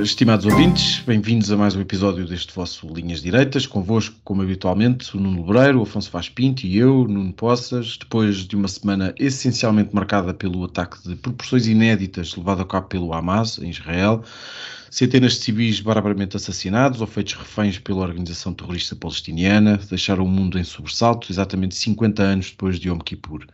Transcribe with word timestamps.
Estimados 0.00 0.46
ouvintes, 0.46 1.00
bem-vindos 1.00 1.52
a 1.52 1.56
mais 1.56 1.76
um 1.76 1.80
episódio 1.82 2.26
deste 2.26 2.50
vosso 2.54 2.86
Linhas 2.86 3.20
Direitas. 3.20 3.66
Convosco, 3.66 4.16
como 4.24 4.40
habitualmente, 4.40 5.14
o 5.14 5.20
Nuno 5.20 5.44
Lebreiro, 5.44 5.80
o 5.80 5.82
Afonso 5.82 6.10
Vaz 6.10 6.30
Pinto 6.30 6.66
e 6.66 6.78
eu, 6.78 7.06
Nuno 7.06 7.30
Poças, 7.30 7.98
depois 7.98 8.36
de 8.38 8.56
uma 8.56 8.68
semana 8.68 9.14
essencialmente 9.18 9.94
marcada 9.94 10.32
pelo 10.32 10.64
ataque 10.64 10.96
de 11.06 11.14
proporções 11.14 11.66
inéditas 11.66 12.34
levado 12.34 12.62
a 12.62 12.64
cabo 12.64 12.86
pelo 12.86 13.12
Hamas, 13.12 13.58
em 13.58 13.68
Israel, 13.68 14.24
centenas 14.92 15.32
de 15.32 15.38
civis 15.38 15.80
barbaramente 15.80 16.36
assassinados 16.36 17.00
ou 17.00 17.06
feitos 17.06 17.32
reféns 17.32 17.78
pela 17.78 18.02
organização 18.02 18.52
terrorista 18.52 18.94
palestiniana, 18.94 19.78
deixaram 19.88 20.22
o 20.22 20.28
mundo 20.28 20.58
em 20.58 20.64
sobressalto, 20.64 21.32
exatamente 21.32 21.74
50 21.76 22.22
anos 22.22 22.50
depois 22.50 22.78
de 22.78 22.90
Yom 22.90 22.98
Kippur. 22.98 23.46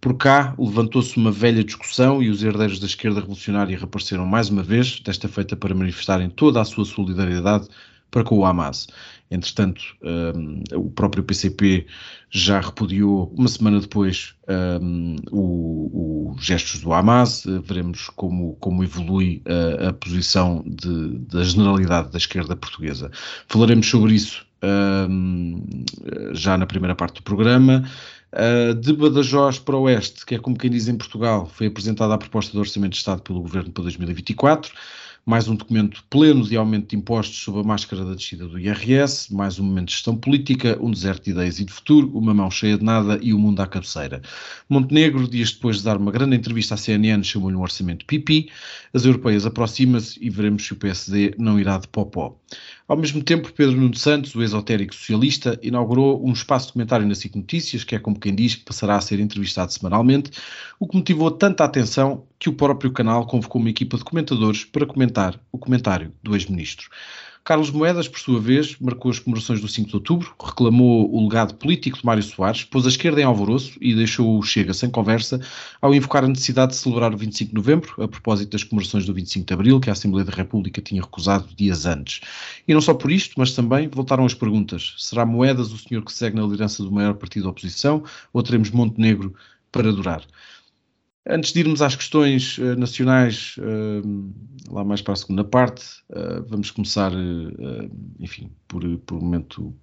Por 0.00 0.16
cá, 0.16 0.54
levantou-se 0.56 1.16
uma 1.16 1.32
velha 1.32 1.64
discussão 1.64 2.22
e 2.22 2.30
os 2.30 2.44
herdeiros 2.44 2.78
da 2.78 2.86
esquerda 2.86 3.18
revolucionária 3.18 3.76
reapareceram 3.76 4.24
mais 4.24 4.50
uma 4.50 4.62
vez, 4.62 5.00
desta 5.00 5.26
feita 5.26 5.56
para 5.56 5.74
manifestarem 5.74 6.30
toda 6.30 6.60
a 6.60 6.64
sua 6.64 6.84
solidariedade 6.84 7.66
para 8.08 8.22
com 8.22 8.38
o 8.38 8.44
Hamas. 8.44 8.86
Entretanto, 9.30 9.82
um, 10.02 10.62
o 10.74 10.90
próprio 10.90 11.22
PCP 11.22 11.86
já 12.30 12.60
repudiou, 12.60 13.32
uma 13.36 13.48
semana 13.48 13.80
depois, 13.80 14.34
um, 14.80 15.16
os 15.30 16.44
gestos 16.44 16.80
do 16.80 16.92
Hamas. 16.92 17.44
Veremos 17.64 18.08
como, 18.16 18.56
como 18.56 18.82
evolui 18.82 19.42
uh, 19.46 19.88
a 19.88 19.92
posição 19.92 20.64
de, 20.66 21.18
da 21.18 21.42
generalidade 21.44 22.10
da 22.10 22.18
esquerda 22.18 22.56
portuguesa. 22.56 23.10
Falaremos 23.48 23.86
sobre 23.86 24.14
isso 24.14 24.46
um, 24.62 25.62
já 26.32 26.56
na 26.56 26.66
primeira 26.66 26.94
parte 26.94 27.16
do 27.16 27.22
programa. 27.22 27.84
Uh, 28.32 28.74
de 28.74 28.92
Badajoz 28.92 29.58
para 29.58 29.76
o 29.76 29.82
Oeste, 29.82 30.24
que 30.26 30.34
é 30.34 30.38
como 30.38 30.56
quem 30.56 30.70
diz 30.70 30.86
em 30.86 30.96
Portugal, 30.96 31.46
foi 31.46 31.66
apresentada 31.66 32.12
a 32.12 32.18
proposta 32.18 32.52
de 32.52 32.58
Orçamento 32.58 32.92
de 32.92 32.98
Estado 32.98 33.22
pelo 33.22 33.40
Governo 33.40 33.70
para 33.70 33.84
2024 33.84 34.72
mais 35.28 35.46
um 35.46 35.54
documento 35.54 36.02
pleno 36.08 36.42
de 36.42 36.56
aumento 36.56 36.88
de 36.88 36.96
impostos 36.96 37.36
sob 37.40 37.60
a 37.60 37.62
máscara 37.62 38.02
da 38.02 38.14
descida 38.14 38.48
do 38.48 38.58
IRS, 38.58 39.30
mais 39.30 39.58
um 39.58 39.62
momento 39.62 39.88
de 39.88 39.92
gestão 39.92 40.16
política, 40.16 40.78
um 40.80 40.90
deserto 40.90 41.24
de 41.24 41.32
ideias 41.32 41.60
e 41.60 41.66
de 41.66 41.72
futuro, 41.72 42.10
uma 42.16 42.32
mão 42.32 42.50
cheia 42.50 42.78
de 42.78 42.82
nada 42.82 43.18
e 43.20 43.34
o 43.34 43.38
mundo 43.38 43.60
à 43.60 43.66
cabeceira. 43.66 44.22
Montenegro, 44.70 45.28
dias 45.28 45.52
depois 45.52 45.76
de 45.76 45.84
dar 45.84 45.98
uma 45.98 46.10
grande 46.10 46.34
entrevista 46.34 46.76
à 46.76 46.76
CNN, 46.78 47.22
chamou-lhe 47.22 47.54
um 47.54 47.60
orçamento 47.60 48.06
pipi, 48.06 48.48
as 48.94 49.04
europeias 49.04 49.44
aproximam-se 49.44 50.18
e 50.18 50.30
veremos 50.30 50.64
se 50.64 50.72
o 50.72 50.76
PSD 50.76 51.34
não 51.36 51.60
irá 51.60 51.76
de 51.76 51.88
popó. 51.88 52.34
Ao 52.88 52.96
mesmo 52.96 53.22
tempo, 53.22 53.52
Pedro 53.52 53.76
Nuno 53.76 53.94
Santos, 53.94 54.34
o 54.34 54.42
esotérico 54.42 54.94
socialista, 54.94 55.60
inaugurou 55.62 56.26
um 56.26 56.32
espaço 56.32 56.68
de 56.68 56.72
comentário 56.72 57.06
na 57.06 57.14
SIC 57.14 57.36
Notícias, 57.36 57.84
que 57.84 57.94
é 57.94 57.98
como 57.98 58.18
quem 58.18 58.34
diz 58.34 58.54
que 58.54 58.64
passará 58.64 58.96
a 58.96 59.00
ser 59.02 59.20
entrevistado 59.20 59.70
semanalmente, 59.70 60.30
o 60.80 60.88
que 60.88 60.96
motivou 60.96 61.30
tanta 61.30 61.64
atenção 61.64 62.26
que 62.38 62.48
o 62.48 62.54
próprio 62.54 62.90
canal 62.90 63.26
convocou 63.26 63.60
uma 63.60 63.68
equipa 63.68 63.98
de 63.98 64.04
comentadores 64.04 64.64
para 64.64 64.86
comentar 64.86 65.38
o 65.52 65.58
comentário 65.58 66.14
do 66.22 66.34
ex-ministro. 66.34 66.88
Carlos 67.48 67.70
Moedas, 67.70 68.06
por 68.06 68.20
sua 68.20 68.38
vez, 68.38 68.76
marcou 68.78 69.10
as 69.10 69.18
comemorações 69.18 69.58
do 69.58 69.68
5 69.68 69.88
de 69.88 69.94
outubro, 69.94 70.34
reclamou 70.38 71.10
o 71.10 71.22
legado 71.22 71.54
político 71.54 71.96
de 71.96 72.04
Mário 72.04 72.22
Soares, 72.22 72.62
pôs 72.62 72.84
a 72.84 72.90
esquerda 72.90 73.22
em 73.22 73.24
alvoroço 73.24 73.78
e 73.80 73.94
deixou 73.94 74.38
o 74.38 74.42
Chega 74.42 74.74
sem 74.74 74.90
conversa 74.90 75.40
ao 75.80 75.94
invocar 75.94 76.24
a 76.24 76.28
necessidade 76.28 76.72
de 76.72 76.76
celebrar 76.76 77.14
o 77.14 77.16
25 77.16 77.48
de 77.48 77.54
novembro, 77.54 78.02
a 78.02 78.06
propósito 78.06 78.50
das 78.50 78.64
comemorações 78.64 79.06
do 79.06 79.14
25 79.14 79.46
de 79.46 79.54
abril, 79.54 79.80
que 79.80 79.88
a 79.88 79.94
Assembleia 79.94 80.26
da 80.26 80.36
República 80.36 80.82
tinha 80.82 81.00
recusado 81.00 81.48
dias 81.56 81.86
antes. 81.86 82.20
E 82.68 82.74
não 82.74 82.82
só 82.82 82.92
por 82.92 83.10
isto, 83.10 83.32
mas 83.38 83.52
também 83.52 83.88
voltaram 83.88 84.26
as 84.26 84.34
perguntas. 84.34 84.92
Será 84.98 85.24
Moedas 85.24 85.72
o 85.72 85.78
senhor 85.78 86.04
que 86.04 86.12
segue 86.12 86.36
na 86.36 86.42
liderança 86.42 86.82
do 86.82 86.92
maior 86.92 87.14
partido 87.14 87.44
da 87.44 87.48
oposição 87.48 88.04
ou 88.30 88.42
teremos 88.42 88.70
Montenegro 88.70 89.34
para 89.72 89.90
durar? 89.90 90.22
Antes 91.30 91.52
de 91.52 91.60
irmos 91.60 91.82
às 91.82 91.94
questões 91.94 92.56
uh, 92.56 92.74
nacionais, 92.74 93.56
uh, 93.58 94.34
lá 94.72 94.82
mais 94.82 95.02
para 95.02 95.12
a 95.12 95.16
segunda 95.16 95.44
parte, 95.44 95.84
uh, 96.10 96.42
vamos 96.48 96.70
começar, 96.70 97.12
enfim, 98.18 98.50
por, 98.66 98.82
por, 99.00 99.18
um 99.18 99.20
momento, 99.20 99.76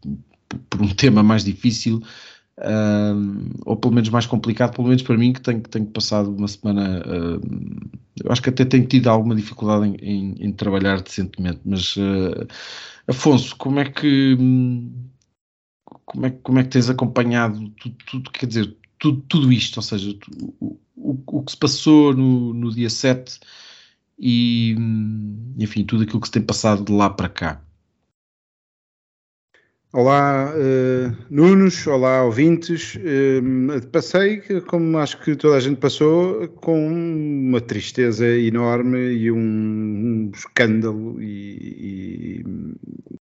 por, 0.69 0.81
um 0.81 0.89
tema 0.95 1.21
mais 1.21 1.43
difícil, 1.43 2.01
ou 3.65 3.75
pelo 3.75 3.93
menos 3.93 4.09
mais 4.09 4.25
complicado, 4.25 4.75
pelo 4.75 4.87
menos 4.87 5.03
para 5.03 5.17
mim, 5.17 5.33
que 5.33 5.41
tenho, 5.41 5.61
tenho 5.61 5.85
passado 5.87 6.35
uma 6.35 6.47
semana, 6.47 7.03
eu 8.23 8.31
acho 8.31 8.41
que 8.41 8.49
até 8.49 8.63
tenho 8.63 8.87
tido 8.87 9.07
alguma 9.09 9.35
dificuldade 9.35 9.87
em, 9.87 9.95
em, 10.01 10.35
em 10.39 10.51
trabalhar 10.51 11.01
decentemente, 11.01 11.59
mas 11.65 11.95
Afonso, 13.07 13.55
como 13.57 13.79
é 13.79 13.85
que 13.85 14.37
como 16.05 16.25
é, 16.25 16.29
como 16.31 16.59
é 16.59 16.63
que 16.63 16.69
tens 16.69 16.89
acompanhado 16.89 17.69
tudo, 17.71 17.95
tudo? 18.05 18.31
Quer 18.31 18.45
dizer, 18.47 18.77
tudo, 18.99 19.21
tudo 19.27 19.51
isto, 19.51 19.77
ou 19.77 19.83
seja, 19.83 20.17
o, 20.59 20.79
o, 20.95 21.23
o 21.27 21.43
que 21.43 21.51
se 21.51 21.57
passou 21.57 22.13
no, 22.13 22.53
no 22.53 22.73
dia 22.73 22.89
7 22.89 23.39
e, 24.19 24.75
enfim, 25.57 25.83
tudo 25.83 26.03
aquilo 26.03 26.21
que 26.21 26.27
se 26.27 26.33
tem 26.33 26.41
passado 26.41 26.83
de 26.83 26.91
lá 26.91 27.09
para 27.09 27.29
cá. 27.29 27.61
Olá, 29.97 30.53
uh, 30.53 31.25
Nunos, 31.29 31.87
olá, 31.87 32.23
ouvintes. 32.25 32.95
Uh, 32.95 33.87
passei, 33.93 34.41
como 34.67 34.97
acho 34.97 35.21
que 35.21 35.37
toda 35.37 35.55
a 35.55 35.59
gente 35.61 35.77
passou, 35.77 36.49
com 36.49 36.85
uma 36.85 37.61
tristeza 37.61 38.27
enorme 38.27 38.97
e 39.13 39.31
um, 39.31 39.37
um 39.37 40.31
escândalo, 40.35 41.21
e, 41.21 42.43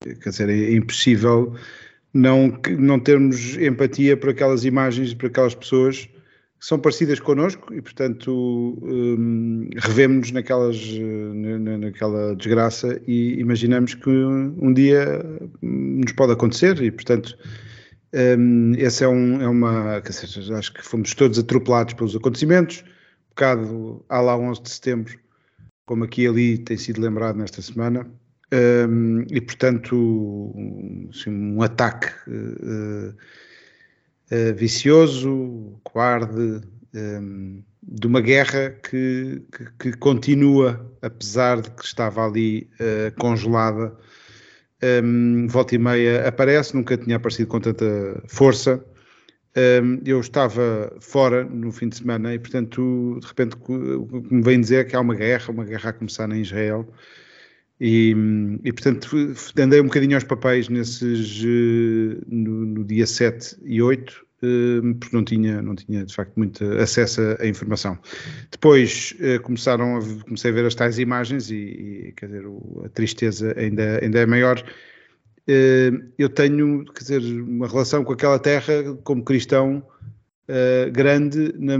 e, 0.05 0.15
quer 0.15 0.29
dizer, 0.29 0.49
é 0.49 0.73
impossível 0.73 1.55
não, 2.13 2.57
não 2.77 2.99
termos 2.99 3.57
empatia 3.57 4.17
por 4.17 4.29
aquelas 4.29 4.65
imagens, 4.65 5.13
por 5.13 5.27
aquelas 5.27 5.55
pessoas 5.55 6.09
que 6.59 6.65
são 6.65 6.79
parecidas 6.79 7.19
connosco 7.19 7.73
e, 7.73 7.81
portanto, 7.81 8.31
um, 8.81 9.69
revemos-nos 9.77 10.31
naquelas, 10.31 10.77
naquela 11.79 12.35
desgraça 12.35 12.99
e 13.07 13.39
imaginamos 13.39 13.93
que 13.93 14.09
um 14.09 14.73
dia 14.73 15.23
nos 15.61 16.11
pode 16.13 16.33
acontecer 16.33 16.81
e, 16.81 16.91
portanto, 16.91 17.37
um, 18.13 18.73
essa 18.77 19.05
é, 19.05 19.07
um, 19.07 19.41
é 19.41 19.47
uma. 19.47 19.99
Dizer, 19.99 20.53
acho 20.55 20.73
que 20.73 20.81
fomos 20.81 21.13
todos 21.13 21.37
atropelados 21.37 21.93
pelos 21.93 22.15
acontecimentos, 22.15 22.83
um 22.83 23.29
bocado 23.29 24.05
há 24.09 24.19
lá 24.19 24.37
11 24.37 24.61
de 24.63 24.69
setembro, 24.69 25.19
como 25.85 26.05
aqui 26.05 26.23
e 26.23 26.27
ali 26.27 26.57
tem 26.57 26.77
sido 26.77 27.01
lembrado 27.01 27.37
nesta 27.37 27.61
semana. 27.61 28.09
Um, 28.49 29.25
e 29.29 29.41
portanto 29.41 30.53
assim, 31.09 31.29
um 31.29 31.61
ataque 31.61 32.07
uh, 32.29 33.09
uh, 34.31 34.55
vicioso, 34.55 35.77
cobarde, 35.83 36.61
um, 36.95 37.61
de 37.83 38.07
uma 38.07 38.21
guerra 38.21 38.69
que, 38.69 39.41
que, 39.51 39.91
que, 39.91 39.97
continua, 39.97 40.89
apesar 41.01 41.61
de 41.61 41.71
que 41.71 41.83
estava 41.83 42.25
ali 42.25 42.69
uh, 42.79 43.19
congelada. 43.19 43.95
Um, 45.03 45.47
volta 45.47 45.73
e 45.75 45.77
meia 45.77 46.27
aparece, 46.27 46.75
nunca 46.75 46.97
tinha 46.97 47.15
aparecido 47.15 47.47
com 47.47 47.59
tanta 47.59 47.85
força. 48.27 48.83
Um, 49.57 50.01
eu 50.05 50.19
estava 50.19 50.95
fora 50.99 51.43
no 51.43 51.71
fim 51.71 51.89
de 51.89 51.97
semana 51.97 52.33
e, 52.33 52.39
portanto, 52.39 53.17
de 53.19 53.27
repente, 53.27 53.55
o 53.55 54.21
que 54.21 54.33
me 54.33 54.41
vem 54.43 54.61
dizer 54.61 54.75
é 54.77 54.83
que 54.83 54.95
há 54.95 54.99
uma 54.99 55.15
guerra, 55.15 55.51
uma 55.51 55.65
guerra 55.65 55.89
a 55.89 55.93
começar 55.93 56.29
em 56.31 56.41
Israel. 56.41 56.87
E, 57.79 58.15
e, 58.63 58.73
portanto 58.73 59.15
andei 59.55 59.79
um 59.79 59.85
bocadinho 59.85 60.15
aos 60.15 60.23
papéis 60.23 60.67
nesses 60.67 61.43
no, 62.27 62.65
no 62.65 62.83
dia 62.83 63.05
7 63.05 63.57
e 63.63 63.81
8 63.81 64.27
Hum, 64.41 64.93
porque 64.93 65.15
não 65.15 65.23
tinha, 65.23 65.61
não 65.63 65.75
tinha 65.75 66.05
de 66.05 66.13
facto 66.13 66.35
muito 66.37 66.63
acesso 66.77 67.21
à 67.39 67.47
informação. 67.47 67.97
Depois 68.51 69.15
eh, 69.19 69.39
começaram 69.39 69.97
a, 69.97 70.23
comecei 70.23 70.51
a 70.51 70.53
ver 70.53 70.65
as 70.65 70.75
tais 70.75 70.99
imagens 70.99 71.49
e, 71.49 71.55
e 71.55 72.13
quer 72.15 72.27
dizer, 72.27 72.43
a 72.85 72.89
tristeza 72.89 73.55
ainda, 73.57 73.99
ainda 74.03 74.19
é 74.19 74.25
maior. 74.27 74.63
Eh, 75.47 75.91
eu 76.19 76.29
tenho, 76.29 76.85
quer 76.85 76.99
dizer, 76.99 77.21
uma 77.41 77.67
relação 77.67 78.03
com 78.03 78.13
aquela 78.13 78.37
terra 78.37 78.93
como 79.03 79.23
cristão 79.23 79.83
eh, 80.47 80.91
grande, 80.91 81.53
na, 81.57 81.79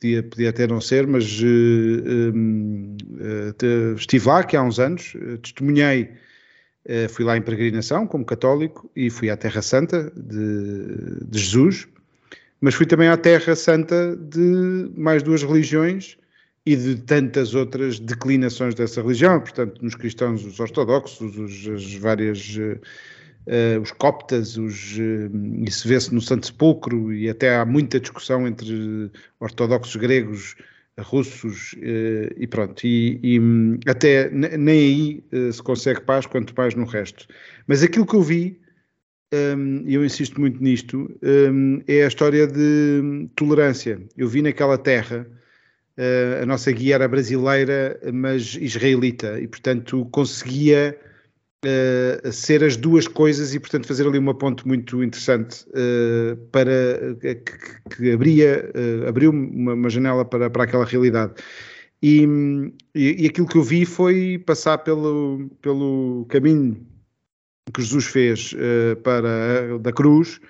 podia, 0.00 0.22
podia 0.22 0.50
até 0.50 0.66
não 0.66 0.80
ser, 0.80 1.06
mas 1.06 1.40
hum, 1.42 2.96
estive 3.96 4.26
lá 4.26 4.44
que 4.44 4.56
há 4.56 4.62
uns 4.62 4.78
anos, 4.78 5.14
testemunhei 5.42 6.10
eh, 6.88 7.06
fui 7.06 7.22
lá 7.22 7.36
em 7.36 7.42
peregrinação 7.42 8.06
como 8.06 8.24
católico 8.24 8.90
e 8.96 9.10
fui 9.10 9.28
à 9.28 9.36
Terra 9.36 9.60
Santa 9.60 10.10
de, 10.16 11.22
de, 11.22 11.38
Jesus, 11.38 11.86
mas 12.62 12.74
fui 12.74 12.86
também 12.86 13.08
à 13.08 13.16
Terra 13.16 13.54
Santa 13.54 14.16
de 14.16 14.90
mais 14.96 15.22
duas 15.22 15.42
religiões 15.42 16.16
e 16.64 16.74
de 16.74 16.96
tantas 16.96 17.54
outras 17.54 18.00
declinações 18.00 18.74
dessa 18.74 19.02
religião, 19.02 19.38
portanto, 19.38 19.82
nos 19.82 19.94
cristãos, 19.94 20.46
os 20.46 20.58
ortodoxos, 20.58 21.36
os, 21.36 21.68
as 21.68 21.94
várias. 21.94 22.58
Uh, 23.48 23.80
os 23.80 23.92
coptas, 23.92 24.58
os, 24.58 24.98
uh, 24.98 25.64
isso 25.66 25.88
vê-se 25.88 26.14
no 26.14 26.20
Santo 26.20 26.46
Sepulcro, 26.46 27.10
e 27.14 27.30
até 27.30 27.56
há 27.56 27.64
muita 27.64 27.98
discussão 27.98 28.46
entre 28.46 29.10
ortodoxos 29.40 29.96
gregos, 29.96 30.54
russos, 30.98 31.72
uh, 31.72 32.34
e 32.36 32.46
pronto, 32.46 32.86
e, 32.86 33.18
e 33.22 33.40
até 33.88 34.28
nem 34.30 34.78
aí 34.78 35.24
se 35.50 35.62
consegue 35.62 36.02
paz, 36.02 36.26
quanto 36.26 36.52
mais 36.54 36.74
no 36.74 36.84
resto. 36.84 37.26
Mas 37.66 37.82
aquilo 37.82 38.04
que 38.04 38.16
eu 38.16 38.22
vi, 38.22 38.60
um, 39.32 39.82
e 39.86 39.94
eu 39.94 40.04
insisto 40.04 40.38
muito 40.38 40.62
nisto, 40.62 41.10
um, 41.50 41.80
é 41.88 42.04
a 42.04 42.08
história 42.08 42.46
de 42.46 43.30
tolerância. 43.34 43.98
Eu 44.14 44.28
vi 44.28 44.42
naquela 44.42 44.76
terra 44.76 45.26
Uh, 45.98 46.44
a 46.44 46.46
nossa 46.46 46.70
guia 46.70 46.94
era 46.94 47.08
brasileira, 47.08 47.98
mas 48.14 48.54
israelita, 48.54 49.40
e 49.40 49.48
portanto 49.48 50.06
conseguia 50.12 50.96
uh, 51.64 52.32
ser 52.32 52.62
as 52.62 52.76
duas 52.76 53.08
coisas 53.08 53.54
e 53.54 53.60
portanto 53.60 53.86
fazer 53.86 54.06
ali 54.06 54.18
uma 54.18 54.34
ponte 54.34 54.66
muito 54.66 55.02
interessante 55.02 55.64
uh, 55.70 56.36
para 56.52 57.14
que, 57.20 57.96
que 57.96 58.12
abria, 58.12 58.70
abriu 59.06 59.30
uma, 59.30 59.74
uma, 59.74 59.90
janela 59.90 60.24
para, 60.24 60.50
para 60.50 60.64
aquela 60.64 60.84
realidade. 60.84 61.34
E, 62.00 62.24
e, 62.94 63.26
aquilo 63.26 63.48
que 63.48 63.56
eu 63.56 63.62
vi 63.62 63.84
foi 63.84 64.38
passar 64.38 64.78
pelo, 64.78 65.50
pelo 65.60 66.26
caminho 66.28 66.86
que 67.74 67.82
Jesus 67.82 68.06
fez 68.06 68.54
para 69.02 69.78
da 69.80 69.92
cruz, 69.92 70.40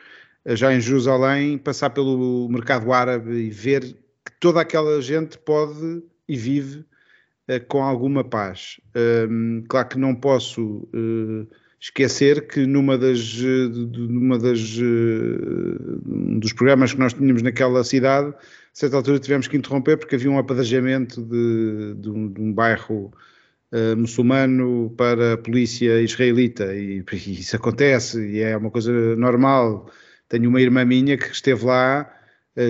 já 0.47 0.75
em 0.75 0.81
Jerusalém, 0.81 1.57
passar 1.57 1.89
pelo 1.91 2.49
mercado 2.51 2.93
árabe 2.93 3.33
e 3.33 3.51
ver 3.51 3.97
toda 4.39 4.61
aquela 4.61 5.01
gente 5.01 5.39
pode 5.39 6.03
e 6.29 6.37
vive 6.37 6.81
uh, 6.81 6.87
com 7.69 7.83
alguma 7.83 8.23
paz. 8.23 8.81
Claro 9.69 9.89
que 9.89 9.99
não 9.99 10.15
posso 10.15 10.89
uh, 10.95 11.47
esquecer 11.81 12.47
que 12.47 12.67
numa 12.67 12.99
das, 12.99 13.37
numa 13.97 14.39
das 14.39 14.79
dos 16.39 16.53
programas 16.53 16.93
que 16.93 16.99
nós 16.99 17.15
tínhamos 17.15 17.43
naquela 17.43 17.83
cidade, 17.85 18.29
a 18.31 18.35
certa 18.73 18.97
altura 18.97 19.19
tivemos 19.19 19.49
que 19.49 19.57
interromper 19.57 19.97
porque 19.97 20.15
havia 20.15 20.31
um 20.31 20.39
apadrinhamento 20.39 21.23
de, 21.23 21.95
de, 21.95 22.11
um, 22.11 22.29
de 22.33 22.41
um 22.41 22.53
bairro 22.53 23.13
Uh, 23.71 23.95
muçulmano 23.95 24.95
para 24.97 25.35
a 25.35 25.37
polícia 25.37 26.01
israelita 26.01 26.75
e, 26.75 27.05
e, 27.13 27.33
isso 27.39 27.55
acontece 27.55 28.19
e 28.27 28.41
é 28.41 28.57
uma 28.57 28.71
coisa 28.71 29.15
normal. 29.15 29.91
Tenho 30.27 30.49
uma 30.49 30.59
irmã 30.59 30.87
minha 30.87 31.19
que 31.19 31.27
esteve 31.27 31.67
lá 31.67 32.01
eh, 32.01 32.18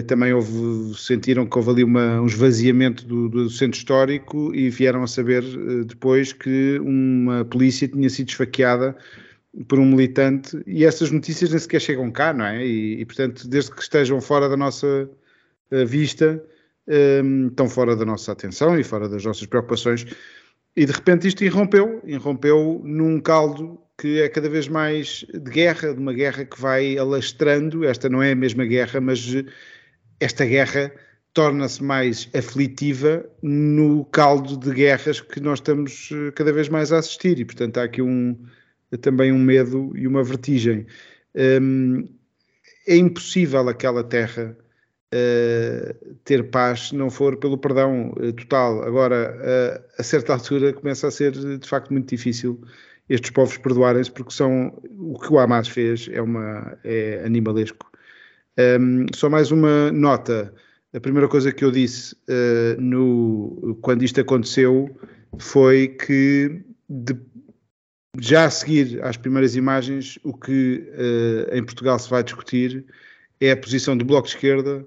também 0.07 0.35
houve, 0.35 0.95
sentiram 0.99 1.47
que 1.47 1.57
houve 1.57 1.71
ali 1.71 1.85
uma, 1.85 2.21
um 2.21 2.27
esvaziamento 2.27 3.07
do, 3.07 3.29
do, 3.29 3.49
centro 3.49 3.79
histórico 3.79 4.55
e 4.55 4.69
vieram 4.69 5.03
a 5.03 5.07
saber 5.07 5.43
eh, 5.43 5.85
depois 5.85 6.31
que 6.33 6.79
uma 6.81 7.43
polícia 7.47 7.89
tinha 7.89 8.11
sido 8.11 8.29
esfaqueada 8.29 8.95
por 9.67 9.79
um 9.79 9.87
militante 9.87 10.63
e 10.67 10.85
essas 10.85 11.11
notícias 11.11 11.51
nem 11.51 11.59
sequer 11.59 11.81
chegam 11.81 12.11
cá, 12.11 12.35
não 12.35 12.45
é? 12.45 12.67
E, 12.67 13.01
e 13.01 13.05
portanto, 13.07 13.49
desde 13.49 13.71
que 13.71 13.81
estejam 13.81 14.21
fora 14.21 14.47
da 14.47 14.59
nossa 14.59 15.09
eh, 15.71 15.85
vista, 15.87 16.43
um, 17.25 17.49
estão 17.49 17.67
fora 17.67 17.97
da 17.97 18.05
nossa 18.05 18.33
atenção 18.33 18.79
e 18.79 18.85
fora 18.85 19.09
das 19.09 19.25
nossas 19.25 19.47
preocupações. 19.47 20.05
E 20.77 20.85
de 20.85 20.93
repente 20.93 21.27
isto 21.27 21.43
irrompeu, 21.43 22.03
irrompeu 22.05 22.83
num 22.85 23.21
caldo 23.21 23.81
que 23.99 24.21
é 24.21 24.29
cada 24.29 24.49
vez 24.49 24.69
mais 24.69 25.27
de 25.33 25.51
guerra, 25.51 25.93
de 25.93 25.99
uma 25.99 26.13
guerra 26.13 26.45
que 26.45 26.61
vai 26.61 26.97
alastrando. 26.97 27.85
Esta 27.85 28.09
não 28.09 28.23
é 28.23 28.33
a 28.33 28.37
mesma 28.37 28.65
guerra, 28.65 29.01
mas 29.01 29.19
esta 30.21 30.45
guerra 30.45 30.93
torna-se 31.33 31.83
mais 31.83 32.29
aflitiva 32.35 33.25
no 33.43 34.05
caldo 34.07 34.57
de 34.57 34.73
guerras 34.73 35.21
que 35.21 35.41
nós 35.41 35.59
estamos 35.59 36.11
eh, 36.13 36.33
cada 36.33 36.53
vez 36.53 36.69
mais 36.69 36.93
a 36.93 36.99
assistir 36.99 37.39
e, 37.39 37.45
portanto, 37.45 37.79
há 37.79 37.85
aqui 37.85 38.03
um, 38.03 38.37
também 39.01 39.31
um 39.31 39.39
medo 39.39 39.93
e 39.97 40.07
uma 40.07 40.25
vertigem. 40.25 40.87
Um, 41.35 42.09
é 42.87 42.97
impossível 42.97 43.69
aquela 43.69 44.03
terra 44.03 44.57
uh, 45.15 46.15
ter 46.25 46.51
paz 46.51 46.89
se 46.89 46.97
não 46.97 47.11
for 47.11 47.37
pelo 47.37 47.59
perdão 47.59 48.11
uh, 48.17 48.33
total. 48.33 48.83
Agora, 48.83 49.37
uh, 49.37 49.85
a 49.99 50.03
certa 50.03 50.33
altura, 50.35 50.73
começa 50.73 51.07
a 51.07 51.11
ser 51.11 51.33
de 51.33 51.69
facto 51.69 51.93
muito 51.93 52.09
difícil 52.09 52.61
estes 53.09 53.31
povos 53.31 53.57
perdoarem-se, 53.57 54.11
porque 54.11 54.33
são 54.33 54.79
o 54.99 55.19
que 55.19 55.33
o 55.33 55.39
Hamas 55.39 55.69
fez 55.69 56.09
é, 56.13 56.21
uma, 56.21 56.79
é 56.85 57.23
animalesco 57.25 57.91
um, 58.59 59.07
só 59.15 59.31
mais 59.31 59.51
uma 59.51 59.93
nota. 59.93 60.53
A 60.93 61.01
primeira 61.01 61.29
coisa 61.29 61.53
que 61.53 61.65
eu 61.65 61.71
disse 61.71 62.15
uh, 62.29 62.81
no, 62.81 63.79
quando 63.83 64.03
isto 64.03 64.21
aconteceu 64.21 64.91
foi 65.39 65.89
que 65.89 66.63
de, 66.89 67.15
já 68.19 68.47
a 68.47 68.51
seguir 68.51 69.03
às 69.05 69.17
primeiras 69.17 69.55
imagens, 69.55 70.19
o 70.25 70.33
que 70.33 70.91
uh, 70.95 71.55
em 71.55 71.63
Portugal 71.63 71.99
se 71.99 72.11
vai 72.11 72.25
discutir 72.25 72.85
é 73.41 73.53
a 73.53 73.57
posição 73.57 73.97
do 73.97 74.05
Bloco 74.05 74.27
de 74.27 74.35
Esquerda 74.35 74.85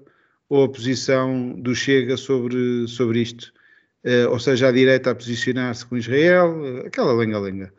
ou 0.48 0.64
a 0.64 0.68
posição 0.68 1.52
do 1.60 1.74
Chega 1.74 2.16
sobre, 2.16 2.86
sobre 2.88 3.22
isto. 3.22 3.52
Uh, 4.04 4.28
ou 4.30 4.38
seja, 4.38 4.68
a 4.68 4.72
direita 4.72 5.12
a 5.12 5.14
posicionar-se 5.14 5.86
com 5.86 5.96
Israel, 5.96 6.84
aquela 6.84 7.14
lenga-lenga. 7.14 7.72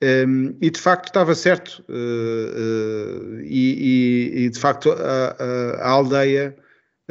Um, 0.00 0.56
e 0.60 0.70
de 0.70 0.80
facto 0.80 1.06
estava 1.08 1.34
certo, 1.34 1.84
uh, 1.88 1.92
uh, 1.92 3.40
e, 3.40 4.30
e, 4.36 4.44
e, 4.44 4.50
de 4.50 4.58
facto 4.58 4.92
a, 4.92 5.36
a, 5.36 5.70
a 5.80 5.88
aldeia, 5.88 6.56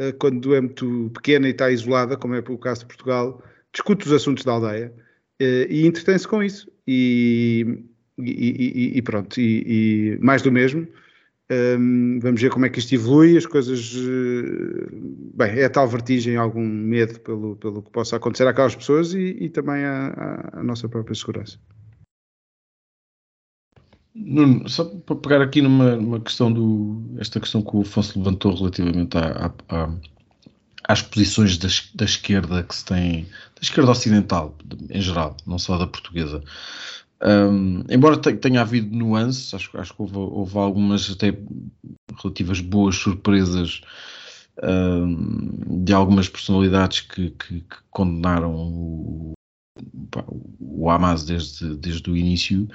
uh, 0.00 0.12
quando 0.18 0.54
é 0.54 0.60
muito 0.62 1.10
pequena 1.12 1.48
e 1.48 1.50
está 1.50 1.70
isolada, 1.70 2.16
como 2.16 2.34
é 2.34 2.38
o 2.38 2.56
caso 2.56 2.80
de 2.80 2.86
Portugal, 2.86 3.42
discute 3.74 4.06
os 4.06 4.12
assuntos 4.12 4.42
da 4.42 4.52
aldeia 4.52 4.92
e 5.38 5.86
entretém-se 5.86 6.26
com 6.26 6.42
isso. 6.42 6.68
E, 6.86 7.84
e 8.18 9.00
pronto, 9.02 9.38
e, 9.38 10.18
mais 10.20 10.42
do 10.42 10.50
mesmo. 10.50 10.88
Um, 11.50 12.18
vamos 12.20 12.42
ver 12.42 12.50
como 12.50 12.66
é 12.66 12.68
que 12.68 12.80
isto 12.80 12.92
evolui, 12.94 13.36
as 13.36 13.46
coisas. 13.46 13.94
Bem, 15.34 15.60
é 15.60 15.68
tal 15.68 15.86
vertigem, 15.86 16.36
algum 16.36 16.66
medo 16.66 17.20
pelo, 17.20 17.54
pelo 17.56 17.82
que 17.82 17.90
possa 17.90 18.16
acontecer 18.16 18.48
àquelas 18.48 18.74
pessoas 18.74 19.14
e, 19.14 19.48
também 19.50 19.84
à, 19.84 20.50
à 20.54 20.62
nossa 20.64 20.88
própria 20.88 21.14
segurança. 21.14 21.58
Nuno, 24.18 24.68
só 24.68 24.84
para 24.84 25.16
pegar 25.16 25.40
aqui 25.40 25.62
numa, 25.62 25.94
numa, 25.96 26.20
questão 26.20 26.52
do. 26.52 27.02
esta 27.18 27.38
questão 27.38 27.62
que 27.62 27.76
o 27.76 27.82
Afonso 27.82 28.18
levantou 28.18 28.52
relativamente 28.54 29.16
à, 29.16 29.52
à, 29.68 29.90
às 30.84 31.02
posições 31.02 31.56
da, 31.56 31.68
da, 31.94 32.04
esquerda 32.04 32.62
que 32.64 32.74
se 32.74 32.84
tem, 32.84 33.22
da 33.22 33.62
esquerda 33.62 33.92
ocidental, 33.92 34.56
em 34.90 35.00
geral, 35.00 35.36
não 35.46 35.58
só 35.58 35.78
da 35.78 35.86
portuguesa. 35.86 36.42
Um, 37.22 37.84
embora 37.90 38.16
tenha 38.16 38.60
havido 38.60 38.94
nuances, 38.96 39.52
acho, 39.54 39.76
acho 39.78 39.94
que 39.94 40.02
houve, 40.02 40.16
houve, 40.16 40.58
algumas 40.58 41.10
até 41.10 41.36
relativas 42.22 42.60
boas 42.60 42.96
surpresas 42.96 43.80
um, 44.62 45.84
de 45.84 45.92
algumas 45.92 46.28
personalidades 46.28 47.00
que, 47.00 47.30
que, 47.30 47.60
que 47.60 47.76
condenaram 47.90 48.54
o, 48.54 49.32
o 50.60 50.90
Hamas 50.90 51.24
desde, 51.24 51.76
desde 51.76 52.10
o 52.10 52.16
início. 52.16 52.68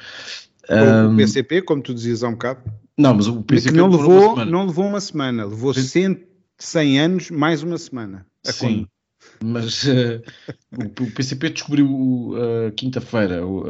Um, 0.70 1.14
o 1.14 1.18
PCP, 1.18 1.62
como 1.62 1.82
tu 1.82 1.94
dizias 1.94 2.24
há 2.24 2.30
um 2.30 2.34
bocado. 2.34 2.62
Não, 2.98 3.14
mas 3.14 3.28
o 3.28 3.42
PCP 3.42 3.76
não 3.76 3.90
levou, 3.90 4.46
não 4.46 4.66
levou 4.68 4.86
uma 4.86 5.02
semana, 5.02 5.46
levou 5.46 5.74
100, 5.74 6.24
100 6.58 7.00
anos 7.00 7.32
mais 7.32 7.64
uma 7.64 7.78
semana. 7.78 8.26
Sim, 8.44 8.88
mas 9.44 9.84
uh, 9.84 10.22
o, 10.78 11.04
o, 11.04 11.12
PCP 11.12 11.50
descobriu 11.50 11.88
uh, 11.88 12.72
quinta-feira, 12.76 13.46
uh, 13.46 13.66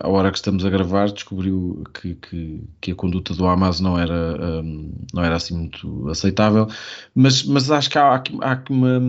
a 0.00 0.08
hora 0.08 0.30
que 0.30 0.38
estamos 0.38 0.64
a 0.64 0.70
gravar, 0.70 1.10
descobriu 1.10 1.84
que, 1.94 2.14
que, 2.14 2.64
que 2.80 2.90
a 2.92 2.94
conduta 2.94 3.34
do 3.34 3.46
Hamas 3.46 3.78
não 3.80 3.98
era, 3.98 4.62
um, 4.62 4.92
não 5.12 5.22
era 5.22 5.36
assim 5.36 5.56
muito 5.56 6.08
aceitável, 6.08 6.66
mas, 7.14 7.44
mas 7.44 7.70
acho 7.70 7.90
que 7.90 7.98
há, 7.98 8.16
há, 8.16 8.22
há, 8.40 8.62
uma, 8.70 9.00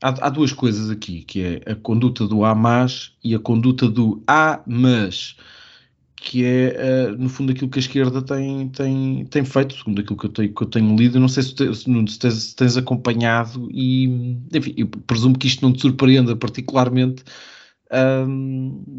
há, 0.00 0.26
há 0.26 0.28
duas 0.28 0.52
coisas 0.52 0.90
aqui, 0.90 1.22
que 1.22 1.42
é 1.42 1.72
a 1.72 1.74
conduta 1.74 2.26
do 2.26 2.44
Hamas 2.44 3.12
e 3.24 3.34
a 3.34 3.38
conduta 3.38 3.88
do 3.88 4.22
Hamas 4.26 5.36
que 6.22 6.44
é, 6.44 7.10
uh, 7.10 7.16
no 7.18 7.28
fundo, 7.28 7.52
aquilo 7.52 7.68
que 7.68 7.78
a 7.78 7.80
esquerda 7.80 8.22
tem, 8.22 8.68
tem, 8.68 9.24
tem 9.26 9.44
feito, 9.44 9.76
segundo 9.76 10.00
aquilo 10.00 10.16
que 10.16 10.26
eu 10.26 10.30
tenho, 10.30 10.54
que 10.54 10.62
eu 10.62 10.66
tenho 10.68 10.96
lido. 10.96 11.16
Eu 11.16 11.20
não 11.20 11.28
sei 11.28 11.42
se, 11.42 11.54
te, 11.54 11.74
se, 11.74 11.84
se, 11.84 12.18
tens, 12.18 12.34
se, 12.34 12.56
tens, 12.56 12.76
acompanhado 12.76 13.68
e, 13.72 14.38
enfim, 14.54 14.72
eu 14.76 14.86
presumo 14.86 15.36
que 15.36 15.48
isto 15.48 15.62
não 15.62 15.72
te 15.72 15.80
surpreenda 15.82 16.36
particularmente, 16.36 17.24
uh, 17.90 18.26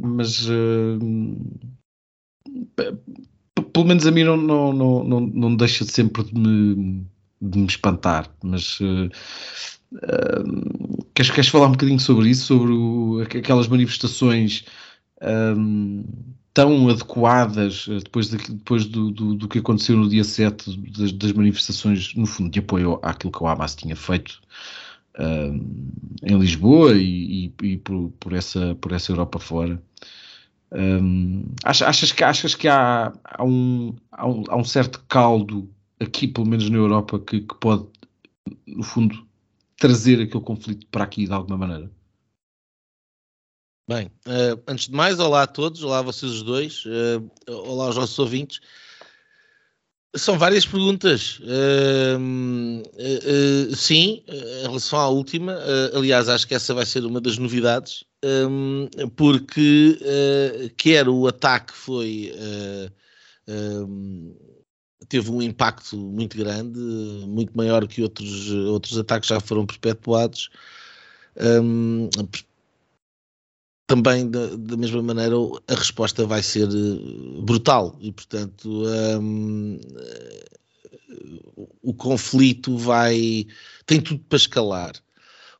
mas 0.01 0.47
pelo 3.73 3.85
menos 3.85 4.05
a 4.05 4.11
mim 4.11 4.23
não, 4.23 4.37
não, 4.37 4.73
não, 4.73 5.03
não, 5.03 5.19
não 5.21 5.55
deixa 5.55 5.85
sempre 5.85 6.23
de 6.23 6.33
me, 6.37 7.05
de 7.41 7.57
me 7.57 7.67
espantar. 7.67 8.29
Mas 8.43 8.79
uh, 8.81 9.09
queres, 11.15 11.31
queres 11.31 11.47
falar 11.47 11.67
um 11.67 11.71
bocadinho 11.71 11.99
sobre 11.99 12.29
isso, 12.29 12.47
sobre 12.47 12.73
o, 12.73 13.21
aquelas 13.21 13.67
manifestações? 13.67 14.65
Tão 16.53 16.87
adequadas 16.89 17.87
eh, 17.89 17.99
depois, 17.99 18.29
de, 18.29 18.37
depois 18.37 18.85
do, 18.85 19.11
do, 19.11 19.35
do, 19.35 19.47
que 19.47 19.59
aconteceu 19.59 19.97
no 19.97 20.09
dia 20.09 20.23
7 20.23 20.77
das, 20.91 21.11
das, 21.13 21.31
manifestações, 21.33 22.13
no 22.15 22.25
fundo, 22.25 22.49
de 22.51 22.59
apoio 22.59 22.99
àquilo 23.01 23.31
que 23.31 23.43
o 23.43 23.47
Hamas 23.47 23.75
tinha 23.75 23.95
feito 23.95 24.41
em 26.23 26.37
Lisboa 26.39 26.93
e, 26.93 27.53
e, 27.61 27.67
e 27.67 27.77
por, 27.77 28.09
por, 28.19 28.33
essa, 28.33 28.75
por 28.75 28.91
essa 28.91 29.11
Europa 29.11 29.39
fora. 29.39 29.81
Um, 30.71 31.45
achas, 31.63 32.11
que, 32.11 32.23
achas 32.23 32.55
que 32.55 32.67
há, 32.67 33.13
há, 33.23 33.43
um, 33.43 33.95
há, 34.11 34.27
um, 34.27 34.43
há 34.49 34.55
um 34.55 34.63
certo 34.63 35.03
caldo 35.07 35.69
aqui, 35.99 36.27
pelo 36.27 36.47
menos 36.47 36.69
na 36.69 36.77
Europa, 36.77 37.19
que, 37.19 37.41
que 37.41 37.55
pode, 37.55 37.85
no 38.65 38.83
fundo, 38.83 39.23
trazer 39.77 40.19
aquele 40.21 40.43
conflito 40.43 40.87
para 40.87 41.03
aqui 41.03 41.25
de 41.27 41.33
alguma 41.33 41.57
maneira? 41.57 41.91
Bem, 43.85 44.07
uh, 44.25 44.63
antes 44.65 44.87
de 44.87 44.93
mais, 44.93 45.19
olá 45.19 45.43
a 45.43 45.47
todos, 45.47 45.83
olá 45.83 45.99
a 45.99 46.01
vocês 46.01 46.31
os 46.31 46.41
dois, 46.41 46.85
uh, 46.85 47.29
olá 47.51 47.87
aos 47.87 47.97
nossos 47.97 48.17
ouvintes. 48.17 48.61
São 50.15 50.39
várias 50.39 50.65
perguntas. 50.65 51.41
Uh, 51.41 52.81
sim, 53.75 54.23
em 54.25 54.61
relação 54.61 54.97
à 54.99 55.09
última, 55.09 55.57
aliás, 55.93 56.29
acho 56.29 56.47
que 56.47 56.55
essa 56.55 56.73
vai 56.73 56.85
ser 56.85 57.03
uma 57.03 57.19
das 57.19 57.37
novidades, 57.37 58.05
um, 58.23 58.87
porque 59.17 59.99
quer 60.77 61.09
o 61.09 61.27
ataque 61.27 61.73
foi. 61.73 62.31
Um, 63.45 64.33
teve 65.09 65.29
um 65.29 65.41
impacto 65.41 65.97
muito 65.97 66.37
grande, 66.37 66.79
muito 67.27 67.51
maior 67.57 67.85
que 67.85 68.01
outros, 68.01 68.49
outros 68.49 68.97
ataques 68.97 69.27
já 69.27 69.41
foram 69.41 69.65
perpetuados. 69.65 70.49
Um, 71.35 72.07
também 73.87 74.29
da, 74.29 74.47
da, 74.57 74.77
mesma 74.77 75.01
maneira 75.01 75.35
a 75.67 75.75
resposta 75.75 76.25
vai 76.25 76.41
ser 76.41 76.67
eh, 76.67 77.41
brutal. 77.41 77.97
E 77.99 78.11
portanto 78.11 78.83
um, 79.21 79.79
o 81.81 81.93
conflito 81.93 82.77
vai 82.77 83.45
tem 83.85 83.99
tudo 84.01 84.21
para 84.27 84.37
escalar. 84.37 84.93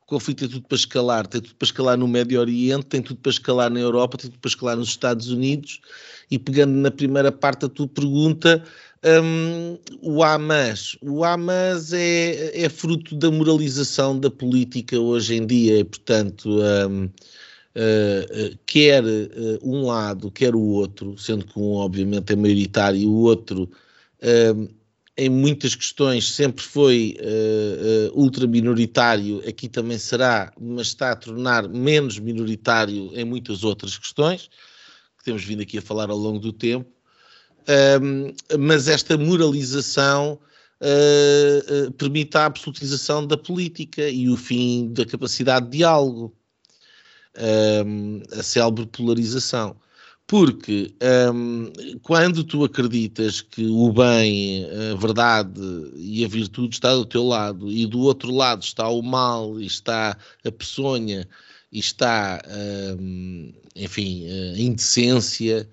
O 0.04 0.06
conflito 0.06 0.40
tem 0.40 0.50
tudo 0.50 0.68
para 0.68 0.78
escalar 0.78 1.28
tem 1.28 1.42
tudo 1.42 1.56
para 1.56 1.66
escalar 1.66 1.98
no 1.98 2.08
Médio 2.08 2.40
Oriente 2.40 2.86
tem 2.86 3.02
tudo 3.02 3.20
para 3.20 3.32
escalar 3.32 3.70
na 3.70 3.80
Europa 3.80 4.18
tem 4.18 4.30
tudo 4.30 4.40
para 4.40 4.50
escalar 4.50 4.78
nos 4.78 4.90
Estados 4.90 5.30
Unidos. 5.30 5.82
E 6.32 6.40
pegando 6.40 6.74
na 6.74 6.92
primeira 6.92 7.32
parte 7.32 7.62
da 7.62 7.70
tua 7.70 7.88
pergunta 7.88 8.64
um, 9.04 9.78
o 10.02 10.24
Hamas. 10.24 10.98
O 11.02 11.26
Hamas 11.26 11.92
é, 11.92 12.64
é 12.64 12.70
fruto 12.70 13.16
da 13.16 13.30
moralização 13.30 14.18
da 14.18 14.32
política 14.32 14.98
hoje 14.98 15.36
em 15.36 15.46
dia. 15.46 15.80
E 15.80 15.84
portanto 15.84 16.50
um, 16.90 17.10
uh, 17.76 18.58
quer 18.66 19.04
uh, 19.04 19.60
um 19.64 19.86
lado, 19.86 20.32
quer 20.32 20.56
o 20.56 20.62
outro, 20.62 21.18
sendo 21.18 21.46
que 21.46 21.60
um 21.60 21.74
obviamente 21.74 22.34
é 22.34 22.36
maioritário 22.36 23.00
e 23.00 23.06
o 23.06 23.14
outro 23.14 23.70
em 25.18 25.30
muitas 25.30 25.76
questões 25.76 26.32
sempre 26.32 26.64
foi 26.64 27.18
uh, 27.20 28.20
ultra 28.20 28.48
minoritário, 28.48 29.44
aqui 29.48 29.68
também 29.68 29.98
será, 29.98 30.52
mas 30.60 30.88
está 30.88 31.12
a 31.12 31.16
tornar 31.16 31.68
menos 31.68 32.18
minoritário 32.18 33.12
em 33.14 33.26
muitas 33.26 33.64
outras 33.64 33.98
questões, 33.98 34.50
que 35.18 35.26
temos 35.26 35.44
vindo 35.44 35.62
aqui 35.62 35.78
a 35.78 35.82
falar 35.82 36.10
ao 36.10 36.18
longo 36.18 36.40
do 36.40 36.54
tempo. 36.54 36.90
mas 38.58 38.88
esta 38.88 39.18
moralização 39.18 40.40
uh, 40.84 41.88
uh, 41.88 41.92
permite 41.94 42.38
a 42.38 42.46
absolutização 42.46 43.26
da 43.26 43.38
política 43.38 44.10
e 44.10 44.30
o 44.30 44.38
fim 44.38 44.92
da 44.92 45.06
capacidade 45.06 45.68
de 45.70 45.78
diálogo 45.78 46.36
um, 47.86 48.22
a 48.32 48.44
célebre 48.44 48.86
polarização. 48.86 49.76
Porque 50.26 50.94
um, 51.34 51.72
quando 52.02 52.44
tu 52.44 52.64
acreditas 52.64 53.42
que 53.42 53.66
o 53.66 53.92
bem, 53.92 54.66
a 54.92 54.96
verdade 54.96 55.60
e 55.98 56.24
a 56.24 56.28
virtude 56.28 56.76
está 56.76 56.96
do 56.96 57.06
teu 57.06 57.24
lado 57.26 57.70
e 57.70 57.86
do 57.86 58.00
outro 58.00 58.34
lado 58.34 58.64
está 58.64 58.88
o 58.88 59.02
mal 59.02 59.60
e 59.60 59.66
está 59.66 60.18
a 60.46 60.52
peçonha 60.52 61.28
e 61.72 61.80
está, 61.80 62.42
um, 63.00 63.52
enfim, 63.76 64.26
a 64.28 64.60
indecência, 64.60 65.68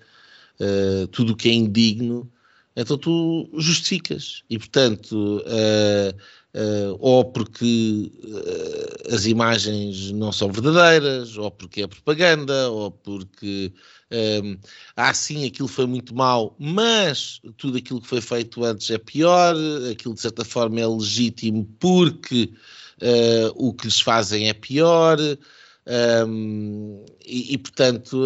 uh, 0.59 1.07
tudo 1.07 1.33
o 1.33 1.35
que 1.35 1.47
é 1.47 1.53
indigno, 1.53 2.29
então 2.75 2.97
tu 2.97 3.49
justificas. 3.57 4.43
E, 4.49 4.57
portanto, 4.57 5.41
uh, 5.45 6.17
uh, 6.53 6.97
ou 6.99 7.25
porque 7.25 8.11
uh, 8.23 9.13
as 9.13 9.25
imagens 9.25 10.11
não 10.11 10.31
são 10.31 10.51
verdadeiras, 10.51 11.37
ou 11.37 11.49
porque 11.51 11.83
é 11.83 11.87
propaganda, 11.87 12.69
ou 12.69 12.91
porque 12.91 13.73
um, 14.11 14.15
ehm, 14.15 14.59
ah, 14.95 15.13
sim, 15.13 15.45
aquilo 15.45 15.67
foi 15.67 15.85
muito 15.85 16.13
mau, 16.13 16.55
mas 16.59 17.41
tudo 17.57 17.77
aquilo 17.77 18.01
que 18.01 18.07
foi 18.07 18.21
feito 18.21 18.63
antes 18.63 18.89
é 18.89 18.97
pior, 18.97 19.55
aquilo 19.89 20.13
de 20.13 20.21
certa 20.21 20.43
forma 20.43 20.79
é 20.81 20.87
legítimo 20.87 21.65
porque 21.79 22.51
uh, 23.01 23.51
o 23.55 23.73
que 23.73 23.85
lhes 23.85 24.01
fazem 24.01 24.49
é 24.49 24.53
pior, 24.53 25.17
um, 25.19 25.35
ehm, 25.87 27.05
e, 27.25 27.53
e, 27.53 27.57
portanto 27.57 28.25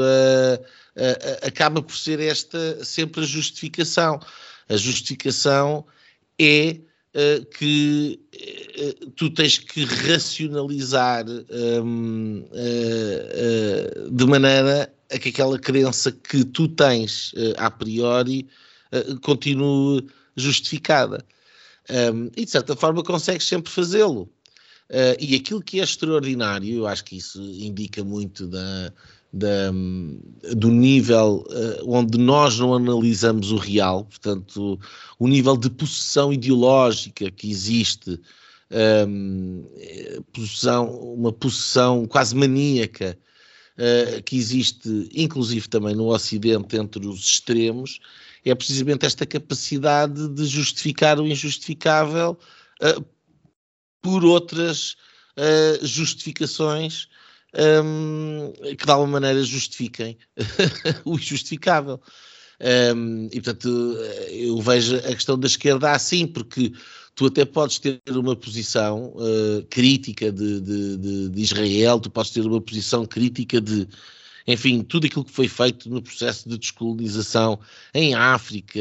acaba 1.41 1.81
por 1.81 1.95
ser 1.95 2.19
esta 2.19 2.83
sempre 2.83 3.21
a 3.21 3.25
justificação. 3.25 4.19
A 4.67 4.77
justificação 4.77 5.85
é 6.39 6.79
uh, 7.15 7.45
que 7.45 8.19
uh, 8.33 9.09
tu 9.11 9.29
tens 9.29 9.57
que 9.57 9.85
racionalizar 9.85 11.25
um, 11.27 12.45
uh, 12.51 14.11
de 14.11 14.25
maneira 14.25 14.93
a 15.11 15.17
que 15.17 15.29
aquela 15.29 15.57
crença 15.57 16.11
que 16.11 16.43
tu 16.43 16.67
tens 16.67 17.31
a 17.57 17.69
priori 17.69 18.47
continue 19.21 20.07
justificada. 20.35 21.23
Um, 21.87 22.31
e 22.35 22.43
de 22.43 22.49
certa 22.49 22.75
forma 22.75 23.03
consegues 23.03 23.45
sempre 23.45 23.71
fazê-lo. 23.71 24.27
e 25.19 25.35
aquilo 25.35 25.61
que 25.61 25.79
é 25.79 25.83
extraordinário, 25.83 26.77
eu 26.77 26.87
acho 26.87 27.05
que 27.05 27.17
isso 27.17 27.39
indica 27.39 28.03
muito 28.03 28.47
da, 28.47 28.91
da, 29.31 29.71
do 30.55 30.69
nível 30.71 31.45
uh, 31.49 31.91
onde 31.91 32.17
nós 32.17 32.57
não 32.57 32.73
analisamos 32.73 33.51
o 33.51 33.57
real, 33.57 34.05
portanto, 34.05 34.79
o 35.19 35.27
nível 35.27 35.57
de 35.57 35.69
possessão 35.69 36.31
ideológica 36.31 37.29
que 37.29 37.49
existe, 37.49 38.19
um, 38.71 39.65
ehm, 39.77 40.21
possessão, 40.33 40.89
uma 40.89 41.33
possessão 41.33 42.05
quase 42.05 42.35
maníaca 42.35 43.17
uh, 43.77 44.23
que 44.23 44.37
existe, 44.37 45.09
inclusive 45.13 45.67
também 45.67 45.93
no 45.95 46.13
Ocidente, 46.13 46.77
entre 46.77 47.05
os 47.05 47.19
extremos, 47.19 47.99
é 48.43 48.55
precisamente 48.55 49.05
esta 49.05 49.25
capacidade 49.25 50.29
de 50.29 50.45
justificar 50.45 51.19
o 51.19 51.27
injustificável 51.27 52.37
uh, 52.81 53.05
por 54.01 54.23
outras 54.23 54.95
justificações 55.81 57.09
um, 57.55 58.53
que 58.75 58.85
de 58.85 58.91
alguma 58.91 59.13
maneira 59.13 59.41
justifiquem 59.43 60.17
o 61.05 61.15
injustificável. 61.15 61.99
Um, 62.95 63.25
e 63.27 63.41
portanto, 63.41 63.67
eu 64.29 64.61
vejo 64.61 64.97
a 64.97 65.13
questão 65.13 65.37
da 65.37 65.47
esquerda 65.47 65.91
assim, 65.91 66.25
porque 66.25 66.71
tu 67.13 67.25
até 67.25 67.45
podes 67.45 67.79
ter 67.79 68.01
uma 68.09 68.35
posição 68.35 69.13
uh, 69.15 69.65
crítica 69.69 70.31
de, 70.31 70.61
de, 70.61 70.97
de, 70.97 71.29
de, 71.29 71.41
Israel, 71.41 71.99
tu 71.99 72.09
podes 72.09 72.31
ter 72.31 72.45
uma 72.45 72.61
posição 72.61 73.05
crítica 73.05 73.59
de 73.59 73.87
enfim, 74.47 74.83
tudo 74.83 75.07
aquilo 75.07 75.25
que 75.25 75.31
foi 75.31 75.47
feito 75.47 75.89
no 75.89 76.01
processo 76.01 76.47
de 76.47 76.57
descolonização 76.57 77.59
em 77.93 78.13
África, 78.13 78.79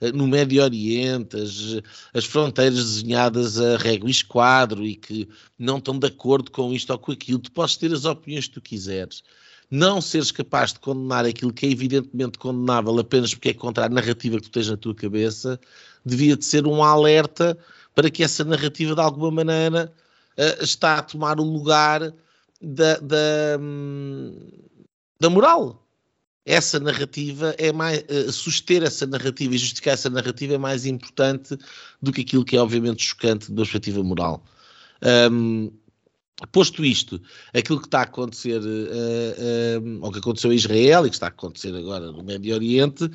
eh, 0.00 0.12
no 0.12 0.26
Médio 0.26 0.62
Oriente, 0.62 1.36
as, 1.36 1.82
as 2.12 2.24
fronteiras 2.24 2.76
desenhadas 2.76 3.60
a 3.60 3.76
régua 3.76 4.08
e 4.08 4.12
esquadro 4.12 4.84
e 4.84 4.96
que 4.96 5.28
não 5.58 5.78
estão 5.78 5.98
de 5.98 6.08
acordo 6.08 6.50
com 6.50 6.72
isto 6.72 6.90
ou 6.90 6.98
com 6.98 7.12
aquilo, 7.12 7.38
tu 7.38 7.52
podes 7.52 7.76
ter 7.76 7.92
as 7.92 8.04
opiniões 8.04 8.48
que 8.48 8.54
tu 8.54 8.60
quiseres. 8.60 9.22
Não 9.70 10.00
seres 10.00 10.30
capaz 10.32 10.72
de 10.72 10.80
condenar 10.80 11.24
aquilo 11.24 11.52
que 11.52 11.66
é 11.66 11.70
evidentemente 11.70 12.38
condenável 12.38 12.98
apenas 12.98 13.34
porque 13.34 13.50
é 13.50 13.54
contra 13.54 13.86
a 13.86 13.88
narrativa 13.88 14.36
que 14.36 14.44
tu 14.44 14.50
tens 14.50 14.68
na 14.68 14.76
tua 14.76 14.94
cabeça, 14.94 15.60
devia 16.04 16.36
de 16.36 16.44
ser 16.44 16.66
um 16.66 16.82
alerta 16.82 17.56
para 17.94 18.10
que 18.10 18.22
essa 18.24 18.44
narrativa 18.44 18.94
de 18.94 19.00
alguma 19.00 19.30
maneira 19.30 19.92
uh, 20.36 20.62
está 20.62 20.98
a 20.98 21.02
tomar 21.02 21.38
o 21.38 21.44
lugar 21.44 22.12
da, 22.60 22.98
da, 22.98 23.58
hum, 23.60 24.36
da 25.20 25.30
moral. 25.30 25.80
Essa 26.46 26.78
narrativa 26.78 27.54
é 27.58 27.72
mais. 27.72 28.00
Uh, 28.02 28.30
suster 28.30 28.82
essa 28.82 29.06
narrativa 29.06 29.54
e 29.54 29.58
justificar 29.58 29.94
essa 29.94 30.10
narrativa 30.10 30.54
é 30.54 30.58
mais 30.58 30.84
importante 30.84 31.56
do 32.02 32.12
que 32.12 32.20
aquilo 32.20 32.44
que 32.44 32.56
é, 32.56 32.60
obviamente, 32.60 33.02
chocante 33.02 33.50
da 33.50 33.62
perspectiva 33.62 34.02
moral. 34.02 34.44
Um, 35.30 35.70
Posto 36.50 36.84
isto, 36.84 37.20
aquilo 37.54 37.80
que 37.80 37.86
está 37.86 38.00
a 38.00 38.02
acontecer, 38.02 38.60
uh, 38.60 39.80
uh, 39.80 40.04
ou 40.04 40.10
que 40.10 40.18
aconteceu 40.18 40.52
em 40.52 40.56
Israel 40.56 41.06
e 41.06 41.08
que 41.08 41.14
está 41.14 41.26
a 41.26 41.28
acontecer 41.28 41.72
agora 41.74 42.10
no 42.10 42.24
Médio 42.24 42.54
Oriente, 42.56 43.04
uh, 43.04 43.10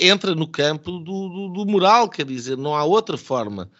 entra 0.00 0.34
no 0.34 0.48
campo 0.48 0.92
do, 0.92 1.28
do, 1.28 1.48
do, 1.48 1.66
moral, 1.66 2.08
quer 2.08 2.24
dizer, 2.24 2.56
não 2.56 2.74
há 2.74 2.84
outra 2.84 3.18
forma 3.18 3.70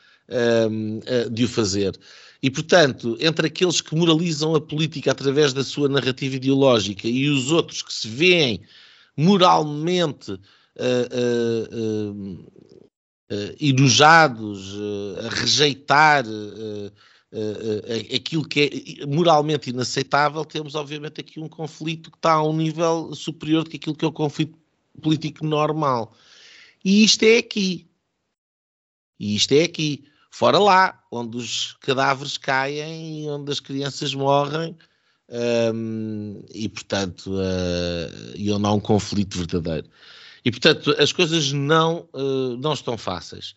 de 1.30 1.44
o 1.44 1.48
fazer. 1.48 1.96
E, 2.42 2.50
portanto, 2.50 3.16
entre 3.20 3.46
aqueles 3.46 3.80
que 3.80 3.94
moralizam 3.94 4.54
a 4.54 4.60
política 4.60 5.10
através 5.10 5.52
da 5.52 5.64
sua 5.64 5.88
narrativa 5.88 6.36
ideológica 6.36 7.08
e 7.08 7.28
os 7.28 7.50
outros 7.50 7.82
que 7.82 7.92
se 7.92 8.08
veem 8.08 8.60
moralmente 9.16 10.32
uh, 10.32 10.38
uh, 11.72 12.46
uh, 13.32 15.26
a 15.26 15.28
rejeitar 15.34 16.24
uh, 16.26 16.92
aquilo 18.14 18.46
que 18.46 19.00
é 19.02 19.06
moralmente 19.06 19.70
inaceitável, 19.70 20.44
temos 20.44 20.74
obviamente 20.74 21.20
aqui 21.20 21.40
um 21.40 21.48
conflito 21.48 22.10
que 22.10 22.18
está 22.18 22.34
a 22.34 22.42
um 22.42 22.56
nível 22.56 23.14
superior 23.14 23.64
do 23.64 23.70
que 23.70 23.76
aquilo 23.76 23.96
que 23.96 24.04
é 24.04 24.08
o 24.08 24.12
conflito 24.12 24.58
político 25.02 25.44
normal. 25.44 26.14
E 26.84 27.04
isto 27.04 27.24
é 27.24 27.38
aqui. 27.38 27.86
E 29.18 29.34
isto 29.34 29.52
é 29.52 29.64
aqui. 29.64 30.04
Fora 30.38 30.58
lá, 30.58 31.02
onde 31.10 31.38
os 31.38 31.78
cadáveres 31.80 32.36
caem 32.36 33.22
e 33.22 33.26
onde 33.30 33.50
as 33.50 33.58
crianças 33.58 34.12
morrem. 34.12 34.76
Um, 35.30 36.44
e 36.52 36.68
portanto, 36.68 37.32
uh, 37.32 38.34
e 38.34 38.52
onde 38.52 38.66
há 38.66 38.70
um 38.70 38.78
conflito 38.78 39.38
verdadeiro. 39.38 39.88
E 40.44 40.50
portanto, 40.50 40.94
as 40.98 41.10
coisas 41.10 41.52
não, 41.52 42.06
uh, 42.12 42.54
não 42.58 42.74
estão 42.74 42.98
fáceis. 42.98 43.54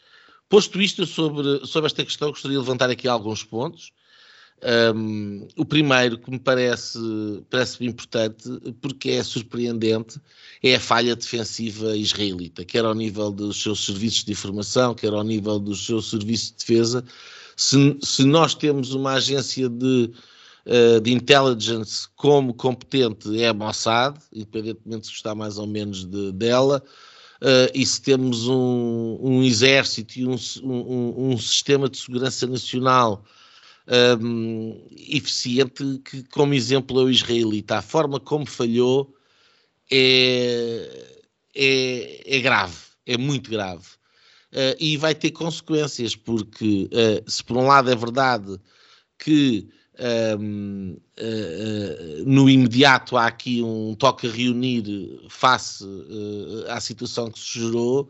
Posto 0.47 0.81
isto 0.81 1.05
sobre, 1.05 1.67
sobre 1.67 1.87
esta 1.87 2.05
questão, 2.05 2.29
gostaria 2.29 2.55
de 2.55 2.63
levantar 2.63 2.89
aqui 2.89 3.09
alguns 3.09 3.43
pontos. 3.43 3.91
Um, 4.61 5.47
o 5.55 5.63
primeiro 5.63 6.17
que 6.17 6.29
me 6.29 6.39
parece, 6.39 6.99
parece 7.49 7.83
importante, 7.85 8.49
porque 8.81 9.11
é 9.11 9.23
surpreendente, 9.23 10.19
é 10.61 10.75
a 10.75 10.79
falha 10.79 11.15
defensiva 11.15 11.95
israelita, 11.95 12.65
quer 12.65 12.83
ao 12.83 12.93
nível 12.93 13.31
dos 13.31 13.61
seus 13.61 13.85
serviços 13.85 14.25
de 14.25 14.33
informação, 14.33 14.93
quer 14.93 15.13
ao 15.13 15.23
nível 15.23 15.59
dos 15.59 15.85
seus 15.85 16.09
serviços 16.09 16.49
de 16.49 16.57
defesa. 16.57 17.05
Se, 17.55 17.97
se 18.03 18.25
nós 18.25 18.53
temos 18.53 18.93
uma 18.93 19.13
agência 19.13 19.69
de, 19.69 20.11
uh, 20.65 20.99
de 20.99 21.13
intelligence 21.13 22.07
como 22.15 22.53
competente, 22.53 23.41
é 23.41 23.47
a 23.47 23.53
Mossad, 23.53 24.17
independentemente 24.33 25.07
se 25.07 25.13
gostar 25.13 25.35
mais 25.35 25.57
ou 25.57 25.67
menos 25.67 26.03
de, 26.03 26.33
dela, 26.33 26.83
uh, 27.41 27.71
e 27.73 27.85
se 27.85 28.01
temos 28.01 28.45
um, 28.45 29.19
um 29.21 29.41
exército 29.41 30.19
e 30.19 30.25
um, 30.25 30.35
um, 30.63 31.31
um, 31.31 31.37
sistema 31.37 31.87
de 31.87 31.97
segurança 31.97 32.45
nacional 32.45 33.23
um, 34.21 34.87
eficiente, 34.91 35.99
que 36.05 36.23
como 36.23 36.53
exemplo 36.53 37.01
é 37.01 37.03
o 37.05 37.09
israelita. 37.09 37.77
A 37.77 37.81
forma 37.81 38.19
como 38.19 38.45
falhou 38.45 39.15
é, 39.91 41.17
é, 41.55 42.37
é 42.37 42.39
grave, 42.39 42.77
é 43.05 43.17
muito 43.17 43.49
grave. 43.49 43.87
Uh, 44.51 44.73
e 44.79 44.97
vai 44.97 45.13
ter 45.13 45.31
consequências, 45.31 46.15
porque 46.15 46.89
uh, 46.91 47.29
se 47.29 47.43
por 47.43 47.57
um 47.57 47.67
lado 47.67 47.91
é 47.91 47.95
verdade 47.95 48.59
que 49.17 49.67
um, 50.39 50.97
uh, 51.19 51.21
uh, 51.21 52.23
no 52.25 52.49
imediato 52.49 53.15
há 53.17 53.27
aqui 53.27 53.61
um 53.61 53.93
toque 53.93 54.27
a 54.27 54.31
reunir 54.31 55.19
face 55.29 55.85
à 56.67 56.79
situação 56.79 57.29
que 57.29 57.37
se 57.37 57.59
gerou. 57.59 58.09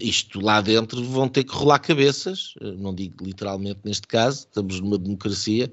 Isto 0.00 0.40
lá 0.40 0.60
dentro 0.60 1.02
vão 1.04 1.28
ter 1.28 1.44
que 1.44 1.52
rolar 1.52 1.78
cabeças, 1.80 2.54
não 2.78 2.94
digo 2.94 3.24
literalmente 3.24 3.80
neste 3.84 4.06
caso, 4.06 4.40
estamos 4.40 4.80
numa 4.80 4.98
democracia, 4.98 5.72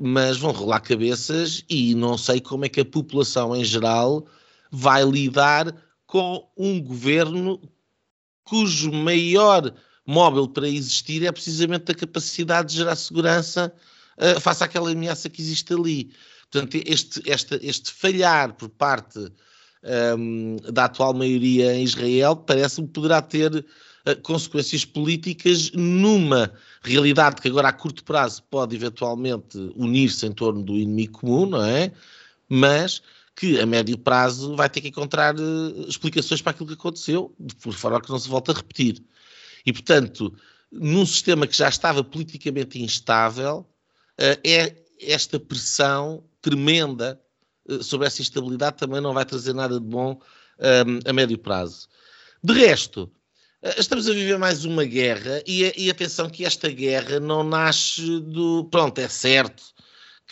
mas 0.00 0.36
vão 0.38 0.52
rolar 0.52 0.80
cabeças 0.80 1.64
e 1.68 1.94
não 1.94 2.18
sei 2.18 2.40
como 2.40 2.64
é 2.64 2.68
que 2.68 2.80
a 2.80 2.84
população 2.84 3.56
em 3.56 3.64
geral 3.64 4.26
vai 4.70 5.04
lidar 5.04 5.74
com 6.06 6.46
um 6.56 6.80
governo 6.80 7.60
cujo 8.44 8.92
maior 8.92 9.72
móvel 10.06 10.48
para 10.48 10.68
existir 10.68 11.24
é 11.24 11.32
precisamente 11.32 11.90
a 11.90 11.94
capacidade 11.94 12.68
de 12.68 12.76
gerar 12.76 12.96
segurança 12.96 13.72
uh, 14.18 14.40
face 14.40 14.64
àquela 14.64 14.90
ameaça 14.90 15.30
que 15.30 15.40
existe 15.40 15.72
ali. 15.72 16.12
Portanto, 16.50 16.82
este, 16.86 17.22
este, 17.24 17.58
este 17.62 17.90
falhar 17.92 18.54
por 18.54 18.68
parte 18.68 19.32
um, 19.84 20.56
ehm, 20.62 20.72
da 20.72 20.84
atual 20.84 21.14
maioria 21.14 21.74
em 21.74 21.84
Israel 21.84 22.36
parece-me 22.36 22.88
poderá 22.88 23.20
ter 23.20 23.54
uh, 23.54 24.22
consequências 24.22 24.84
políticas 24.84 25.70
numa 25.72 26.52
realidade 26.82 27.40
que 27.40 27.48
agora 27.48 27.68
a 27.68 27.72
curto 27.72 28.04
prazo 28.04 28.42
pode 28.44 28.74
eventualmente 28.74 29.58
unir-se 29.76 30.26
em 30.26 30.32
torno 30.32 30.62
do 30.62 30.74
inimigo 30.74 31.20
comum, 31.20 31.46
não 31.46 31.64
é? 31.64 31.92
Mas 32.48 33.02
que 33.34 33.58
a 33.60 33.66
médio 33.66 33.96
prazo 33.98 34.54
vai 34.54 34.68
ter 34.68 34.80
que 34.80 34.88
encontrar 34.88 35.34
uh, 35.34 35.88
explicações 35.88 36.42
para 36.42 36.50
aquilo 36.50 36.68
que 36.68 36.74
aconteceu, 36.74 37.34
de 37.38 37.72
forma 37.72 38.00
que 38.00 38.10
não 38.10 38.18
se 38.18 38.28
volte 38.28 38.50
a 38.50 38.54
repetir. 38.54 39.02
E, 39.64 39.72
portanto, 39.72 40.34
num 40.70 41.06
sistema 41.06 41.46
que 41.46 41.56
já 41.56 41.68
estava 41.68 42.04
politicamente 42.04 42.80
instável, 42.80 43.66
uh, 44.20 44.38
é 44.44 44.76
esta 45.00 45.40
pressão 45.40 46.22
tremenda 46.40 47.20
sobre 47.80 48.06
essa 48.06 48.22
instabilidade 48.22 48.76
também 48.76 49.00
não 49.00 49.14
vai 49.14 49.24
trazer 49.24 49.52
nada 49.52 49.78
de 49.78 49.86
bom 49.86 50.18
um, 50.58 51.08
a 51.08 51.12
médio 51.12 51.38
prazo. 51.38 51.88
De 52.42 52.52
resto, 52.52 53.10
uh, 53.62 53.78
estamos 53.78 54.08
a 54.08 54.12
viver 54.12 54.38
mais 54.38 54.64
uma 54.64 54.84
guerra 54.84 55.42
e, 55.46 55.72
e 55.76 55.90
atenção 55.90 56.28
que 56.28 56.44
esta 56.44 56.68
guerra 56.68 57.20
não 57.20 57.42
nasce 57.44 58.20
do. 58.20 58.64
Pronto, 58.70 58.98
é 58.98 59.08
certo 59.08 59.62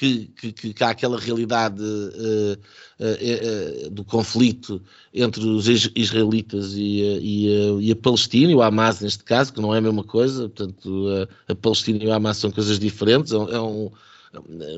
que, 0.00 0.28
que, 0.28 0.72
que 0.72 0.84
há 0.84 0.90
aquela 0.90 1.18
realidade 1.18 1.82
uh, 1.82 2.56
uh, 3.00 3.86
uh, 3.86 3.90
do 3.90 4.02
conflito 4.02 4.80
entre 5.12 5.44
os 5.44 5.66
israelitas 5.94 6.72
e, 6.72 7.02
e, 7.20 7.80
e, 7.80 7.92
a 7.92 7.96
Palestina, 7.96 8.50
e 8.50 8.54
o 8.54 8.62
Hamas 8.62 9.00
neste 9.00 9.22
caso, 9.22 9.52
que 9.52 9.60
não 9.60 9.74
é 9.74 9.78
a 9.78 9.82
mesma 9.82 10.02
coisa, 10.02 10.48
portanto 10.48 11.28
a 11.46 11.54
Palestina 11.54 12.02
e 12.02 12.06
o 12.06 12.12
Hamas 12.14 12.38
são 12.38 12.50
coisas 12.50 12.78
diferentes, 12.78 13.32
é 13.32 13.36
um, 13.36 13.50
é 13.50 13.60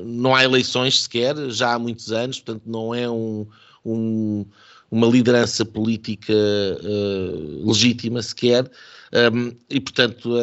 não 0.03 0.33
há 0.33 0.43
eleições 0.43 1.03
sequer, 1.03 1.35
já 1.49 1.73
há 1.73 1.79
muitos 1.79 2.11
anos, 2.11 2.39
portanto 2.39 2.63
não 2.65 2.93
é 2.93 3.09
um, 3.09 3.47
um 3.85 4.45
uma 4.89 5.07
liderança 5.07 5.65
política 5.65 6.33
legítima 7.65 8.21
sequer, 8.21 8.69
um, 9.33 9.51
e 9.67 9.79
portanto 9.79 10.35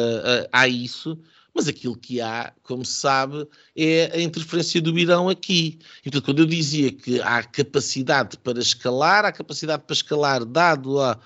há 0.51 0.67
isso, 0.67 1.17
mas 1.53 1.67
aquilo 1.67 1.95
que 1.95 2.21
há, 2.21 2.53
como 2.63 2.83
se 2.85 2.93
sabe, 2.93 3.47
é 3.75 4.11
a 4.13 4.21
interferência 4.21 4.81
do 4.81 4.97
Irão 4.97 5.29
aqui. 5.29 5.79
Então, 6.05 6.21
quando 6.21 6.39
eu 6.39 6.45
dizia 6.45 6.91
que 6.91 7.21
há 7.21 7.43
capacidade 7.43 8.37
para 8.37 8.59
escalar, 8.59 9.25
há 9.25 9.31
capacidade 9.31 9.83
para 9.85 9.93
escalar 9.93 10.45
dado 10.45 10.99
a, 10.99 11.19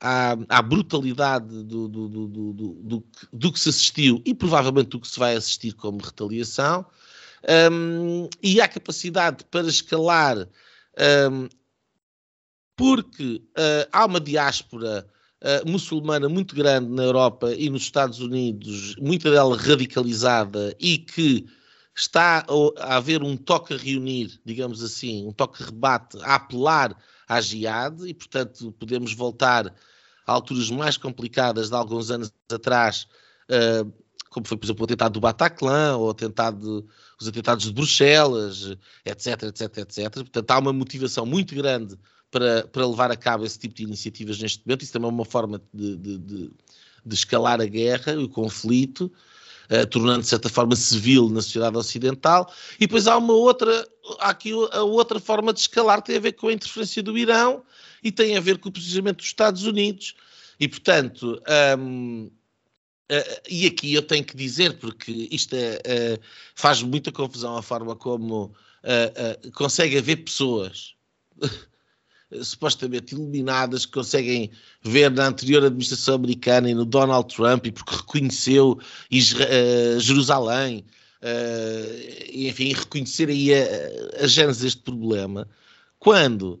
à, 0.00 0.62
brutalidade 0.62 1.62
do, 1.64 1.88
do, 1.88 2.08
do, 2.08 3.04
do, 3.32 3.52
que 3.52 3.58
se 3.58 3.68
assistiu 3.68 4.22
e 4.24 4.34
provavelmente 4.34 4.90
do 4.90 5.00
que 5.00 5.08
se 5.08 5.18
vai 5.18 5.34
assistir 5.34 5.72
como 5.72 5.98
retaliação, 5.98 6.84
um, 7.70 8.28
e 8.42 8.60
há 8.60 8.68
capacidade 8.68 9.44
para 9.50 9.66
escalar 9.66 10.48
um, 11.30 11.48
porque 12.76 13.42
uh, 13.50 13.88
há 13.92 14.06
uma 14.06 14.20
diáspora 14.20 15.06
uh, 15.42 15.70
muçulmana 15.70 16.28
muito 16.28 16.54
grande 16.54 16.88
na 16.88 17.02
Europa 17.02 17.52
e 17.54 17.68
nos 17.68 17.82
Estados 17.82 18.20
Unidos, 18.20 18.96
muita 18.96 19.30
dela 19.30 19.56
radicalizada 19.56 20.74
e 20.80 20.98
que 20.98 21.46
está 21.94 22.44
a 22.78 22.96
haver 22.96 23.22
um 23.22 23.36
toque 23.36 23.74
a 23.74 23.76
reunir, 23.76 24.40
digamos 24.44 24.82
assim, 24.82 25.26
um 25.26 25.32
toque 25.32 25.62
a 25.62 25.66
rebate, 25.66 26.18
a 26.22 26.36
apelar 26.36 26.96
à 27.28 27.40
jihad 27.40 28.00
e, 28.06 28.14
portanto, 28.14 28.72
podemos 28.72 29.12
voltar 29.14 29.72
a 30.26 30.32
alturas 30.32 30.70
mais 30.70 30.96
complicadas 30.96 31.68
de 31.68 31.74
alguns 31.74 32.10
anos 32.10 32.32
atrás, 32.50 33.06
uh, 33.50 33.92
como 34.30 34.46
foi, 34.46 34.56
por 34.56 34.64
exemplo, 34.64 34.82
o 34.82 34.84
atentado 34.84 35.12
do 35.12 35.20
Bataclan 35.20 35.96
ou 35.96 36.10
atentado, 36.10 36.86
os 37.22 37.28
atentados 37.28 37.64
de 37.64 37.72
Bruxelas, 37.72 38.76
etc, 39.04 39.44
etc, 39.44 39.78
etc. 39.78 40.12
Portanto, 40.12 40.50
há 40.50 40.58
uma 40.58 40.72
motivação 40.72 41.24
muito 41.24 41.54
grande 41.54 41.96
para, 42.30 42.66
para 42.66 42.86
levar 42.86 43.10
a 43.10 43.16
cabo 43.16 43.44
esse 43.44 43.58
tipo 43.58 43.74
de 43.74 43.84
iniciativas 43.84 44.38
neste 44.38 44.66
momento. 44.66 44.82
Isso 44.82 44.92
também 44.92 45.08
é 45.08 45.12
uma 45.12 45.24
forma 45.24 45.62
de, 45.72 45.96
de, 45.96 46.18
de, 46.18 46.50
de 47.04 47.14
escalar 47.14 47.60
a 47.60 47.66
guerra, 47.66 48.18
o 48.18 48.28
conflito, 48.28 49.12
uh, 49.70 49.86
tornando 49.86 50.20
de 50.20 50.26
certa 50.26 50.48
forma 50.48 50.74
civil 50.74 51.28
na 51.28 51.42
sociedade 51.42 51.76
ocidental. 51.76 52.52
E 52.76 52.86
depois 52.86 53.06
há 53.06 53.16
uma 53.16 53.34
outra, 53.34 53.86
há 54.18 54.30
aqui 54.30 54.52
a 54.72 54.82
outra 54.82 55.20
forma 55.20 55.52
de 55.52 55.60
escalar, 55.60 56.02
tem 56.02 56.16
a 56.16 56.20
ver 56.20 56.32
com 56.32 56.48
a 56.48 56.52
interferência 56.52 57.02
do 57.02 57.16
Irão 57.16 57.62
e 58.02 58.10
tem 58.10 58.36
a 58.36 58.40
ver 58.40 58.58
com 58.58 58.68
o 58.68 58.72
posicionamento 58.72 59.18
dos 59.18 59.26
Estados 59.26 59.64
Unidos. 59.64 60.14
E 60.58 60.66
portanto. 60.66 61.40
Um, 61.78 62.30
Uh, 63.10 63.42
e 63.50 63.66
aqui 63.66 63.92
eu 63.92 64.02
tenho 64.02 64.24
que 64.24 64.36
dizer, 64.36 64.78
porque 64.78 65.28
isto 65.30 65.54
é, 65.54 65.76
uh, 65.76 66.22
faz 66.54 66.82
muita 66.82 67.12
confusão 67.12 67.56
a 67.56 67.62
forma 67.62 67.94
como 67.94 68.44
uh, 68.44 69.50
consegue 69.52 69.98
haver 69.98 70.24
pessoas 70.24 70.94
supostamente 72.42 73.14
iluminadas 73.14 73.84
que 73.84 73.92
conseguem 73.92 74.50
ver 74.82 75.10
na 75.10 75.26
anterior 75.26 75.64
administração 75.64 76.14
americana 76.14 76.70
e 76.70 76.74
no 76.74 76.86
Donald 76.86 77.34
Trump, 77.34 77.66
e 77.66 77.72
porque 77.72 77.96
reconheceu 77.96 78.78
uh, 78.80 80.00
Jerusalém, 80.00 80.84
enfim, 82.32 82.72
reconhecer 82.72 83.28
aí 83.28 83.54
a, 83.54 84.24
a 84.24 84.26
gênese 84.26 84.62
deste 84.62 84.82
problema, 84.82 85.48
quando, 86.00 86.60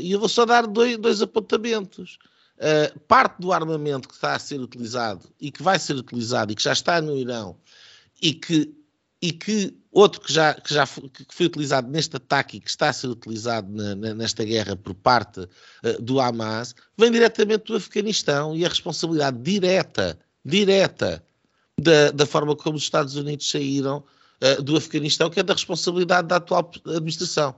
e 0.00 0.12
eu 0.12 0.20
vou 0.20 0.28
só 0.28 0.46
dar 0.46 0.64
dois, 0.64 0.96
dois 0.96 1.20
apontamentos, 1.20 2.18
uh, 2.64 2.98
parte 3.00 3.40
do 3.40 3.52
armamento 3.52 4.08
que 4.08 4.14
está 4.14 4.34
a 4.34 4.38
ser 4.38 4.60
utilizado 4.60 5.28
e 5.38 5.50
que 5.50 5.62
vai 5.62 5.78
ser 5.78 5.94
utilizado 5.94 6.52
e 6.52 6.54
que 6.54 6.62
já 6.62 6.72
está 6.72 7.00
no 7.00 7.16
Irão 7.16 7.56
e 8.20 8.32
que 8.32 8.74
e 9.20 9.32
que 9.32 9.74
outro 9.90 10.20
que 10.20 10.30
já, 10.30 10.52
que 10.52 10.74
já 10.74 10.84
foi, 10.84 11.08
que 11.08 11.34
foi 11.34 11.46
utilizado 11.46 11.88
neste 11.88 12.16
ataque 12.16 12.58
e 12.58 12.60
que 12.60 12.68
está 12.68 12.90
a 12.90 12.92
ser 12.92 13.06
utilizado 13.06 13.72
na, 13.72 13.94
na, 13.94 14.14
nesta 14.14 14.44
guerra 14.44 14.76
por 14.76 14.92
parte 14.94 15.40
uh, 15.40 16.02
do 16.02 16.20
Hamas, 16.20 16.74
vem 16.98 17.10
diretamente 17.10 17.64
do 17.64 17.76
Afeganistão 17.76 18.54
e 18.54 18.66
a 18.66 18.68
responsabilidade 18.68 19.38
direta, 19.38 20.18
direta 20.44 21.24
da, 21.80 22.10
da 22.10 22.26
forma 22.26 22.54
como 22.54 22.76
os 22.76 22.82
Estados 22.82 23.16
Unidos 23.16 23.50
saíram 23.50 24.04
uh, 24.42 24.62
do 24.62 24.76
Afeganistão, 24.76 25.30
que 25.30 25.40
é 25.40 25.42
da 25.42 25.54
responsabilidade 25.54 26.28
da 26.28 26.36
atual 26.36 26.70
administração. 26.86 27.54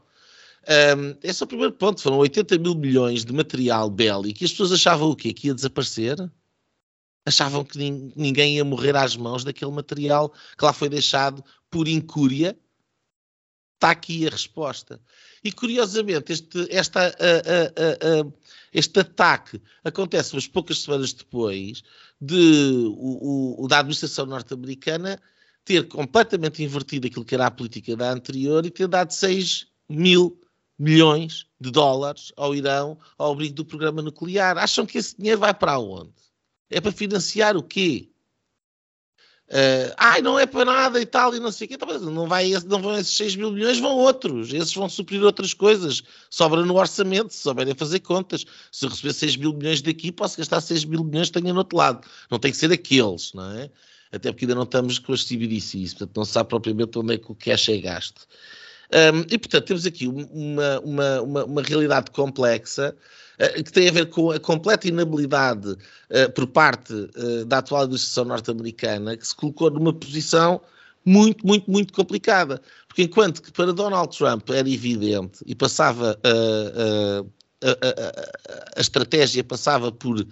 Um, 0.68 1.16
esse 1.22 1.42
é 1.42 1.44
o 1.44 1.48
primeiro 1.48 1.72
ponto. 1.72 2.02
Foram 2.02 2.18
80 2.18 2.59
mil 2.59 2.74
milhões 2.74 3.24
de 3.24 3.33
material 3.33 3.88
bélico 3.88 4.42
e 4.42 4.44
as 4.44 4.50
pessoas 4.50 4.72
achavam 4.72 5.11
o 5.11 5.16
quê? 5.16 5.33
Que 5.33 5.48
ia 5.48 5.55
desaparecer? 5.55 6.16
Achavam 7.24 7.64
que 7.64 7.79
ninguém 7.79 8.57
ia 8.57 8.64
morrer 8.64 8.96
às 8.96 9.16
mãos 9.16 9.44
daquele 9.44 9.70
material 9.70 10.33
que 10.57 10.64
lá 10.64 10.72
foi 10.72 10.88
deixado 10.88 11.44
por 11.70 11.87
incúria? 11.88 12.59
Está 13.74 13.90
aqui 13.90 14.26
a 14.26 14.31
resposta. 14.31 15.00
E 15.44 15.52
curiosamente, 15.52 16.33
este, 16.33 16.66
esta, 16.70 17.09
uh, 17.09 18.22
uh, 18.22 18.26
uh, 18.26 18.33
este 18.72 19.00
ataque 19.00 19.61
acontece 19.85 20.33
umas 20.33 20.48
poucas 20.48 20.83
semanas 20.83 21.12
depois 21.12 21.83
de, 22.20 22.87
o, 22.96 23.64
o, 23.64 23.68
da 23.68 23.81
administração 23.81 24.26
norte-americana 24.26 25.20
ter 25.64 25.87
completamente 25.88 26.62
invertido 26.62 27.07
aquilo 27.07 27.24
que 27.24 27.35
era 27.35 27.46
a 27.46 27.50
política 27.50 27.96
da 27.96 28.12
anterior 28.12 28.64
e 28.64 28.70
ter 28.70 28.88
dado 28.88 29.12
6 29.12 29.66
mil 29.88 30.40
milhões 30.79 31.47
de 31.61 31.71
dólares 31.71 32.33
ao 32.37 32.55
Irão 32.55 32.99
ao 33.17 33.33
abrigo 33.33 33.55
do 33.55 33.65
programa 33.65 34.03
nuclear. 34.03 34.59
Acham 34.59 34.87
que 34.87 34.99
esse 34.99 35.17
dinheiro 35.17 35.41
vai 35.41 35.55
para 35.55 35.79
onde? 35.79 36.12
É 36.71 36.81
para 36.81 36.93
financiar 36.93 37.57
o 37.57 37.62
quê? 37.62 38.11
Uh, 39.49 39.95
ai, 39.97 40.21
não 40.21 40.37
é 40.37 40.45
para 40.45 40.65
nada 40.65 41.01
e 41.01 41.07
tal, 41.07 41.33
e 41.33 41.39
não 41.39 41.53
sei 41.53 41.67
o 41.67 41.69
quê. 41.69 41.75
Então, 41.75 42.01
não, 42.01 42.27
vai, 42.27 42.51
não 42.67 42.83
vão 42.83 42.99
esses 42.99 43.17
6 43.17 43.37
mil 43.37 43.53
milhões, 43.53 43.79
vão 43.79 43.97
outros. 43.97 44.53
Esses 44.53 44.75
vão 44.75 44.89
suprir 44.89 45.23
outras 45.23 45.55
coisas. 45.55 46.03
Sobra 46.29 46.65
no 46.65 46.75
orçamento, 46.77 47.33
se 47.33 47.41
souberem 47.41 47.75
fazer 47.75 48.01
contas. 48.01 48.45
Se 48.73 48.85
eu 48.85 48.91
receber 48.91 49.12
6 49.12 49.37
mil 49.37 49.53
milhões 49.55 49.81
daqui, 49.81 50.11
posso 50.11 50.37
gastar 50.37 50.61
6 50.61 50.85
mil 50.85 51.05
milhões 51.05 51.31
que 51.31 51.41
tenho 51.41 51.55
no 51.55 51.61
outro 51.61 51.79
lado. 51.79 52.07
Não 52.29 52.41
tem 52.41 52.51
que 52.51 52.57
ser 52.57 52.73
aqueles, 52.73 53.33
não 53.35 53.53
é? 53.53 53.71
Até 54.11 54.33
porque 54.33 54.45
ainda 54.45 54.55
não 54.55 54.65
estamos 54.65 54.99
com 54.99 55.12
as 55.12 55.25
CBDCs, 55.25 55.95
portanto 55.95 56.17
não 56.17 56.25
se 56.25 56.33
sabe 56.33 56.49
propriamente 56.49 56.99
onde 56.99 57.15
é 57.15 57.19
que 57.19 57.31
o 57.31 57.35
cash 57.35 57.69
é 57.69 57.79
gasto. 57.79 58.27
Um, 58.92 59.20
e, 59.31 59.38
portanto, 59.38 59.64
temos 59.64 59.87
aqui 59.87 60.07
uma, 60.07 60.81
uma, 60.81 61.20
uma, 61.22 61.44
uma 61.44 61.62
realidade 61.62 62.11
complexa 62.11 62.96
uh, 63.40 63.64
que 63.64 63.72
tem 63.72 63.88
a 63.88 63.92
ver 63.92 64.07
com 64.07 64.31
a 64.31 64.38
completa 64.38 64.87
inabilidade 64.87 65.70
uh, 65.70 66.33
por 66.35 66.46
parte 66.46 66.92
uh, 66.92 67.44
da 67.46 67.59
atual 67.59 67.83
administração 67.83 68.25
norte-americana, 68.25 69.16
que 69.16 69.27
se 69.27 69.35
colocou 69.35 69.70
numa 69.70 69.92
posição 69.92 70.61
muito, 71.05 71.46
muito, 71.46 71.70
muito 71.70 71.92
complicada. 71.92 72.61
Porque 72.87 73.03
enquanto 73.03 73.42
que 73.42 73.53
para 73.53 73.72
Donald 73.72 74.16
Trump 74.16 74.49
era 74.51 74.68
evidente 74.68 75.40
e 75.44 75.55
passava 75.55 76.18
a, 76.25 77.68
a, 77.68 77.70
a, 77.70 78.77
a 78.77 78.81
estratégia 78.81 79.44
passava 79.44 79.92
por 79.92 80.27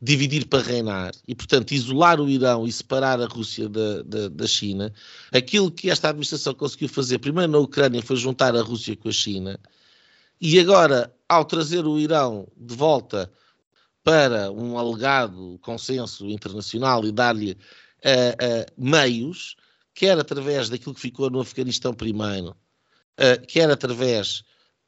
dividir 0.00 0.46
para 0.46 0.62
reinar 0.62 1.12
e, 1.26 1.34
portanto, 1.34 1.72
isolar 1.72 2.20
o 2.20 2.28
Irão 2.28 2.66
e 2.66 2.72
separar 2.72 3.20
a 3.20 3.26
Rússia 3.26 3.68
da, 3.68 4.02
da, 4.02 4.28
da, 4.28 4.46
China, 4.46 4.92
aquilo 5.32 5.70
que 5.70 5.90
esta 5.90 6.08
administração 6.08 6.54
conseguiu 6.54 6.88
fazer 6.88 7.18
primeiro 7.18 7.50
na 7.50 7.58
Ucrânia 7.58 8.02
foi 8.02 8.16
juntar 8.16 8.54
a 8.54 8.62
Rússia 8.62 8.96
com 8.96 9.08
a 9.08 9.12
China 9.12 9.58
e 10.40 10.60
agora, 10.60 11.12
ao 11.28 11.44
trazer 11.44 11.84
o 11.84 11.98
Irão 11.98 12.46
de 12.56 12.74
volta 12.74 13.30
para 14.04 14.50
um 14.52 14.78
alegado 14.78 15.58
consenso 15.60 16.26
internacional 16.26 17.04
e 17.04 17.10
dar-lhe 17.10 17.52
uh, 17.52 17.56
uh, 17.56 18.72
meios, 18.76 19.56
quer 19.92 20.16
através 20.16 20.68
daquilo 20.68 20.94
que 20.94 21.00
ficou 21.00 21.28
no 21.28 21.40
Afeganistão 21.40 21.92
primeiro, 21.92 22.50
uh, 22.50 23.46
quer 23.48 23.68
através 23.68 24.44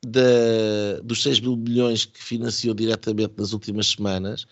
de, 0.06 1.02
dos 1.02 1.22
6 1.22 1.40
mil 1.40 1.56
milhões 1.56 2.04
que 2.04 2.22
financiou 2.22 2.72
diretamente 2.72 3.34
nas 3.36 3.52
últimas 3.52 3.88
semanas, 3.88 4.46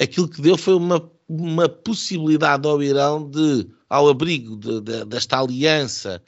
aquilo 0.00 0.28
que 0.28 0.40
deu 0.40 0.56
foi 0.56 0.74
uma, 0.74 1.10
uma 1.28 1.68
possibilidade 1.68 2.66
ao 2.66 2.82
Irão 2.82 3.28
de, 3.28 3.66
ao 3.88 4.08
abrigo 4.08 4.56
de, 4.56 4.80
de, 4.80 5.04
desta 5.04 5.40
aliança 5.40 6.22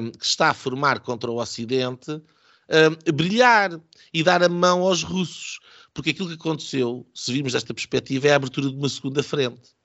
um, 0.00 0.10
que 0.10 0.24
está 0.24 0.50
a 0.50 0.54
formar 0.54 1.00
contra 1.00 1.30
o 1.30 1.40
Ocidente, 1.40 2.10
um, 2.10 3.12
brilhar 3.12 3.78
e 4.12 4.22
dar 4.22 4.42
a 4.42 4.48
mão 4.48 4.82
aos 4.82 5.02
russos. 5.02 5.60
Porque 5.92 6.10
aquilo 6.10 6.28
que 6.28 6.34
aconteceu, 6.34 7.06
se 7.14 7.32
virmos 7.32 7.52
desta 7.52 7.74
perspectiva, 7.74 8.28
é 8.28 8.32
a 8.32 8.36
abertura 8.36 8.68
de 8.68 8.76
uma 8.76 8.88
segunda 8.88 9.22
frente. 9.22 9.76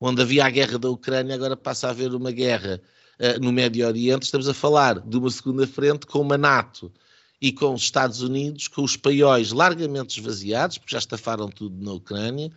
Onde 0.00 0.22
havia 0.22 0.44
a 0.44 0.50
guerra 0.50 0.78
da 0.78 0.90
Ucrânia, 0.90 1.34
agora 1.34 1.56
passa 1.56 1.86
a 1.86 1.90
haver 1.90 2.14
uma 2.14 2.32
guerra 2.32 2.80
uh, 3.18 3.40
no 3.40 3.52
Médio 3.52 3.86
Oriente. 3.86 4.24
Estamos 4.24 4.48
a 4.48 4.54
falar 4.54 4.98
de 5.00 5.16
uma 5.16 5.30
segunda 5.30 5.66
frente 5.66 6.06
com 6.06 6.20
uma 6.20 6.38
NATO 6.38 6.92
e 7.40 7.52
com 7.52 7.74
os 7.74 7.82
Estados 7.82 8.22
Unidos, 8.22 8.68
com 8.68 8.82
os 8.82 8.96
paióis 8.96 9.52
largamente 9.52 10.18
esvaziados, 10.18 10.78
porque 10.78 10.92
já 10.92 10.98
estafaram 10.98 11.48
tudo 11.48 11.82
na 11.82 11.92
Ucrânia, 11.92 12.50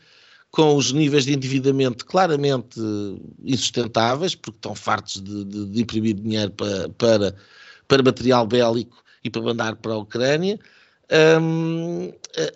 com 0.52 0.76
os 0.76 0.91
níveis 0.91 1.26
de 1.26 1.34
endividamento 1.34 2.06
claramente 2.06 2.80
insustentáveis, 3.43 4.36
porque 4.36 4.58
estão 4.58 4.76
fartos 4.76 5.22
de, 5.22 5.46
de, 5.46 5.65
de 5.65 5.82
imprimir 5.82 6.15
dinheiro 6.15 6.52
para, 6.52 6.89
para, 6.89 7.36
para 7.88 8.04
material 8.04 8.46
bélico 8.46 9.04
e 9.24 9.30
para 9.30 9.41
mandar 9.41 9.76
para 9.78 9.93
a 9.93 9.98
Ucrânia, 9.98 10.60
um, 11.41 12.12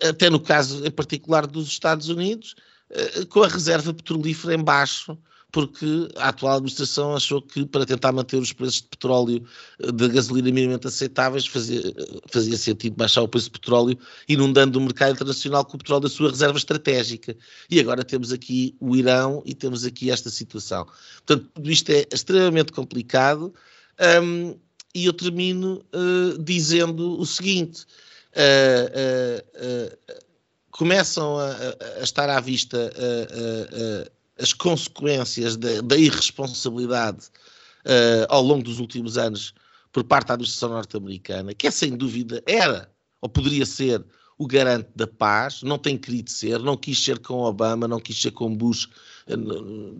até 0.08 0.28
no 0.28 0.40
caso 0.40 0.84
em 0.86 0.90
particular 0.90 1.46
dos 1.46 1.68
Estados 1.68 2.08
Unidos, 2.08 2.54
eh, 2.90 3.24
com 3.26 3.42
a 3.42 3.48
reserva 3.48 3.92
petrolífera 3.92 4.54
em 4.54 4.62
baixo, 4.62 5.16
porque 5.50 6.08
a 6.16 6.28
atual 6.28 6.56
administração 6.56 7.16
achou 7.16 7.40
que 7.40 7.64
para 7.64 7.86
tentar 7.86 8.12
manter 8.12 8.36
os 8.36 8.52
preços 8.52 8.82
de 8.82 8.88
petróleo 8.88 9.42
eh, 9.80 9.90
de 9.90 10.08
gasolina 10.08 10.50
minimamente 10.50 10.86
aceitáveis 10.86 11.46
fazia, 11.46 11.82
fazia 12.26 12.56
sentido 12.56 12.96
baixar 12.96 13.22
o 13.22 13.28
preço 13.28 13.46
de 13.46 13.52
petróleo, 13.52 13.98
inundando 14.28 14.78
o 14.78 14.82
mercado 14.82 15.12
internacional 15.12 15.64
com 15.64 15.76
o 15.76 15.78
petróleo 15.78 16.02
da 16.02 16.08
sua 16.08 16.30
reserva 16.30 16.58
estratégica. 16.58 17.34
E 17.70 17.80
agora 17.80 18.04
temos 18.04 18.30
aqui 18.30 18.76
o 18.78 18.94
Irão 18.94 19.42
e 19.46 19.54
temos 19.54 19.84
aqui 19.84 20.10
esta 20.10 20.28
situação. 20.28 20.86
Portanto, 21.26 21.50
tudo 21.54 21.70
isto 21.70 21.90
é 21.90 22.06
extremamente 22.12 22.72
complicado. 22.72 23.54
Um, 24.22 24.54
e 24.94 25.06
eu 25.06 25.12
termino 25.12 25.84
uh, 25.94 26.42
dizendo 26.42 27.18
o 27.18 27.24
seguinte: 27.24 27.86
uh, 28.34 29.92
uh, 29.92 30.24
começam 30.70 31.38
a, 31.38 31.50
a, 32.00 32.02
estar 32.02 32.28
à 32.28 32.40
vista 32.40 32.92
as 34.40 34.52
consequências 34.52 35.56
da, 35.56 35.80
da 35.80 35.96
irresponsabilidade 35.96 37.26
uh, 37.84 38.26
ao 38.28 38.42
longo 38.42 38.62
dos 38.62 38.78
últimos 38.78 39.18
anos 39.18 39.54
por 39.92 40.04
parte 40.04 40.28
da 40.28 40.34
administração 40.34 40.70
norte-americana, 40.70 41.54
que 41.54 41.66
é 41.66 41.70
sem 41.70 41.96
dúvida, 41.96 42.42
era 42.46 42.90
ou 43.20 43.28
poderia 43.28 43.66
ser 43.66 44.04
o 44.38 44.46
garante 44.46 44.88
da 44.94 45.06
paz, 45.06 45.62
não 45.62 45.76
tem 45.76 45.98
querido 45.98 46.30
ser, 46.30 46.60
não 46.60 46.76
quis 46.76 47.02
ser 47.02 47.18
com 47.18 47.40
Obama, 47.40 47.88
não 47.88 47.98
quis 47.98 48.22
ser 48.22 48.30
com 48.30 48.54
Bush, 48.54 48.88
eh, 49.26 49.34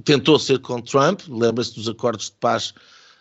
tentou 0.05 0.38
ser 0.38 0.61
com 0.61 0.81
Trump, 0.81 1.22
lembra-se 1.29 1.74
dos 1.74 1.88
acordos 1.88 2.27
de 2.27 2.37
paz 2.37 2.72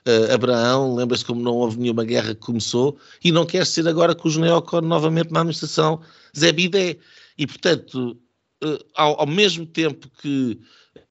uh, 0.08 0.34
Abraão, 0.34 0.94
lembra-se 0.94 1.26
como 1.26 1.42
não 1.42 1.56
houve 1.56 1.80
nenhuma 1.80 2.04
guerra 2.04 2.36
que 2.36 2.42
começou, 2.42 3.00
e 3.24 3.32
não 3.32 3.48
quer 3.48 3.66
ser 3.66 3.88
agora 3.88 4.14
com 4.14 4.28
os 4.28 4.38
neocon 4.38 4.82
novamente 4.82 5.32
na 5.32 5.40
administração 5.40 6.00
Zé 6.38 6.52
Bidé. 6.52 6.98
E, 7.36 7.48
portanto, 7.48 8.16
uh, 8.64 8.86
ao, 8.94 9.22
ao 9.22 9.28
mesmo 9.28 9.66
tempo 9.66 10.08
que 10.22 10.60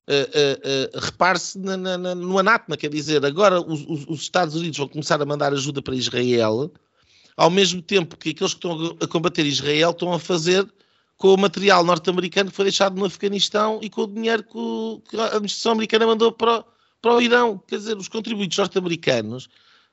Uh, 0.09 0.13
uh, 0.13 0.99
uh, 0.99 1.05
repare-se 1.05 1.59
no 1.59 2.39
anátema, 2.39 2.77
quer 2.77 2.89
dizer, 2.89 3.27
agora 3.27 3.61
os, 3.61 4.07
os, 4.07 4.21
Estados 4.21 4.55
Unidos 4.55 4.79
vão 4.79 4.87
começar 4.87 5.21
a 5.21 5.27
mandar 5.27 5.53
ajuda 5.53 5.83
para 5.83 5.97
Israel, 5.97 6.71
ao 7.37 7.51
mesmo 7.51 7.83
tempo 7.83 8.17
que 8.17 8.31
aqueles 8.31 8.55
que 8.55 8.59
estão 8.59 8.97
a 9.01 9.07
combater 9.09 9.45
Israel 9.45 9.91
estão 9.91 10.13
a 10.13 10.21
fazer 10.21 10.65
com 11.17 11.35
o 11.35 11.37
material 11.37 11.83
norte-americano 11.83 12.51
que 12.51 12.57
foi 12.57 12.67
deixado 12.67 12.97
no 12.97 13.05
Afeganistão 13.05 13.81
e 13.83 13.91
com 13.91 14.03
o 14.03 14.07
dinheiro 14.07 14.45
que, 14.45 14.57
o, 14.57 15.03
que 15.11 15.17
a 15.17 15.27
administração 15.27 15.73
americana 15.73 16.07
mandou 16.07 16.31
para, 16.31 16.65
para 17.03 17.17
o 17.17 17.21
Irão. 17.21 17.61
Quer 17.67 17.79
dizer, 17.79 17.97
os 17.97 18.07
contribuintes 18.07 18.59
norte-americanos 18.59 19.49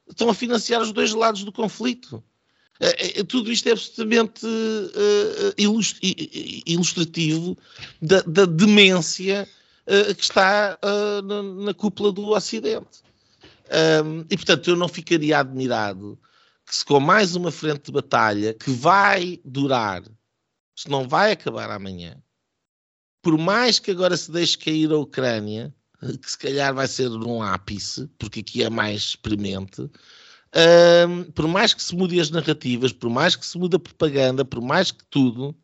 estão 0.07 0.29
a 0.29 0.35
financiar 0.35 0.79
os 0.79 0.91
dois 0.91 1.11
lados 1.11 1.43
do 1.43 1.51
conflito. 1.51 2.23
tudo 3.27 3.51
isto 3.51 3.67
é 3.67 3.71
absolutamente 3.71 4.45
ilustrativo 6.67 7.57
da, 7.99 8.21
da 8.21 8.45
demência 8.45 9.49
uh, 9.87 10.15
que 10.15 10.23
está 10.23 10.77
uh, 10.83 11.21
na, 11.21 11.65
na, 11.65 11.73
cúpula 11.73 12.11
do 12.11 12.29
Ocidente. 12.29 13.03
Um, 14.05 14.25
e, 14.29 14.35
portanto, 14.35 14.69
eu 14.69 14.75
não 14.75 14.87
ficaria 14.87 15.39
admirado 15.39 16.19
que 16.65 16.75
se 16.75 16.85
com 16.85 16.99
mais 16.99 17.35
uma 17.35 17.51
frente 17.51 17.85
de 17.85 17.91
batalha 17.91 18.53
que 18.53 18.71
vai 18.71 19.39
durar, 19.43 20.03
se 20.75 20.89
não 20.89 21.07
vai 21.07 21.31
acabar 21.31 21.69
amanhã, 21.69 22.21
por 23.21 23.37
mais 23.37 23.79
que 23.79 23.91
agora 23.91 24.17
se 24.17 24.31
deixe 24.31 24.57
cair 24.57 24.91
a 24.91 24.97
Ucrânia, 24.97 25.73
que 26.21 26.29
se 26.29 26.37
calhar 26.37 26.73
vai 26.73 26.87
ser 26.87 27.09
num 27.09 27.41
ápice, 27.41 28.07
porque 28.17 28.41
aqui 28.41 28.63
é 28.63 28.69
mais 28.69 29.01
experimente, 29.01 29.89
um, 30.55 31.31
por 31.31 31.47
mais 31.47 31.73
que 31.73 31.81
se 31.81 31.95
mude 31.95 32.19
as 32.19 32.29
narrativas, 32.29 32.91
por 32.91 33.09
mais 33.09 33.35
que 33.35 33.45
se 33.45 33.57
mude 33.57 33.75
a 33.75 33.79
propaganda, 33.79 34.45
por 34.45 34.61
mais 34.61 34.91
que 34.91 35.03
tudo, 35.09 35.55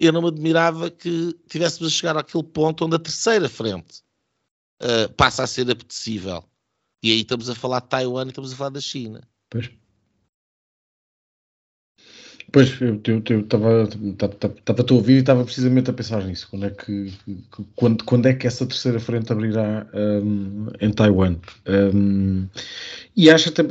eu 0.00 0.12
não 0.12 0.22
me 0.22 0.28
admirava 0.28 0.90
que 0.90 1.36
tivéssemos 1.46 1.92
a 1.92 1.94
chegar 1.94 2.16
àquele 2.16 2.42
ponto 2.42 2.86
onde 2.86 2.96
a 2.96 2.98
terceira 2.98 3.48
frente 3.48 4.02
uh, 4.82 5.12
passa 5.14 5.42
a 5.42 5.46
ser 5.46 5.70
apetecível. 5.70 6.42
E 7.02 7.12
aí 7.12 7.20
estamos 7.20 7.50
a 7.50 7.54
falar 7.54 7.80
de 7.80 7.88
Taiwan 7.88 8.24
e 8.24 8.28
estamos 8.28 8.52
a 8.52 8.56
falar 8.56 8.70
da 8.70 8.80
China. 8.80 9.20
Pois. 9.50 9.70
Pois, 12.52 12.80
eu 12.80 12.96
estava 13.38 13.84
a 13.84 14.94
ouvir 14.94 15.12
e 15.14 15.18
estava 15.18 15.44
precisamente 15.44 15.88
a 15.90 15.92
pensar 15.92 16.24
nisso. 16.24 16.48
Quando 16.50 16.66
é 16.66 16.70
que, 16.70 17.12
quando, 17.76 18.04
quando 18.04 18.26
é 18.26 18.34
que 18.34 18.46
essa 18.46 18.66
terceira 18.66 18.98
frente 18.98 19.32
abrirá 19.32 19.86
um, 19.94 20.66
em 20.80 20.92
Taiwan? 20.92 21.36
Um, 21.94 22.48
e 23.16 23.30
acho 23.30 23.50
até, 23.50 23.62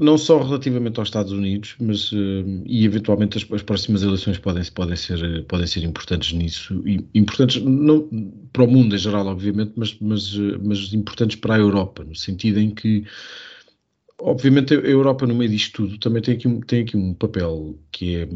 não 0.00 0.18
só 0.18 0.42
relativamente 0.42 0.98
aos 0.98 1.08
Estados 1.08 1.32
Unidos, 1.32 1.74
mas 1.80 2.12
uh, 2.12 2.62
e 2.66 2.84
eventualmente 2.84 3.38
as, 3.38 3.50
as, 3.50 3.62
próximas 3.62 4.02
eleições 4.02 4.38
podem, 4.38 4.62
podem, 4.72 4.96
ser, 4.96 5.44
podem 5.46 5.66
ser 5.66 5.84
importantes 5.84 6.32
nisso, 6.32 6.82
importantes 7.14 7.62
não 7.62 8.08
para 8.52 8.64
o 8.64 8.70
mundo 8.70 8.94
em 8.94 8.98
geral, 8.98 9.26
obviamente, 9.26 9.72
mas, 9.74 9.96
mas, 10.00 10.34
mas 10.62 10.92
importantes 10.92 11.36
para 11.36 11.54
a 11.54 11.58
Europa, 11.58 12.04
no 12.04 12.14
sentido 12.14 12.60
em 12.60 12.74
que, 12.74 13.06
obviamente, 14.20 14.74
a 14.74 14.78
Europa 14.78 15.26
no 15.26 15.34
meio 15.34 15.50
disto 15.50 15.86
tudo 15.86 15.98
também 15.98 16.20
tem 16.20 16.34
aqui, 16.34 16.60
tem 16.66 16.82
aqui 16.82 16.96
um 16.96 17.14
papel 17.14 17.78
que 17.90 18.16
é 18.16 18.28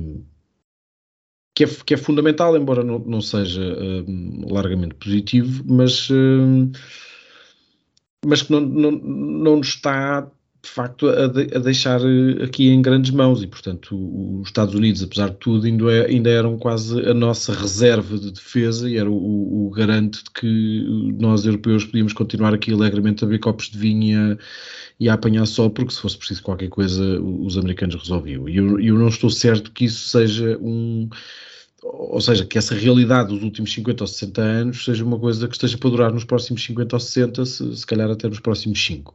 que 1.55 1.64
é, 1.64 1.66
que 1.85 1.94
é 1.94 1.96
fundamental, 1.96 2.57
embora 2.57 2.83
não, 2.83 2.99
não 3.01 3.20
seja 3.20 3.61
uh, 3.61 4.53
largamente 4.53 4.94
positivo, 4.94 5.62
mas, 5.66 6.09
uh, 6.09 6.70
mas 8.25 8.40
que 8.40 8.53
não, 8.53 8.61
não, 8.61 8.90
não 8.92 9.57
nos 9.59 9.68
está 9.68 10.31
de 10.62 10.68
facto 10.68 11.09
a, 11.09 11.27
de, 11.27 11.57
a, 11.57 11.59
deixar 11.59 12.01
eh, 12.03 12.44
aqui 12.44 12.68
em 12.68 12.83
grandes 12.83 13.11
mãos 13.11 13.42
e 13.42 13.46
portanto 13.46 13.96
os 14.40 14.49
Estados 14.49 14.75
Unidos 14.75 15.03
apesar 15.03 15.31
de 15.31 15.37
tudo 15.37 15.66
ainda, 15.66 15.90
é, 15.90 16.07
ainda 16.07 16.29
eram 16.29 16.59
quase 16.59 17.01
a 17.09 17.14
nossa 17.14 17.53
reserva 17.55 18.18
de 18.18 18.31
defesa 18.31 18.88
e 18.88 18.96
era 18.96 19.11
o, 19.11 19.66
o, 19.66 19.70
garante 19.70 20.23
de 20.23 20.31
que 20.31 21.14
nós 21.18 21.46
europeus 21.46 21.85
podíamos 21.85 22.12
continuar 22.12 22.53
aqui 22.53 22.73
alegremente 22.73 23.25
a 23.25 23.29
ver 23.29 23.38
copos 23.38 23.70
de 23.70 23.79
vinho 23.79 24.37
e 24.99 25.09
a, 25.09 25.14
apanhar 25.14 25.46
sol 25.46 25.70
porque 25.70 25.94
se 25.94 26.01
fosse 26.01 26.18
preciso 26.18 26.42
qualquer 26.42 26.68
coisa 26.68 27.20
os 27.20 27.57
americanos 27.57 27.94
resolviam 27.94 28.49
e 28.49 28.57
eu, 28.57 28.79
eu 28.81 28.99
não 28.99 29.09
estou 29.09 29.31
certo 29.31 29.73
que 29.73 29.87
isso 29.87 30.09
seja 30.09 30.59
um 30.61 31.09
ou 31.83 32.20
seja, 32.20 32.44
que 32.44 32.59
essa 32.59 32.75
realidade 32.75 33.31
dos 33.31 33.42
últimos 33.42 33.73
50 33.73 34.05
ou 34.05 34.07
60 34.07 34.42
anos 34.42 34.85
seja 34.85 35.05
uma 35.05 35.18
coisa 35.18 35.49
que 35.49 35.55
esteja 35.55 35.79
para 35.79 35.90
durar 35.90 36.12
nos 36.12 36.25
próximos 36.25 36.62
50 36.62 36.94
ou 36.94 37.01
60, 37.01 37.46
se, 37.46 37.77
se 37.77 37.87
calhar 37.87 38.11
até 38.11 38.29
nos 38.29 38.40
próximos 38.40 38.85
5. 38.85 39.14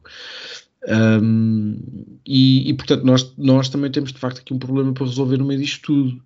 Um, 0.88 1.78
e, 2.24 2.70
e, 2.70 2.74
portanto, 2.74 3.04
nós, 3.04 3.34
nós 3.36 3.68
também 3.68 3.90
temos 3.90 4.12
de 4.12 4.18
facto 4.18 4.40
aqui 4.40 4.54
um 4.54 4.58
problema 4.58 4.92
para 4.92 5.06
resolver 5.06 5.36
no 5.36 5.44
meio 5.44 5.60
disto 5.60 5.82
tudo. 5.82 6.22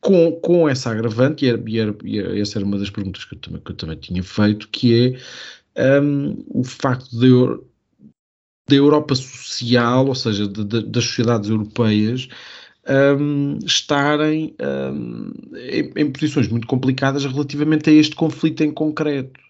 Com, 0.00 0.32
com 0.32 0.68
essa 0.68 0.90
agravante, 0.90 1.44
e, 1.44 1.48
era, 1.48 1.62
e, 1.64 1.78
era, 1.78 2.36
e 2.36 2.40
essa 2.40 2.58
era 2.58 2.66
uma 2.66 2.76
das 2.76 2.90
perguntas 2.90 3.24
que 3.24 3.36
eu 3.36 3.38
também, 3.38 3.60
que 3.60 3.70
eu 3.70 3.76
também 3.76 3.96
tinha 3.96 4.22
feito, 4.22 4.68
que 4.68 5.16
é 5.76 6.00
um, 6.02 6.44
o 6.48 6.64
facto 6.64 7.08
de, 7.10 7.30
da 8.68 8.74
Europa 8.74 9.14
social, 9.14 10.06
ou 10.08 10.14
seja, 10.14 10.48
de, 10.48 10.64
de, 10.64 10.82
das 10.82 11.04
sociedades 11.04 11.48
europeias, 11.48 12.28
um, 13.18 13.58
estarem 13.64 14.56
em, 15.54 15.92
em, 15.96 16.10
posições 16.10 16.48
muito 16.48 16.66
complicadas 16.66 17.24
relativamente 17.24 17.88
a 17.88 17.92
este 17.92 18.16
conflito 18.16 18.62
em 18.62 18.72
concreto. 18.72 19.40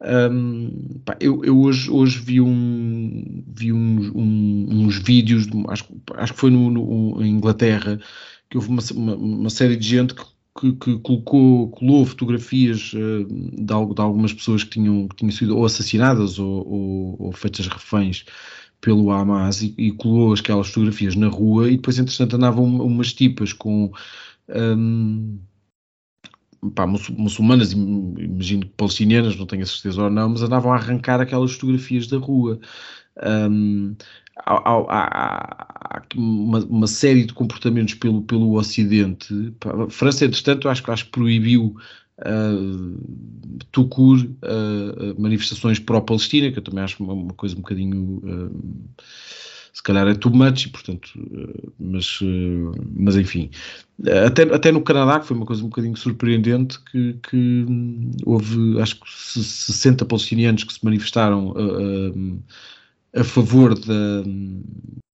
Um, 0.00 1.00
pá, 1.04 1.16
eu, 1.20 1.44
eu 1.44 1.58
hoje, 1.60 1.90
hoje 1.90 2.18
vi, 2.18 2.40
um, 2.40 3.44
vi 3.46 3.72
um, 3.72 4.66
uns 4.70 4.98
vídeos, 4.98 5.46
de, 5.46 5.64
acho, 5.68 5.86
acho 6.14 6.32
que 6.34 6.40
foi 6.40 6.50
no, 6.50 6.70
no, 6.70 7.22
em 7.22 7.30
Inglaterra, 7.30 7.98
que 8.50 8.56
houve 8.56 8.68
uma, 8.68 8.82
uma, 8.92 9.16
uma 9.16 9.50
série 9.50 9.76
de 9.76 9.88
gente 9.88 10.14
que, 10.14 10.24
que, 10.60 10.72
que 10.72 10.98
colocou, 10.98 11.70
colou 11.70 12.04
fotografias 12.04 12.92
uh, 12.92 13.24
de, 13.24 13.64
de, 13.64 13.72
algumas 13.72 14.32
pessoas 14.32 14.64
que 14.64 14.70
tinham, 14.70 15.08
que 15.08 15.16
tinham 15.16 15.32
sido 15.32 15.56
ou 15.56 15.64
assassinadas 15.64 16.38
ou, 16.38 16.68
ou, 16.68 17.16
ou 17.18 17.32
feitas 17.32 17.66
reféns 17.66 18.24
pelo 18.80 19.10
Hamas 19.10 19.62
e, 19.62 19.74
e 19.78 19.92
colou 19.92 20.34
aquelas 20.34 20.68
fotografias 20.68 21.16
na 21.16 21.28
rua 21.28 21.68
e 21.70 21.76
depois, 21.76 21.98
entretanto, 21.98 22.36
andavam 22.36 22.64
umas 22.64 23.12
tipas 23.12 23.52
com. 23.52 23.90
Pá, 26.70 26.86
muçulmanas, 26.86 27.72
imagino 27.72 28.66
palestinianas, 28.76 29.36
não 29.36 29.46
tenho 29.46 29.62
a 29.62 29.66
certeza 29.66 30.02
ou 30.02 30.10
não, 30.10 30.30
mas 30.30 30.42
andavam 30.42 30.72
a 30.72 30.76
arrancar 30.76 31.20
aquelas 31.20 31.52
fotografias 31.52 32.06
da 32.06 32.18
rua. 32.18 32.58
Um, 33.22 33.94
há, 34.44 34.54
há, 34.54 35.98
há 35.98 36.02
uma, 36.16 36.58
uma, 36.64 36.86
série 36.86 37.24
de 37.24 37.32
comportamentos 37.32 37.94
pelo, 37.94 38.22
pelo 38.22 38.54
Ocidente. 38.56 39.54
A 39.64 39.90
França, 39.90 40.24
entretanto, 40.24 40.68
acho, 40.68 40.90
acho 40.90 41.04
que 41.06 41.10
proibiu 41.10 41.76
uh, 42.20 43.64
Tucur 43.70 44.18
uh, 44.18 45.20
manifestações 45.20 45.78
pró-Palestina, 45.78 46.50
que 46.50 46.58
eu 46.58 46.62
também 46.62 46.82
acho 46.82 47.02
uma, 47.02 47.12
uma 47.12 47.34
coisa 47.34 47.54
um 47.54 47.60
bocadinho. 47.60 48.20
Uh, 48.24 48.84
se 49.74 49.82
calhar 49.82 50.06
é 50.06 50.14
too 50.14 50.32
much, 50.32 50.66
e, 50.66 50.68
portanto, 50.68 51.10
eh, 51.16 51.68
mas, 51.80 52.20
eh, 52.22 52.80
mas 52.96 53.16
enfim. 53.16 53.50
Até, 54.24 54.42
até 54.44 54.70
no 54.70 54.80
Canadá, 54.80 55.18
que 55.18 55.26
foi 55.26 55.36
uma 55.36 55.44
coisa 55.44 55.62
um 55.64 55.68
bocadinho 55.68 55.96
surpreendente, 55.96 56.78
que, 56.84 57.14
que 57.28 57.66
houve, 58.24 58.80
acho 58.80 59.00
que 59.00 59.10
60 59.10 60.04
palestinianos 60.04 60.62
que 60.62 60.72
se 60.72 60.84
manifestaram 60.84 61.54
a, 61.56 63.18
a, 63.18 63.20
a 63.20 63.24
favor 63.24 63.76
da, 63.76 64.22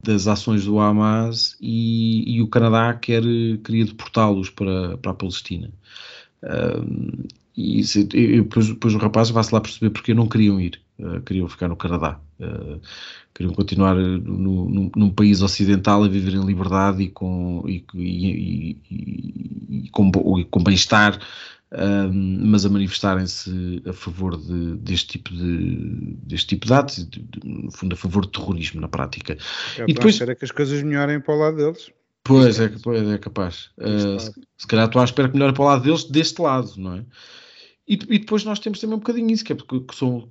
das 0.05 0.27
ações 0.27 0.67
do 0.67 0.79
Hamas 0.79 1.57
e, 1.59 2.37
e 2.37 2.43
o 2.43 2.49
Canadá 2.49 2.93
quer, 2.95 3.23
queria 3.65 3.87
deportá-los 3.87 4.51
para, 4.51 4.99
para 4.99 5.13
a 5.13 5.15
Palestina. 5.15 5.73
Um, 6.43 7.25
e, 7.57 7.81
e 7.81 8.43
depois, 8.43 8.69
depois 8.69 8.95
o 8.95 8.99
rapaz 8.99 9.31
vai-se 9.31 9.55
lá 9.55 9.61
perceber 9.61 9.91
porque 9.91 10.15
não 10.15 10.27
queriam 10.27 10.61
ir, 10.61 10.81
uh, 10.99 11.21
queriam 11.23 11.49
ficar 11.49 11.69
no 11.69 11.77
Canadá. 11.77 12.21
Uh, 12.39 12.81
queriam 13.41 13.55
continuar 13.55 13.95
no, 13.97 14.69
no, 14.69 14.93
num 14.95 15.11
país 15.11 15.41
ocidental 15.41 16.05
a 16.05 16.09
viver 16.09 16.35
em 16.35 16.45
liberdade 16.45 17.03
e 17.05 17.09
com, 17.09 17.65
e, 17.67 17.83
e, 17.95 18.79
e, 18.91 19.85
e 19.85 19.89
com, 19.91 20.13
com 20.13 20.63
bem-estar, 20.63 21.19
um, 21.73 22.47
mas 22.47 22.67
a 22.67 22.69
manifestarem-se 22.69 23.83
a 23.87 23.95
favor 23.95 24.37
de, 24.37 24.77
deste, 24.77 25.19
tipo 25.19 25.35
de, 25.35 26.17
deste 26.23 26.49
tipo 26.49 26.67
de 26.67 26.75
atos, 26.75 27.09
de, 27.09 27.21
de, 27.21 27.41
no 27.45 27.73
fundo 27.73 27.95
a 27.95 27.97
favor 27.97 28.27
de 28.27 28.33
terrorismo 28.33 28.81
na 28.81 28.89
prática. 28.89 29.39
É, 29.79 29.85
e 29.89 29.95
depois 29.95 30.15
espera 30.15 30.35
que 30.35 30.45
as 30.45 30.51
coisas 30.51 30.83
melhorem 30.83 31.19
para 31.19 31.35
o 31.35 31.39
lado 31.39 31.57
deles. 31.57 31.91
Pois, 32.23 32.61
é, 32.61 32.65
é, 32.67 33.15
é 33.15 33.19
capaz. 33.19 33.71
Uh, 33.79 34.21
se, 34.21 34.33
se 34.59 34.67
calhar 34.67 34.85
estou 34.85 35.01
à 35.01 35.05
espera 35.07 35.29
que 35.29 35.35
melhore 35.35 35.55
para 35.55 35.63
o 35.63 35.67
lado 35.67 35.83
deles 35.83 36.05
deste 36.05 36.43
lado, 36.43 36.75
não 36.77 36.97
é? 36.97 37.05
E, 37.89 37.95
e, 37.95 38.19
depois 38.19 38.45
nós 38.45 38.59
temos 38.59 38.79
também 38.79 38.97
um 38.97 39.01
bocadinho 39.01 39.31
isso, 39.31 39.45
que 39.45 39.53
é 39.53 39.57
porque 39.57 39.81
que 39.81 39.97
são, 39.97 40.29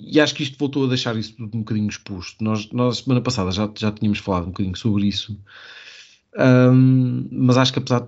e 0.00 0.20
acho 0.20 0.34
que 0.34 0.42
isto 0.42 0.58
voltou 0.58 0.84
a 0.84 0.88
deixar 0.88 1.16
isso 1.16 1.34
tudo 1.36 1.56
um 1.56 1.60
bocadinho 1.60 1.88
exposto. 1.88 2.42
Nós, 2.42 2.70
nós 2.70 2.98
semana 2.98 3.20
passada 3.20 3.50
já, 3.50 3.70
já 3.76 3.90
tínhamos 3.90 4.18
falado 4.18 4.44
um 4.44 4.50
bocadinho 4.50 4.76
sobre 4.76 5.06
isso, 5.06 5.38
um, 6.38 7.26
mas 7.32 7.56
acho 7.56 7.72
que 7.72 7.78
apesar, 7.80 8.06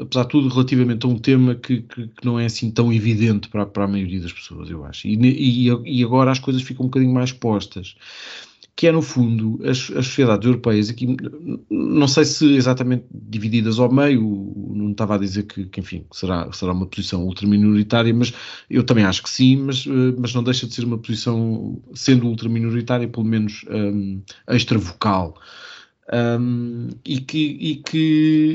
apesar 0.00 0.24
de 0.24 0.28
tudo, 0.30 0.48
relativamente 0.48 1.06
a 1.06 1.08
um 1.08 1.18
tema 1.18 1.54
que, 1.54 1.82
que, 1.82 2.08
que, 2.08 2.24
não 2.24 2.38
é 2.38 2.46
assim 2.46 2.70
tão 2.70 2.92
evidente 2.92 3.48
para, 3.48 3.66
para 3.66 3.84
a 3.84 3.88
maioria 3.88 4.20
das 4.20 4.32
pessoas, 4.32 4.68
eu 4.68 4.84
acho. 4.84 5.06
E, 5.06 5.14
e, 5.14 5.68
e 5.68 6.04
agora 6.04 6.32
as 6.32 6.38
coisas 6.38 6.62
ficam 6.62 6.86
um 6.86 6.88
bocadinho 6.88 7.12
mais 7.12 7.30
postas 7.30 7.94
que 8.78 8.86
é 8.86 8.92
no 8.92 9.02
fundo 9.02 9.58
as, 9.64 9.90
as, 9.90 10.06
sociedades 10.06 10.46
europeias 10.46 10.88
aqui, 10.88 11.16
não 11.68 12.06
sei 12.06 12.24
se 12.24 12.54
exatamente 12.54 13.06
divididas 13.10 13.80
ao 13.80 13.90
meio, 13.90 14.22
não 14.68 14.92
estava 14.92 15.16
a 15.16 15.18
dizer 15.18 15.48
que, 15.48 15.66
que 15.66 15.80
enfim, 15.80 16.06
será, 16.12 16.48
será 16.52 16.72
uma 16.72 16.86
posição 16.86 17.24
ultraminoritária, 17.24 18.14
mas 18.14 18.32
eu 18.70 18.84
também 18.84 19.04
acho 19.04 19.24
que 19.24 19.30
sim, 19.30 19.56
mas, 19.56 19.84
eh, 19.84 20.14
mas 20.16 20.32
não 20.32 20.44
deixa 20.44 20.64
de 20.64 20.74
ser 20.74 20.84
uma 20.84 20.96
posição, 20.96 21.82
sendo 21.92 22.28
ultraminoritária, 22.28 23.08
pelo 23.08 23.26
menos 23.26 23.64
um, 23.68 24.22
extravocal. 24.48 25.34
Um, 26.12 26.90
e 27.04 27.18
que, 27.18 27.58
e 27.60 27.76
que, 27.82 27.98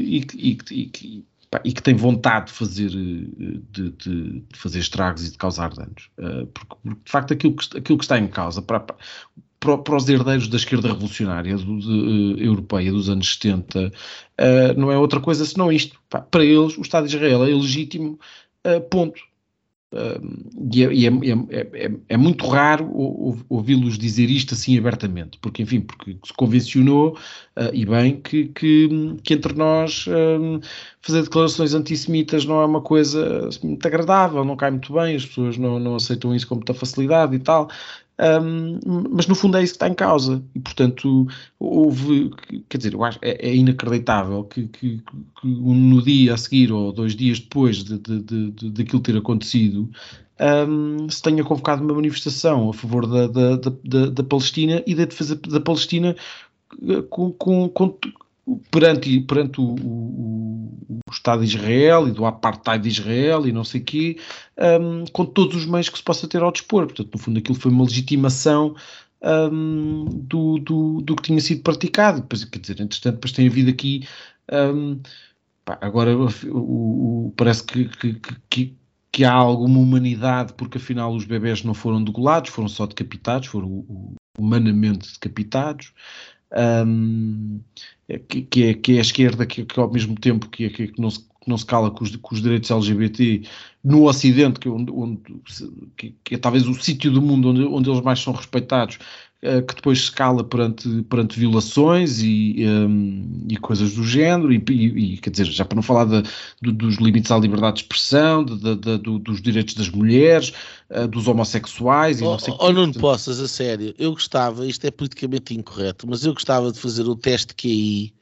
e 0.08 0.22
que, 0.22 0.38
e 0.38 0.56
que, 0.56 0.74
e 0.74 0.86
que 0.86 1.26
e 1.64 1.72
que 1.72 1.84
tem 1.84 1.96
vontade 1.96 2.48
de 2.48 2.54
fazer, 2.54 2.90
eh, 2.90 3.60
de, 3.72 3.92
de, 3.92 4.40
de, 4.40 4.58
fazer 4.58 4.80
estragos 4.80 5.28
e 5.28 5.32
de 5.32 5.38
causar 5.38 5.72
danos. 5.74 6.10
Uh, 6.18 6.48
porque, 6.48 6.76
porque, 6.82 7.00
de 7.06 7.12
facto, 7.12 7.34
aquilo 7.34 7.56
que, 7.56 7.78
aquilo 7.78 7.98
que 7.98 8.06
está 8.06 8.18
em 8.18 8.28
causa, 8.28 8.62
para, 8.62 8.84
para, 9.64 9.96
os 9.96 10.10
herdeiros 10.10 10.48
da 10.48 10.58
esquerda 10.58 10.90
revolucionária 10.90 11.56
do, 11.56 11.80
de, 11.80 11.88
uh, 11.88 12.44
europeia 12.44 12.92
dos 12.92 13.10
anos 13.10 13.34
70, 13.34 13.88
uh, 13.88 13.92
não 14.80 14.92
é 14.92 14.98
outra 14.98 15.20
coisa 15.20 15.46
senão 15.46 15.72
isto. 15.72 15.98
Pá, 16.10 16.20
para 16.22 16.44
eles, 16.44 16.78
o 16.78 16.82
Estado 16.82 17.08
de 17.08 17.16
Israel 17.16 17.46
é 17.46 17.52
ilegítimo, 17.52 18.20
uh, 18.68 18.82
ponto. 18.82 19.22
e, 20.72 20.84
é, 20.84 20.92
e 20.92 21.06
é, 21.06 21.10
é, 21.52 21.86
é, 21.86 21.92
é, 22.10 22.18
muito 22.18 22.48
raro 22.48 22.90
ouvi-los 23.48 23.96
dizer 23.98 24.28
isto 24.28 24.56
assim 24.56 24.76
abertamente, 24.76 25.38
porque, 25.40 25.62
enfim, 25.62 25.82
porque 25.82 26.18
se 26.26 26.34
convencionou, 26.34 27.16
e 27.72 27.86
bem, 27.86 28.20
que, 28.20 28.46
que, 28.46 28.90
que 29.24 29.34
entre 29.36 29.54
nós 29.54 30.06
fazer 31.00 31.22
declarações 31.22 31.76
antissemitas 31.76 32.44
não 32.44 32.60
é 32.60 32.66
uma 32.66 32.82
coisa 32.82 33.50
muito 33.62 33.86
agradável, 33.86 34.44
não 34.44 34.56
cai 34.56 34.72
muito 34.72 34.92
bem, 34.92 35.16
as 35.16 35.28
pessoas 35.28 35.60
não, 35.60 35.78
não 35.80 35.96
aceitam 35.96 36.34
isso 36.34 36.48
com 36.48 36.56
muita 36.56 36.74
facilidade 36.74 37.36
e 37.36 37.40
tal. 37.40 37.70
Um, 38.20 38.80
mas 39.10 39.26
no 39.26 39.34
fundo 39.34 39.58
é 39.58 39.64
isso 39.64 39.74
que 39.74 39.78
está 39.78 39.88
em 39.88 39.94
causa. 39.94 40.44
E 40.54 40.60
portanto 40.60 41.28
houve, 41.60 42.32
quer 42.70 42.78
dizer, 42.78 42.94
eu 42.94 43.04
acho, 43.04 43.20
é, 43.22 43.50
é 43.50 43.56
inacreditável 43.56 44.44
que, 44.44 44.68
que, 44.68 45.02
que, 45.42 45.48
no 45.48 46.02
dia 46.02 46.34
a 46.34 46.38
seguir 46.38 46.72
ou 46.72 46.92
dois 46.92 47.16
dias 47.16 47.40
depois 47.40 47.84
de, 47.84 47.98
de, 47.98 48.22
de, 48.22 48.52
de 48.52 48.72
daquilo 48.72 49.02
ter 49.02 49.18
acontecido 49.18 49.90
um, 50.40 51.10
se 51.10 51.22
tenha 51.22 51.44
convocado 51.44 51.84
uma 51.84 51.94
manifestação 51.94 52.70
a 52.70 52.74
favor 52.74 53.08
da, 53.08 53.28
da, 53.28 53.56
da, 53.84 54.06
da 54.08 54.24
Palestina 54.24 54.84
e 54.86 54.96
da 54.96 55.06
defesa 55.06 55.36
da 55.36 55.60
Palestina 55.60 56.16
eh, 56.82 57.02
com, 57.10 57.32
com, 57.32 57.70
com 57.70 57.98
perante, 58.70 59.22
perante 59.22 59.62
o, 59.62 59.76
o, 59.76 60.78
o, 60.90 61.12
Estado 61.12 61.46
de 61.46 61.56
Israel 61.56 62.08
e 62.08 62.12
do 62.12 62.26
apartheid 62.26 62.84
de 62.84 62.90
Israel 62.90 63.48
e 63.48 63.52
não 63.52 63.64
sei 63.64 63.82
o 63.82 63.84
quê, 63.84 64.18
um, 64.58 65.06
com 65.12 65.26
todos 65.26 65.56
os 65.56 65.66
meios 65.66 65.90
que 65.90 65.98
se 65.98 66.04
possa 66.04 66.28
ter 66.28 66.42
ao 66.42 66.52
dispor. 66.52 66.86
Portanto, 66.86 67.10
no 67.14 67.20
fundo, 67.20 67.40
aquilo 67.40 67.58
foi 67.58 67.72
uma 67.72 67.86
legitimação 67.86 68.76
um, 69.24 70.06
do, 70.06 70.60
do, 70.60 71.02
do, 71.02 71.16
que 71.16 71.24
tinha 71.24 71.40
sido 71.40 71.64
praticado. 71.64 72.22
Depois, 72.22 72.44
quer 72.44 72.60
dizer, 72.60 72.82
entretanto, 72.82 73.16
depois 73.16 73.32
tem 73.32 73.48
havido 73.48 73.70
aqui. 73.70 74.08
Um, 74.52 75.00
pá, 75.64 75.78
agora 75.82 76.16
o, 76.18 76.28
o, 77.28 77.34
parece 77.38 77.64
que, 77.64 77.86
que, 77.86 78.20
que, 78.50 78.78
que, 79.12 79.24
há 79.24 79.32
alguma 79.32 79.80
humanidade, 79.80 80.54
porque 80.54 80.78
afinal 80.78 81.14
os 81.14 81.26
bebés 81.26 81.64
não 81.64 81.74
foram 81.74 82.04
degolados, 82.04 82.50
foram 82.52 82.68
só 82.68 82.86
decapitados, 82.86 83.48
foram 83.48 83.86
humanamente 84.38 85.14
decapitados. 85.14 85.94
Um, 86.86 87.62
que, 88.20 88.42
que, 88.44 88.64
é, 88.66 88.74
que 88.74 88.94
é 88.94 88.98
a 88.98 89.02
esquerda 89.02 89.46
que, 89.46 89.66
que 89.66 89.80
ao 89.80 89.92
mesmo 89.92 90.16
tempo 90.16 90.50
que, 90.50 90.70
que, 90.70 90.88
que 90.88 91.02
não 91.02 91.10
se 91.10 91.20
que 91.44 91.50
não 91.50 91.58
se 91.58 91.66
cala 91.66 91.92
com 91.92 92.04
os, 92.04 92.16
com 92.16 92.34
os, 92.34 92.42
direitos 92.42 92.72
LGBT 92.72 93.44
no 93.84 94.08
Ocidente, 94.08 94.60
que, 94.60 94.68
é 94.70 94.72
onde, 94.72 94.92
onde, 94.92 95.20
que, 95.98 96.16
que 96.24 96.36
é 96.36 96.38
talvez 96.38 96.66
o 96.66 96.74
sítio 96.74 97.12
do 97.12 97.22
mundo 97.22 97.50
onde, 97.50 97.64
onde 97.64 97.90
eles 97.90 98.02
mais 98.02 98.20
são 98.20 98.32
respeitados, 98.32 98.98
que 99.68 99.76
depois 99.76 100.06
se 100.06 100.12
cala 100.12 100.44
perante, 100.44 101.02
perante 101.04 101.38
violações 101.38 102.22
e, 102.22 102.66
um, 102.66 103.46
e 103.50 103.58
coisas 103.58 103.94
do 103.94 104.04
género, 104.04 104.54
e, 104.54 104.58
e, 104.58 105.18
quer 105.18 105.32
dizer, 105.32 105.46
já 105.46 105.66
para 105.66 105.76
não 105.76 105.84
falar 105.84 106.06
de, 106.06 106.24
de, 106.62 106.72
dos 106.72 106.96
limites 106.96 107.30
à 107.30 107.38
liberdade 107.38 107.78
de 107.78 107.82
expressão, 107.82 108.46
de, 108.46 108.76
do, 108.76 109.20
dos 109.20 109.42
direitos 109.42 109.74
das 109.74 109.90
mulheres, 109.90 110.54
uh, 110.90 111.08
dos 111.08 111.28
homossexuais 111.28 112.22
e 112.22 112.24
oh, 112.24 112.32
não 112.32 112.40
sei 112.40 112.56
oh, 112.58 112.72
não 112.72 112.92
possas, 112.94 113.42
a 113.42 113.48
sério, 113.48 113.94
eu 114.00 114.12
gostava, 114.14 114.66
isto 114.66 114.86
é 114.86 114.92
politicamente 114.92 115.54
incorreto, 115.54 116.08
mas 116.08 116.24
eu 116.24 116.34
gostava 116.34 116.72
de 116.72 116.80
fazer 116.80 117.04
o 117.04 117.16
teste 117.16 117.54
QI 117.54 118.14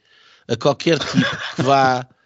a 0.48 0.56
qualquer 0.56 0.98
tipo 0.98 1.36
que 1.54 1.62
vá 1.62 2.04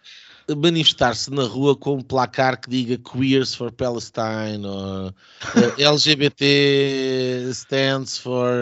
manifestar-se 0.55 1.29
na 1.31 1.43
rua 1.43 1.75
com 1.75 1.95
um 1.95 2.01
placar 2.01 2.59
que 2.59 2.69
diga 2.69 2.97
Queers 2.97 3.53
for 3.53 3.71
Palestine 3.71 4.65
ou 4.65 5.13
eh, 5.77 5.83
LGBT 5.83 7.49
stands 7.51 8.17
for 8.17 8.53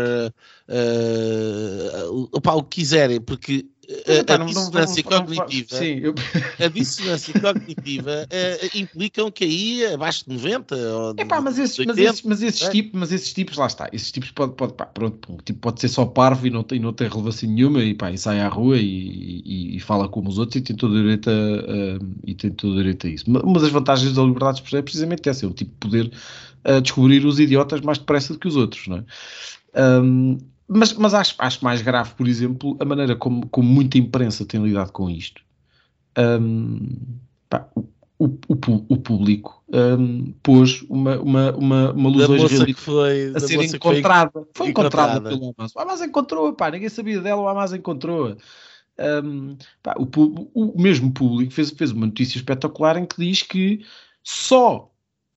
uh, 0.69 2.29
opa, 2.31 2.53
o 2.53 2.63
que 2.63 2.81
quiserem, 2.81 3.21
porque 3.21 3.65
a, 4.29 4.33
a, 4.33 4.37
dissonância 4.37 5.03
cognitiva, 5.03 5.75
sim, 5.75 5.99
eu... 5.99 6.15
a 6.59 6.67
dissonância 6.67 7.39
cognitiva 7.39 8.27
uh, 8.27 8.77
implicam 8.77 9.31
que 9.31 9.43
aí 9.43 9.85
abaixo 9.93 10.23
de 10.27 10.33
90 10.33 10.75
ou 10.75 11.15
Epá, 11.17 11.41
mas 11.41 11.57
esses, 11.57 11.77
80, 11.79 11.93
mas 11.93 12.09
esses, 12.09 12.21
mas 12.23 12.41
esses, 12.41 12.61
é? 12.63 12.69
tipos, 12.69 12.99
mas 12.99 13.11
esses 13.11 13.33
tipos, 13.33 13.57
lá 13.57 13.67
está, 13.67 13.89
esses 13.93 14.11
tipos 14.11 14.31
pode, 14.31 14.53
pode, 14.53 14.73
pá, 14.73 14.85
pronto, 14.85 15.37
tipo, 15.43 15.59
pode 15.59 15.79
ser 15.79 15.89
só 15.89 16.05
parvo 16.05 16.47
e 16.47 16.49
não 16.49 16.63
tem, 16.63 16.79
não 16.79 16.93
tem 16.93 17.07
relevância 17.07 17.47
nenhuma 17.47 17.83
e, 17.83 17.93
pá, 17.93 18.11
e 18.11 18.17
sai 18.17 18.39
à 18.39 18.47
rua 18.47 18.77
e, 18.77 19.41
e, 19.45 19.77
e 19.77 19.79
fala 19.79 20.07
como 20.07 20.29
os 20.29 20.37
outros 20.37 20.57
e 20.57 20.61
tem 20.61 20.75
todo 20.75 20.93
o 20.93 20.97
direito 20.97 21.29
a, 21.29 21.33
uh, 21.33 22.07
e 22.25 22.33
tem 22.33 22.51
todo 22.51 22.73
o 22.73 22.77
direito 22.77 23.07
a 23.07 23.09
isso. 23.09 23.25
Uma 23.27 23.59
das 23.59 23.69
vantagens 23.69 24.13
da 24.13 24.21
liberdade 24.23 24.55
de 24.55 24.59
expressão 24.61 24.79
é 24.79 24.83
precisamente 24.83 25.29
essa, 25.29 25.45
é 25.45 25.49
o 25.49 25.53
tipo 25.53 25.71
de 25.71 25.77
poder 25.77 26.11
uh, 26.67 26.81
descobrir 26.81 27.25
os 27.25 27.39
idiotas 27.39 27.81
mais 27.81 27.97
depressa 27.97 28.33
do 28.33 28.39
que 28.39 28.47
os 28.47 28.55
outros, 28.55 28.87
não 28.87 28.97
é? 28.97 29.03
Um, 30.01 30.37
mas, 30.67 30.93
mas 30.93 31.13
acho, 31.13 31.35
acho 31.37 31.63
mais 31.63 31.81
grave, 31.81 32.13
por 32.15 32.27
exemplo, 32.27 32.75
a 32.79 32.85
maneira 32.85 33.15
como, 33.15 33.47
como 33.49 33.67
muita 33.67 33.97
imprensa 33.97 34.45
tem 34.45 34.63
lidado 34.63 34.91
com 34.91 35.09
isto. 35.09 35.41
Um, 36.17 36.89
pá, 37.49 37.69
o, 37.75 37.81
o, 38.17 38.25
o, 38.25 38.85
o, 38.89 38.97
público 38.97 39.63
um, 39.71 40.31
pôs 40.41 40.81
uma, 40.83 41.19
uma, 41.19 41.51
uma, 41.55 41.91
uma 41.91 42.09
luz 42.09 42.29
israelita 42.29 42.81
foi, 42.81 43.33
a 43.35 43.39
ser 43.39 43.61
encontrada. 43.61 44.31
Foi, 44.31 44.47
foi 44.53 44.69
encontrada, 44.69 45.17
encontrada 45.17 45.29
pelo 45.29 45.55
Hamas. 45.57 45.75
O 45.75 45.79
Hamas 45.79 46.01
encontrou, 46.01 46.53
pá, 46.53 46.71
ninguém 46.71 46.89
sabia 46.89 47.21
dela, 47.21 47.41
o 47.41 47.47
Hamas 47.47 47.73
encontrou. 47.73 48.35
Um, 48.97 49.57
pá, 49.83 49.95
o, 49.99 50.07
o, 50.53 50.81
mesmo 50.81 51.11
público 51.11 51.51
fez, 51.51 51.69
fez 51.71 51.91
uma 51.91 52.05
notícia 52.05 52.37
espetacular 52.37 52.97
em 52.97 53.05
que 53.05 53.17
diz 53.17 53.43
que 53.43 53.85
só, 54.23 54.89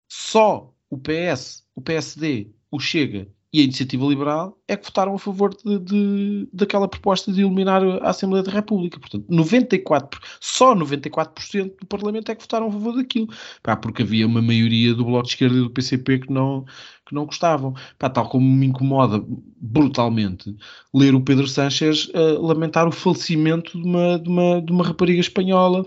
só 0.08 0.72
o 0.88 0.96
PS, 0.96 1.64
o 1.74 1.82
PSD, 1.82 2.50
o 2.70 2.78
Chega 2.78 3.28
e 3.52 3.60
a 3.60 3.64
Iniciativa 3.64 4.04
Liberal 4.06 4.58
é 4.68 4.76
que 4.76 4.84
votaram 4.84 5.14
a 5.14 5.18
favor 5.18 5.54
de, 5.54 5.78
de, 5.78 6.48
daquela 6.52 6.86
proposta 6.86 7.32
de 7.32 7.40
eliminar 7.40 7.82
a 7.82 8.10
Assembleia 8.10 8.42
da 8.42 8.52
República. 8.52 9.00
Portanto, 9.00 9.24
94, 9.28 10.20
só 10.38 10.74
94% 10.74 11.72
do 11.80 11.86
Parlamento 11.86 12.30
é 12.30 12.34
que 12.34 12.42
votaram 12.42 12.68
a 12.68 12.72
favor 12.72 12.94
daquilo. 12.94 13.28
Pá, 13.62 13.74
porque 13.74 14.02
havia 14.02 14.26
uma 14.26 14.42
maioria 14.42 14.94
do 14.94 15.04
Bloco 15.04 15.24
de 15.24 15.30
Esquerda 15.30 15.56
e 15.56 15.60
do 15.60 15.70
PCP 15.70 16.18
que 16.20 16.32
não, 16.32 16.66
que 17.06 17.14
não 17.14 17.24
gostavam. 17.24 17.74
Pá, 17.98 18.10
tal 18.10 18.28
como 18.28 18.46
me 18.46 18.66
incomoda 18.66 19.24
brutalmente 19.60 20.54
ler 20.94 21.14
o 21.14 21.20
Pedro 21.22 21.48
Sánchez 21.48 22.08
uh, 22.08 22.44
lamentar 22.44 22.86
o 22.86 22.92
falecimento 22.92 23.80
de 23.80 23.88
uma, 23.88 24.18
de 24.18 24.28
uma, 24.28 24.60
de 24.60 24.72
uma 24.72 24.84
rapariga 24.84 25.20
espanhola 25.20 25.86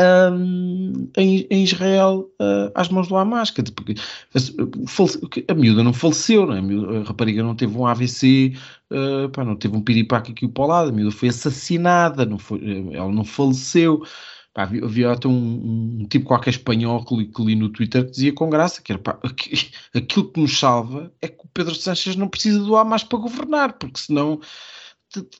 um, 0.00 1.10
em, 1.16 1.46
em, 1.50 1.64
Israel 1.64 2.30
uh, 2.40 2.70
às 2.74 2.88
mãos 2.88 3.08
do 3.08 3.16
Hamas. 3.16 3.50
Porque 3.50 3.94
a 5.48 5.54
miúda 5.54 5.82
não 5.82 5.92
faleceu, 5.92 6.46
não 6.46 6.54
é? 6.54 6.98
a, 6.98 7.02
rapariga 7.04 7.42
não 7.42 7.54
teve 7.54 7.76
um 7.76 7.86
AVC, 7.86 8.54
uh, 8.90 9.28
pá, 9.30 9.44
não 9.44 9.56
teve 9.56 9.76
um 9.76 9.82
piripaque 9.82 10.32
aqui 10.32 10.48
para 10.48 10.64
o 10.64 10.66
lado, 10.66 10.90
a 10.90 10.92
miúda 10.92 11.14
foi 11.14 11.28
assassinada, 11.28 12.24
não 12.24 12.38
foi, 12.38 12.60
ela 12.92 13.10
não 13.10 13.24
faleceu. 13.24 14.02
Pá, 14.52 14.64
havia, 14.64 14.84
havia 14.84 15.12
até 15.12 15.28
um, 15.28 16.00
um, 16.00 16.06
tipo 16.08 16.26
qualquer 16.26 16.50
espanhol 16.50 17.04
que 17.04 17.14
li, 17.14 17.26
que 17.26 17.42
li, 17.44 17.54
no 17.54 17.68
Twitter 17.68 18.04
que 18.04 18.10
dizia 18.10 18.32
com 18.34 18.50
graça 18.50 18.82
que 18.82 18.90
era 18.92 19.00
pá, 19.00 19.18
aquilo 19.94 20.32
que 20.32 20.40
nos 20.40 20.58
salva 20.58 21.12
é 21.22 21.28
que 21.28 21.44
o 21.44 21.48
Pedro 21.54 21.74
Sánchez 21.74 22.16
não 22.16 22.26
precisa 22.26 22.58
do 22.58 22.76
Hamas 22.76 23.04
para 23.04 23.18
governar, 23.20 23.74
porque 23.74 24.00
senão 24.00 24.40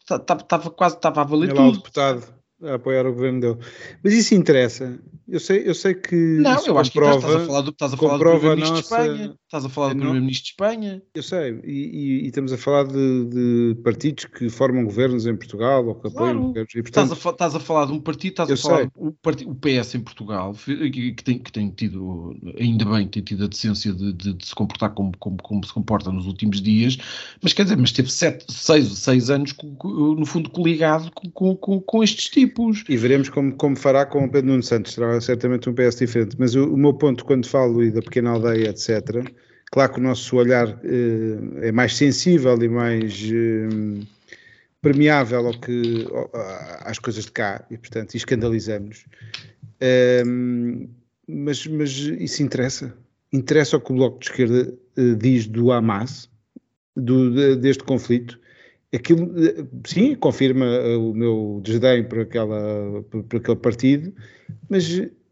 estava 0.09 0.71
quase 0.71 0.97
estava 0.97 1.23
a 1.23 1.25
valer 1.25 1.53
tudo. 1.53 1.79
deputado 1.79 2.40
a 2.63 2.75
apoiar 2.75 3.07
o 3.07 3.13
governo 3.13 3.41
dele. 3.41 3.59
Mas 4.03 4.13
isso 4.15 4.35
interessa. 4.35 4.99
Eu 5.31 5.39
sei, 5.39 5.63
eu 5.65 5.75
sei 5.75 5.95
que. 5.95 6.17
Não, 6.17 6.67
eu 6.67 6.77
acho 6.77 6.93
comprova, 6.93 7.21
que 7.21 7.27
estás 7.27 7.43
a 7.43 7.47
falar 7.47 7.61
do, 7.61 7.71
estás 7.71 7.93
a 7.93 7.97
falar 7.97 8.17
do 8.17 8.19
Primeiro-Ministro 8.19 8.75
nossa... 8.75 8.83
de 8.83 9.11
Espanha. 9.11 9.35
Estás 9.45 9.65
a 9.65 9.69
falar 9.69 9.89
do 9.89 9.95
Primeiro-Ministro 9.95 10.45
de 10.45 10.51
Espanha. 10.51 11.03
Eu 11.15 11.23
sei, 11.23 11.61
e, 11.65 11.71
e, 11.71 12.25
e 12.25 12.27
estamos 12.27 12.53
a 12.53 12.59
falar 12.59 12.85
de, 12.85 13.25
de, 13.27 13.81
partidos 13.85 14.25
que 14.25 14.49
formam 14.49 14.85
governos 14.85 15.27
em 15.27 15.37
Portugal 15.37 15.87
ou 15.87 15.95
que 15.95 16.09
apoiam 16.09 16.33
claro. 16.33 16.41
governos. 16.49 16.75
E, 16.75 16.83
portanto, 16.83 17.13
estás, 17.13 17.27
a, 17.27 17.31
estás 17.31 17.55
a 17.55 17.61
falar 17.61 17.87
de 17.87 17.93
um 17.93 18.01
partido, 18.01 18.31
estás 18.31 18.51
a 18.51 18.57
falar 18.57 18.85
do 18.87 19.17
o 19.47 19.55
PS 19.55 19.95
em 19.95 20.01
Portugal, 20.01 20.55
que, 20.55 21.23
tem, 21.23 21.39
que 21.39 21.53
tem 21.53 21.71
tido, 21.71 22.37
ainda 22.59 22.85
bem, 22.85 23.07
tem 23.07 23.23
tido 23.23 23.45
a 23.45 23.47
decência 23.47 23.93
de, 23.93 24.13
de, 24.13 24.35
de 24.35 24.47
se 24.47 24.55
comportar 24.55 24.91
como, 24.91 25.13
como, 25.19 25.37
como, 25.43 25.65
se 25.65 25.73
comporta 25.73 26.11
nos 26.11 26.27
últimos 26.27 26.61
dias, 26.61 26.99
mas 27.41 27.53
quer 27.53 27.63
dizer, 27.63 27.77
mas 27.77 27.93
teve 27.93 28.11
sete, 28.11 28.45
seis, 28.49 28.89
seis 28.99 29.31
anos, 29.31 29.55
no 29.85 30.27
fundo, 30.27 30.51
coligado 30.51 31.11
com, 31.13 31.55
com, 31.57 31.81
com 31.81 32.03
estes 32.03 32.29
tipos. 32.29 32.85
E 32.89 32.97
veremos 32.97 33.29
como, 33.29 33.55
como 33.55 33.77
fará 33.77 34.05
com 34.05 34.25
o 34.25 34.31
Pedro 34.31 34.51
Nuno 34.51 34.63
Santos. 34.63 34.93
Será 34.93 35.20
certamente 35.21 35.69
um 35.69 35.75
PS 35.75 35.97
diferente. 35.97 36.37
Mas 36.39 36.55
o, 36.55 36.73
o 36.73 36.77
meu 36.77 36.95
ponto, 36.95 37.25
quando 37.25 37.47
falo 37.47 37.91
da 37.91 38.03
pequena 38.03 38.31
aldeia, 38.31 38.69
etc., 38.71 39.25
claro 39.71 39.93
que 39.93 40.01
o 40.01 40.03
nosso 40.03 40.37
olhar 40.37 40.69
eh, 40.85 41.69
é 41.69 41.73
mais 41.73 41.97
sensível 41.97 42.61
e 42.63 42.69
mais 42.69 43.31
eh, 43.33 44.07
permeável 44.81 45.47
ao 45.47 45.61
que, 45.61 46.07
ao, 46.11 46.31
às 46.81 46.99
coisas 46.99 47.25
de 47.25 47.33
cá, 47.33 47.65
e 47.71 47.77
portanto 47.77 48.15
escandalizamos. 48.15 49.05
Eh, 49.81 50.23
mas, 51.27 51.67
mas 51.67 51.91
isso 51.91 52.43
interessa. 52.43 52.95
Interessa 53.33 53.77
o 53.77 53.81
que 53.81 53.93
o 53.93 53.95
Bloco 53.95 54.19
de 54.19 54.27
Esquerda 54.31 54.75
eh, 54.97 55.15
diz 55.15 55.47
do 55.47 55.71
Hamas, 55.71 56.29
do, 56.97 57.31
de, 57.31 57.57
deste 57.57 57.85
conflito. 57.85 58.39
Aquilo, 58.93 59.33
eh, 59.39 59.65
sim, 59.87 60.15
confirma 60.17 60.67
eh, 60.67 60.97
o 60.97 61.15
meu 61.15 61.61
desdém 61.63 62.03
por, 62.05 62.21
aquela, 62.21 63.03
por, 63.11 63.23
por 63.23 63.37
aquele 63.37 63.57
partido, 63.57 64.13
mas 64.69 64.85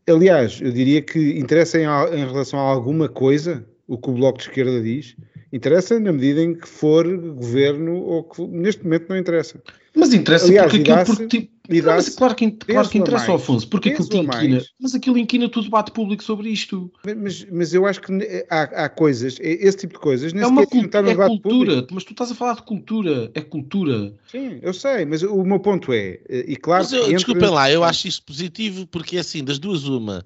Aliás, 0.08 0.58
eu 0.62 0.72
diria 0.72 1.02
que 1.02 1.38
interessa 1.38 1.78
em, 1.78 1.84
em, 1.84 2.26
relação 2.26 2.58
a 2.58 2.62
alguma 2.62 3.08
coisa 3.08 3.64
o 3.86 3.98
que 3.98 4.10
o 4.10 4.14
Bloco 4.14 4.38
de 4.38 4.44
Esquerda 4.44 4.80
diz. 4.80 5.14
Interessa 5.52 5.98
na 6.00 6.12
medida 6.12 6.42
em 6.42 6.54
que 6.54 6.68
for 6.68 7.06
governo 7.34 7.96
ou 7.96 8.24
que 8.24 8.46
neste 8.46 8.84
momento 8.84 9.06
não 9.08 9.16
interessa. 9.16 9.60
Mas 9.94 10.12
interessa 10.12 10.46
Aliás, 10.46 10.72
porque 10.72 10.90
aquilo 10.90 11.16
porque, 11.16 11.50
não, 11.68 11.94
mas 11.96 12.08
claro 12.08 12.34
que, 12.34 12.50
claro 12.50 12.88
que 12.88 12.98
interessa, 12.98 13.28
mais, 13.28 13.42
Afonso, 13.42 13.68
porque 13.68 13.90
aquilo 13.90 14.08
te 14.08 14.16
inquina, 14.16 14.64
mas 14.80 14.94
aquilo 14.94 15.18
inquina 15.18 15.48
tudo 15.50 15.64
debate 15.64 15.90
público 15.90 16.24
sobre 16.24 16.48
isto. 16.48 16.90
Mas, 17.04 17.46
mas 17.50 17.74
eu 17.74 17.84
acho 17.84 18.00
que 18.00 18.46
há, 18.48 18.62
há 18.62 18.88
coisas, 18.88 19.36
esse 19.38 19.76
tipo 19.76 19.94
de 19.94 20.00
coisas, 20.00 20.32
é 20.32 20.46
uma 20.46 20.66
cultura, 20.66 21.10
é 21.10 21.14
cultura, 21.14 21.40
público. 21.42 21.88
mas 21.94 22.04
tu 22.04 22.12
estás 22.12 22.30
a 22.32 22.34
falar 22.34 22.54
de 22.54 22.62
cultura, 22.62 23.30
é 23.34 23.40
cultura. 23.42 24.14
Sim, 24.30 24.58
eu 24.62 24.72
sei, 24.72 25.04
mas 25.04 25.22
o 25.22 25.44
meu 25.44 25.60
ponto 25.60 25.92
é, 25.92 26.18
e 26.28 26.56
claro 26.56 26.84
mas 26.84 26.92
eu. 26.92 27.06
Desculpem 27.08 27.50
lá, 27.50 27.70
eu 27.70 27.84
acho 27.84 28.08
isso 28.08 28.22
positivo 28.22 28.86
porque 28.86 29.18
é 29.18 29.20
assim, 29.20 29.44
das 29.44 29.58
duas 29.58 29.84
uma, 29.84 30.24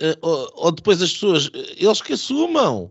uh, 0.00 0.16
ou, 0.22 0.52
ou, 0.54 0.72
depois 0.72 1.02
as 1.02 1.12
pessoas, 1.12 1.50
eles 1.76 2.00
que 2.00 2.12
assumam, 2.12 2.90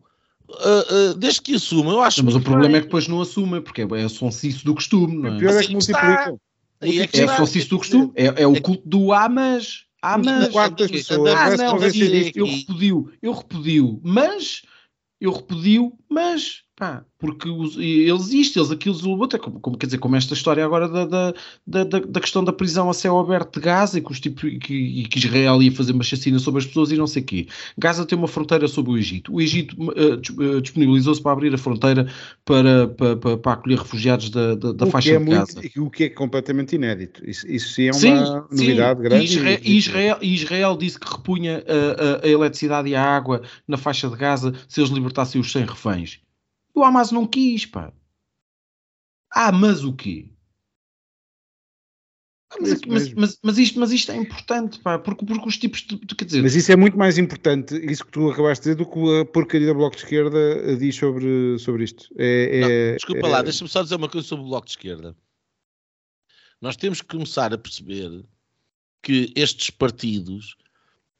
Uh, 0.50 1.12
uh, 1.12 1.14
desde 1.16 1.42
que 1.42 1.56
assumam, 1.56 1.96
eu 1.96 2.02
acho 2.02 2.24
Mas 2.24 2.34
o 2.34 2.40
problema 2.40 2.70
bem. 2.70 2.78
é 2.78 2.80
que 2.80 2.86
depois 2.86 3.06
não 3.06 3.20
assumem, 3.20 3.62
porque 3.62 3.82
é, 3.82 3.88
é 3.98 4.08
sonsiço 4.08 4.64
do 4.64 4.74
costume, 4.74 5.18
não 5.18 5.32
é? 5.32 5.36
O 5.36 5.40
pior 5.40 5.54
é 5.54 5.62
que 5.62 5.74
multiplicam. 5.74 6.40
Aí 6.80 7.00
é, 7.00 7.08
que 7.08 7.22
é 7.22 7.28
sonsiço 7.36 7.70
do 7.70 7.78
costume, 7.78 8.12
é, 8.16 8.44
é 8.44 8.48
o 8.48 8.56
é 8.56 8.60
culto 8.60 8.88
do 8.88 9.14
amas. 9.14 9.86
Amas. 10.02 10.50
Quartas 10.50 10.92
pessoas, 10.92 11.34
ah, 11.34 11.58
não, 11.58 11.78
eu 12.36 12.46
repudio, 12.46 13.12
eu 13.22 13.34
repudio, 13.34 14.00
mas 14.04 14.62
eu 15.20 15.32
repudio, 15.32 15.92
mas 16.08 16.64
Pá, 16.78 17.04
porque 17.18 17.50
os, 17.50 17.76
eles 17.76 18.32
isto, 18.32 18.60
eles 18.60 18.70
aquilo, 18.70 18.96
é 19.34 19.38
como, 19.40 19.60
como, 19.60 19.76
quer 19.76 19.88
dizer, 19.88 19.98
como 19.98 20.16
esta 20.16 20.36
história 20.36 20.64
agora 20.64 20.88
da, 20.88 21.06
da, 21.06 21.34
da, 21.66 22.00
da 22.00 22.20
questão 22.20 22.44
da 22.44 22.54
prisão 22.54 22.88
a 22.88 22.94
céu 22.94 23.18
aberto 23.18 23.56
de 23.56 23.66
Gaza 23.66 23.98
e 23.98 24.02
que, 24.02 24.12
os 24.12 24.20
tipo, 24.20 24.42
que, 24.42 24.60
que 24.60 25.18
Israel 25.18 25.60
ia 25.64 25.72
fazer 25.72 25.94
uma 25.94 26.04
chacina 26.04 26.38
sobre 26.38 26.60
as 26.60 26.68
pessoas 26.68 26.92
e 26.92 26.96
não 26.96 27.08
sei 27.08 27.24
o 27.24 27.26
quê. 27.26 27.48
Gaza 27.80 28.06
tem 28.06 28.16
uma 28.16 28.28
fronteira 28.28 28.68
sobre 28.68 28.92
o 28.92 28.98
Egito. 28.98 29.34
O 29.34 29.42
Egito 29.42 29.76
uh, 29.90 30.62
disponibilizou-se 30.62 31.20
para 31.20 31.32
abrir 31.32 31.52
a 31.52 31.58
fronteira 31.58 32.14
para, 32.46 32.88
para, 32.90 33.18
para, 33.18 33.38
para 33.38 33.54
acolher 33.54 33.80
refugiados 33.80 34.30
da, 34.30 34.54
da, 34.54 34.72
da 34.74 34.86
faixa 34.86 35.16
é 35.16 35.18
de 35.18 35.26
Gaza. 35.26 35.60
Muito, 35.60 35.84
o 35.84 35.90
que 35.90 36.04
é 36.04 36.10
completamente 36.10 36.76
inédito. 36.76 37.28
Isso, 37.28 37.48
isso 37.48 37.70
sim 37.70 37.88
é 37.88 37.92
uma 37.92 38.00
sim, 38.00 38.14
novidade 38.52 39.00
sim. 39.00 39.04
grande. 39.04 39.26
Israel, 39.26 39.60
e, 39.64 39.78
Israel, 39.78 40.18
Israel 40.22 40.78
disse 40.78 41.00
que 41.00 41.12
repunha 41.12 41.64
a, 41.68 42.24
a, 42.24 42.28
a 42.28 42.30
eletricidade 42.30 42.88
e 42.88 42.94
a 42.94 43.04
água 43.04 43.42
na 43.68 43.78
faixa 43.78 44.08
de 44.08 44.16
Gaza 44.16 44.54
se 44.70 44.80
eles 44.80 44.92
libertassem 44.92 45.42
os 45.42 45.52
100 45.52 45.66
reféns. 45.66 46.27
O 46.78 46.84
Hamas 46.84 47.12
não 47.12 47.26
quis, 47.26 47.66
pá. 47.66 47.92
Ah, 49.34 49.52
mas 49.52 49.84
o 49.84 49.94
quê? 49.94 50.30
Ah, 52.52 52.58
mas, 52.62 52.82
mas, 52.82 53.14
mas, 53.14 53.40
mas, 53.42 53.58
isto, 53.58 53.80
mas 53.80 53.92
isto 53.92 54.12
é 54.12 54.16
importante, 54.16 54.80
pá, 54.80 55.00
porque, 55.00 55.26
porque 55.26 55.50
os 55.50 55.58
tipos 55.58 55.82
de, 55.82 55.98
quer 55.98 56.26
dizer... 56.26 56.44
Mas 56.44 56.54
isso 56.54 56.72
é 56.72 56.76
muito 56.76 56.96
mais 56.96 57.18
importante, 57.18 57.76
isso 57.84 58.06
que 58.06 58.12
tu 58.12 58.30
acabaste 58.30 58.64
de 58.64 58.76
dizer, 58.76 58.86
do 58.86 58.90
que 58.90 59.20
a 59.22 59.26
porcaria 59.26 59.66
da 59.66 59.74
Bloco 59.74 59.96
de 59.96 60.04
Esquerda 60.04 60.78
diz 60.78 60.96
sobre, 60.96 61.58
sobre 61.58 61.84
isto. 61.84 62.14
É, 62.16 62.62
não, 62.62 62.70
é, 62.70 62.96
desculpa 62.96 63.28
é... 63.28 63.30
lá, 63.32 63.42
deixa-me 63.42 63.70
só 63.70 63.82
dizer 63.82 63.96
uma 63.96 64.08
coisa 64.08 64.28
sobre 64.28 64.46
o 64.46 64.48
Bloco 64.48 64.68
de 64.68 64.74
Esquerda. 64.74 65.18
Nós 66.62 66.78
temos 66.78 67.02
que 67.02 67.08
começar 67.08 67.52
a 67.56 67.58
perceber 67.58 68.24
que 69.02 69.34
estes 69.36 69.72
partidos 69.72 70.56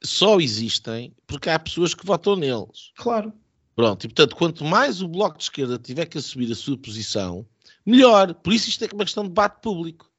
só 0.04 0.40
existem 0.40 1.16
porque 1.26 1.50
há 1.50 1.58
pessoas 1.58 1.96
que 1.96 2.06
votam 2.06 2.36
neles. 2.36 2.92
Claro. 2.96 3.34
Pronto, 3.78 4.06
e 4.06 4.08
portanto, 4.08 4.36
quanto 4.36 4.66
mais 4.66 5.04
o 5.04 5.08
Bloco 5.08 5.38
de 5.38 5.44
Esquerda 5.44 5.78
tiver 5.78 6.08
que 6.08 6.18
assumir 6.18 6.52
a 6.52 6.56
sua 6.56 6.76
posição, 6.76 7.46
melhor. 7.86 8.34
Por 8.34 8.52
isso 8.52 8.68
isto 8.70 8.84
é 8.84 8.90
uma 8.92 9.06
questão 9.06 9.22
de 9.22 9.30
debate 9.30 9.62
público. 9.62 10.10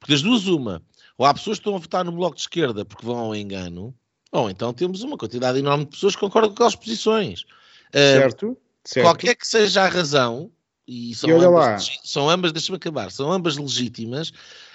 Porque 0.00 0.12
das 0.12 0.22
duas, 0.22 0.48
uma, 0.48 0.82
ou 1.16 1.24
há 1.24 1.32
pessoas 1.32 1.58
que 1.58 1.60
estão 1.60 1.76
a 1.76 1.78
votar 1.78 2.04
no 2.04 2.10
Bloco 2.10 2.34
de 2.34 2.40
Esquerda 2.40 2.84
porque 2.84 3.06
vão 3.06 3.16
ao 3.16 3.36
engano, 3.36 3.94
ou 4.32 4.50
então 4.50 4.74
temos 4.74 5.04
uma 5.04 5.16
quantidade 5.16 5.56
enorme 5.56 5.84
de 5.84 5.92
pessoas 5.92 6.16
que 6.16 6.20
concordam 6.20 6.50
com 6.50 6.54
aquelas 6.54 6.74
posições. 6.74 7.44
Certo, 7.92 8.48
uh, 8.48 8.58
certo. 8.82 9.06
Qualquer 9.06 9.36
que 9.36 9.46
seja 9.46 9.84
a 9.84 9.88
razão, 9.88 10.50
e 10.84 11.14
são, 11.14 11.30
e 11.30 11.32
ambas, 11.32 12.00
são 12.02 12.28
ambas, 12.28 12.50
deixa-me 12.50 12.76
acabar, 12.76 13.12
são 13.12 13.30
ambas 13.30 13.56
legítimas, 13.56 14.32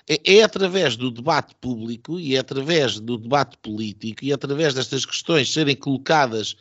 é, 0.09 0.37
é, 0.37 0.41
através 0.41 0.95
do 0.95 1.11
debate 1.11 1.53
público 1.59 2.17
e 2.17 2.37
é 2.37 2.39
através 2.39 2.97
do 2.97 3.17
debate 3.17 3.57
político 3.57 4.23
e 4.23 4.31
é 4.31 4.33
através 4.33 4.73
destas 4.73 5.05
questões 5.05 5.51
serem 5.51 5.75
colocadas 5.75 6.55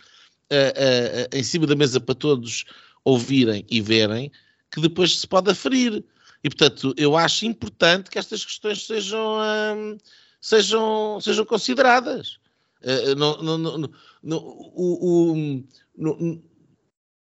em 1.32 1.42
cima 1.42 1.66
da 1.66 1.74
mesa 1.74 2.00
para 2.00 2.14
todos 2.14 2.64
ouvirem 3.04 3.64
e 3.70 3.80
verem, 3.80 4.30
que 4.70 4.80
depois 4.80 5.18
se 5.18 5.26
pode 5.26 5.50
aferir. 5.50 6.04
E, 6.42 6.48
portanto, 6.48 6.94
eu 6.96 7.16
acho 7.16 7.44
importante 7.44 8.10
que 8.10 8.18
estas 8.18 8.44
questões 8.44 8.86
sejam, 8.86 9.38
um, 9.38 9.98
sejam, 10.40 11.20
sejam 11.20 11.44
consideradas. 11.44 12.38
Uh, 12.82 13.14
não, 13.16 13.42
não, 13.42 13.58
não, 13.58 13.90
não, 14.22 15.64
não, 15.96 16.42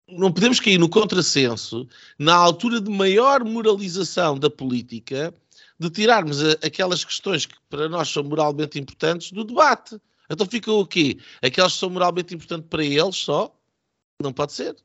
não 0.08 0.32
podemos 0.32 0.60
cair 0.60 0.78
no 0.78 0.88
contrassenso, 0.88 1.88
na 2.18 2.34
altura 2.34 2.80
de 2.80 2.90
maior 2.90 3.44
moralização 3.44 4.38
da 4.38 4.48
política, 4.48 5.34
de 5.78 5.90
tirarmos 5.90 6.44
a, 6.44 6.52
aquelas 6.62 7.04
questões 7.04 7.46
que 7.46 7.56
para 7.68 7.88
nós 7.88 8.08
são 8.08 8.22
moralmente 8.22 8.78
importantes 8.78 9.32
do 9.32 9.44
debate. 9.44 10.00
Então 10.31 10.47
fica 10.47 10.70
o 10.72 10.87
quê? 10.87 11.18
Aqueles 11.43 11.72
que 11.72 11.78
são 11.78 11.91
moralmente 11.91 12.35
importantes 12.35 12.68
para 12.68 12.85
eles 12.85 13.16
só? 13.16 13.55
Não 14.22 14.33
pode 14.33 14.53
ser. 14.53 14.76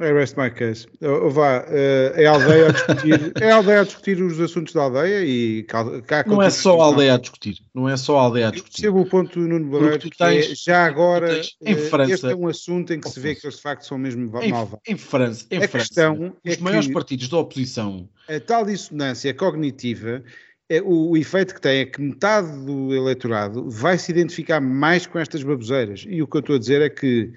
I 0.00 0.12
rest 0.12 0.36
my 0.36 0.50
case. 0.50 0.88
Uh, 1.00 1.30
vá, 1.30 1.60
uh, 1.60 2.18
é 2.20 2.26
a 2.26 2.32
aldeia 2.32 2.68
a 2.68 2.72
discutir, 2.72 3.32
é 3.40 3.50
a 3.52 3.56
aldeia 3.56 3.80
a 3.80 3.84
discutir 3.84 4.20
os 4.20 4.40
assuntos 4.40 4.74
da 4.74 4.82
aldeia 4.82 5.24
e 5.24 5.62
cá, 5.62 5.84
cá 6.02 6.24
Não 6.26 6.42
é 6.42 6.50
só 6.50 6.80
a 6.80 6.84
aldeia 6.86 7.14
a 7.14 7.16
discutir, 7.16 7.60
não 7.72 7.88
é 7.88 7.96
só 7.96 8.18
a 8.18 8.22
aldeia 8.22 8.48
a 8.48 8.50
discutir. 8.50 8.82
Percebo 8.82 9.02
o 9.02 9.06
ponto 9.06 9.38
do 9.38 9.46
Nuno 9.46 9.70
Barreiro, 9.70 10.10
que 10.10 10.24
é, 10.24 10.42
já 10.52 10.84
agora, 10.84 11.40
em 11.60 11.76
França, 11.76 12.12
este 12.12 12.26
é 12.26 12.34
um 12.34 12.48
assunto 12.48 12.92
em 12.92 12.98
que 12.98 13.08
se 13.08 13.20
vê 13.20 13.36
que 13.36 13.46
eles 13.46 13.54
de 13.54 13.62
facto 13.62 13.86
são 13.86 13.96
mesmo 13.96 14.28
malvados. 14.28 14.80
Em, 14.84 14.94
em 14.94 14.96
França, 14.96 15.46
em 15.48 15.58
a 15.58 15.68
França, 15.68 15.78
questão 15.78 16.36
os 16.44 16.56
é 16.56 16.60
maiores 16.60 16.88
partidos 16.88 17.28
da 17.28 17.38
oposição. 17.38 18.08
A 18.28 18.40
tal 18.40 18.64
dissonância 18.64 19.32
cognitiva 19.32 20.24
é, 20.68 20.80
o, 20.80 21.10
o, 21.10 21.16
efeito 21.16 21.54
que 21.54 21.60
tem 21.60 21.80
é 21.80 21.86
que 21.86 22.00
metade 22.00 22.64
do 22.64 22.94
eleitorado 22.94 23.68
vai 23.68 23.98
se 23.98 24.10
identificar 24.10 24.60
mais 24.60 25.06
com 25.06 25.18
estas 25.18 25.42
baboseiras. 25.42 26.04
E 26.08 26.22
o 26.22 26.26
que 26.26 26.36
eu 26.36 26.40
estou 26.40 26.56
a 26.56 26.58
dizer 26.58 26.80
é 26.80 26.88
que 26.88 27.32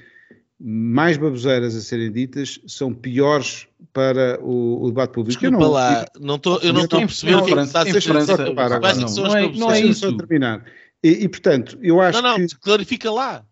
mais 0.59 1.17
baboseiras 1.17 1.75
a 1.75 1.81
serem 1.81 2.11
ditas 2.11 2.59
são 2.65 2.93
piores 2.93 3.67
para 3.93 4.39
o, 4.41 4.83
o 4.83 4.87
debate 4.87 5.11
público. 5.11 5.39
Desculpa 5.39 5.55
eu 5.55 5.59
não, 5.59 5.71
lá, 5.71 6.05
não 6.19 6.39
tô, 6.39 6.57
eu 6.59 6.73
não 6.73 6.85
estou 6.85 6.99
a 6.99 7.05
perceber 7.05 7.35
o 7.35 7.45
que 7.45 7.53
é 7.53 7.61
está 7.61 7.81
a 7.81 7.83
dizer. 7.83 8.13
Não, 8.13 9.35
é, 9.35 9.51
não 9.53 9.71
é 9.71 9.79
isso. 9.81 10.17
terminar. 10.17 10.65
E, 11.03 11.09
e, 11.09 11.29
portanto, 11.29 11.77
eu 11.81 12.01
acho 12.01 12.21
não, 12.21 12.37
não, 12.37 12.47
que... 12.47 12.55
clarifica 12.59 13.11
lá. 13.11 13.45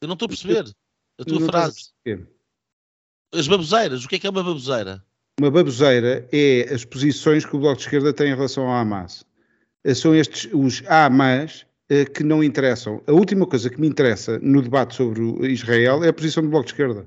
Eu 0.00 0.06
não 0.06 0.14
estou 0.14 0.26
a 0.26 0.28
perceber 0.28 0.64
a 1.18 1.24
tua 1.24 1.40
frase. 1.40 1.92
As 3.32 3.48
baboseiras, 3.48 4.04
o 4.04 4.08
que 4.08 4.16
é 4.16 4.18
que 4.18 4.26
é 4.26 4.30
uma 4.30 4.44
baboseira? 4.44 5.04
Uma 5.40 5.50
baboseira 5.50 6.28
é 6.32 6.72
as 6.72 6.84
posições 6.84 7.44
que 7.44 7.56
o 7.56 7.58
Bloco 7.58 7.78
de 7.78 7.82
Esquerda 7.82 8.12
tem 8.12 8.28
em 8.30 8.36
relação 8.36 8.68
ao 8.68 8.72
Hamas. 8.72 9.24
Eh, 9.82 9.92
são 9.92 10.14
estes 10.14 10.48
os 10.52 10.80
Hamas 10.86 11.66
eh, 11.88 12.04
que 12.04 12.22
não 12.22 12.42
interessam. 12.42 13.02
A 13.08 13.12
última 13.12 13.44
coisa 13.44 13.68
que 13.68 13.80
me 13.80 13.88
interessa 13.88 14.38
no 14.38 14.62
debate 14.62 14.94
sobre 14.94 15.20
Israel 15.52 16.04
é 16.04 16.08
a 16.08 16.12
posição 16.12 16.40
do 16.40 16.50
Bloco 16.50 16.66
de 16.66 16.72
Esquerda. 16.72 17.04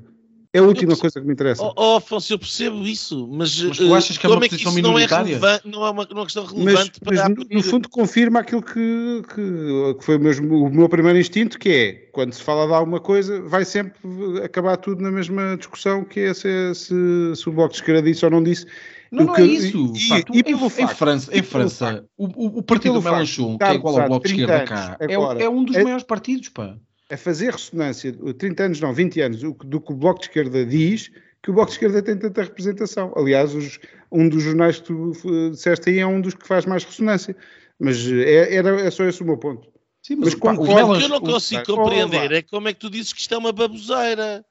É 0.57 0.59
a 0.59 0.63
última 0.63 0.93
eu, 0.93 0.97
coisa 0.97 1.21
que 1.21 1.27
me 1.27 1.33
interessa. 1.33 1.63
Oh, 1.63 1.73
oh, 1.75 1.95
Afonso, 1.97 2.33
eu 2.33 2.39
percebo 2.39 2.81
isso, 2.83 3.27
mas, 3.27 3.61
mas 3.61 3.77
tu 3.77 3.93
achas 3.93 4.17
que 4.17 4.25
é 4.25 4.29
uma 4.29 4.43
é 4.43 4.49
posição 4.49 4.71
que 4.71 4.75
minoritária? 4.77 5.37
Não 5.37 5.47
é, 5.47 5.61
não 5.63 5.85
é 5.85 5.89
uma, 5.91 6.07
uma, 6.11 6.23
questão 6.23 6.45
relevante 6.45 6.99
mas, 7.05 7.17
para 7.17 7.29
mas 7.29 7.37
no, 7.37 7.55
no, 7.57 7.63
fundo 7.63 7.87
confirma 7.89 8.39
aquilo 8.39 8.63
que, 8.63 9.21
que, 9.35 9.93
que 9.99 10.03
foi 10.03 10.17
o, 10.17 10.19
mesmo, 10.19 10.65
o, 10.65 10.73
meu 10.73 10.89
primeiro 10.89 11.19
instinto, 11.19 11.59
que 11.59 11.69
é, 11.69 11.93
quando 12.11 12.33
se 12.33 12.41
fala 12.41 12.65
de 12.65 12.73
alguma 12.73 12.99
coisa, 12.99 13.39
vai 13.41 13.63
sempre 13.65 13.99
acabar 14.43 14.77
tudo 14.77 15.03
na 15.03 15.11
mesma 15.11 15.55
discussão, 15.57 16.03
que 16.03 16.21
é 16.21 16.33
se, 16.33 16.73
se, 16.73 17.35
se 17.35 17.49
o 17.49 17.51
Bloco 17.51 17.73
de 17.73 17.75
Esquerda 17.75 18.01
disse 18.01 18.25
ou 18.25 18.31
não 18.31 18.41
disse. 18.41 18.65
Não, 19.11 19.25
não 19.25 19.35
é 19.35 19.43
isso. 19.43 19.93
E, 19.95 20.09
Pá, 20.09 20.17
e, 20.33 20.37
e 20.37 20.51
em, 20.53 20.57
facto, 20.57 20.79
em, 20.81 20.87
França, 20.87 21.37
em 21.37 21.43
França 21.43 22.05
o, 22.17 22.57
o, 22.57 22.63
partido 22.63 22.99
Melanchon, 22.99 23.59
que 23.59 23.63
é 23.63 23.75
igual 23.75 24.01
ao 24.01 24.07
Bloco 24.07 24.25
de 24.27 24.33
Esquerda 24.33 24.65
cá, 24.65 24.97
é, 24.99 25.13
é, 25.13 25.49
um 25.49 25.63
dos 25.63 25.75
é, 25.75 25.83
maiores 25.83 26.03
partidos, 26.03 26.49
pá 26.49 26.75
a 27.09 27.17
fazer 27.17 27.51
ressonância, 27.51 28.13
30 28.37 28.63
anos, 28.63 28.81
não, 28.81 28.93
20 28.93 29.21
anos, 29.21 29.41
do 29.41 29.81
que 29.81 29.91
o 29.91 29.95
Bloco 29.95 30.19
de 30.19 30.27
Esquerda 30.27 30.65
diz, 30.65 31.09
que 31.41 31.49
o 31.49 31.53
Bloco 31.53 31.69
de 31.69 31.75
Esquerda 31.75 32.01
tem 32.01 32.17
tanta 32.17 32.43
representação. 32.43 33.13
Aliás, 33.15 33.55
os, 33.55 33.79
um 34.11 34.27
dos 34.27 34.43
jornais 34.43 34.79
que 34.79 34.87
tu 34.87 35.11
uh, 35.23 35.51
disseste 35.51 35.89
aí 35.89 35.99
é 35.99 36.07
um 36.07 36.19
dos 36.19 36.33
que 36.33 36.45
faz 36.45 36.65
mais 36.65 36.83
ressonância. 36.83 37.35
Mas 37.79 38.05
é, 38.05 38.55
era, 38.55 38.81
é 38.81 38.91
só 38.91 39.05
esse 39.05 39.21
o 39.21 39.25
meu 39.25 39.37
ponto. 39.37 39.69
Sim, 40.01 40.17
mas, 40.17 40.35
mas 40.35 40.57
o 40.57 40.63
que 40.63 41.03
eu 41.03 41.09
não 41.09 41.21
consigo 41.21 41.65
compreender 41.65 42.31
é 42.31 42.41
como 42.41 42.67
é 42.67 42.73
que 42.73 42.79
tu 42.79 42.89
dizes 42.89 43.13
que 43.13 43.21
isto 43.21 43.33
é 43.33 43.37
uma 43.37 43.51
baboseira. 43.51 44.45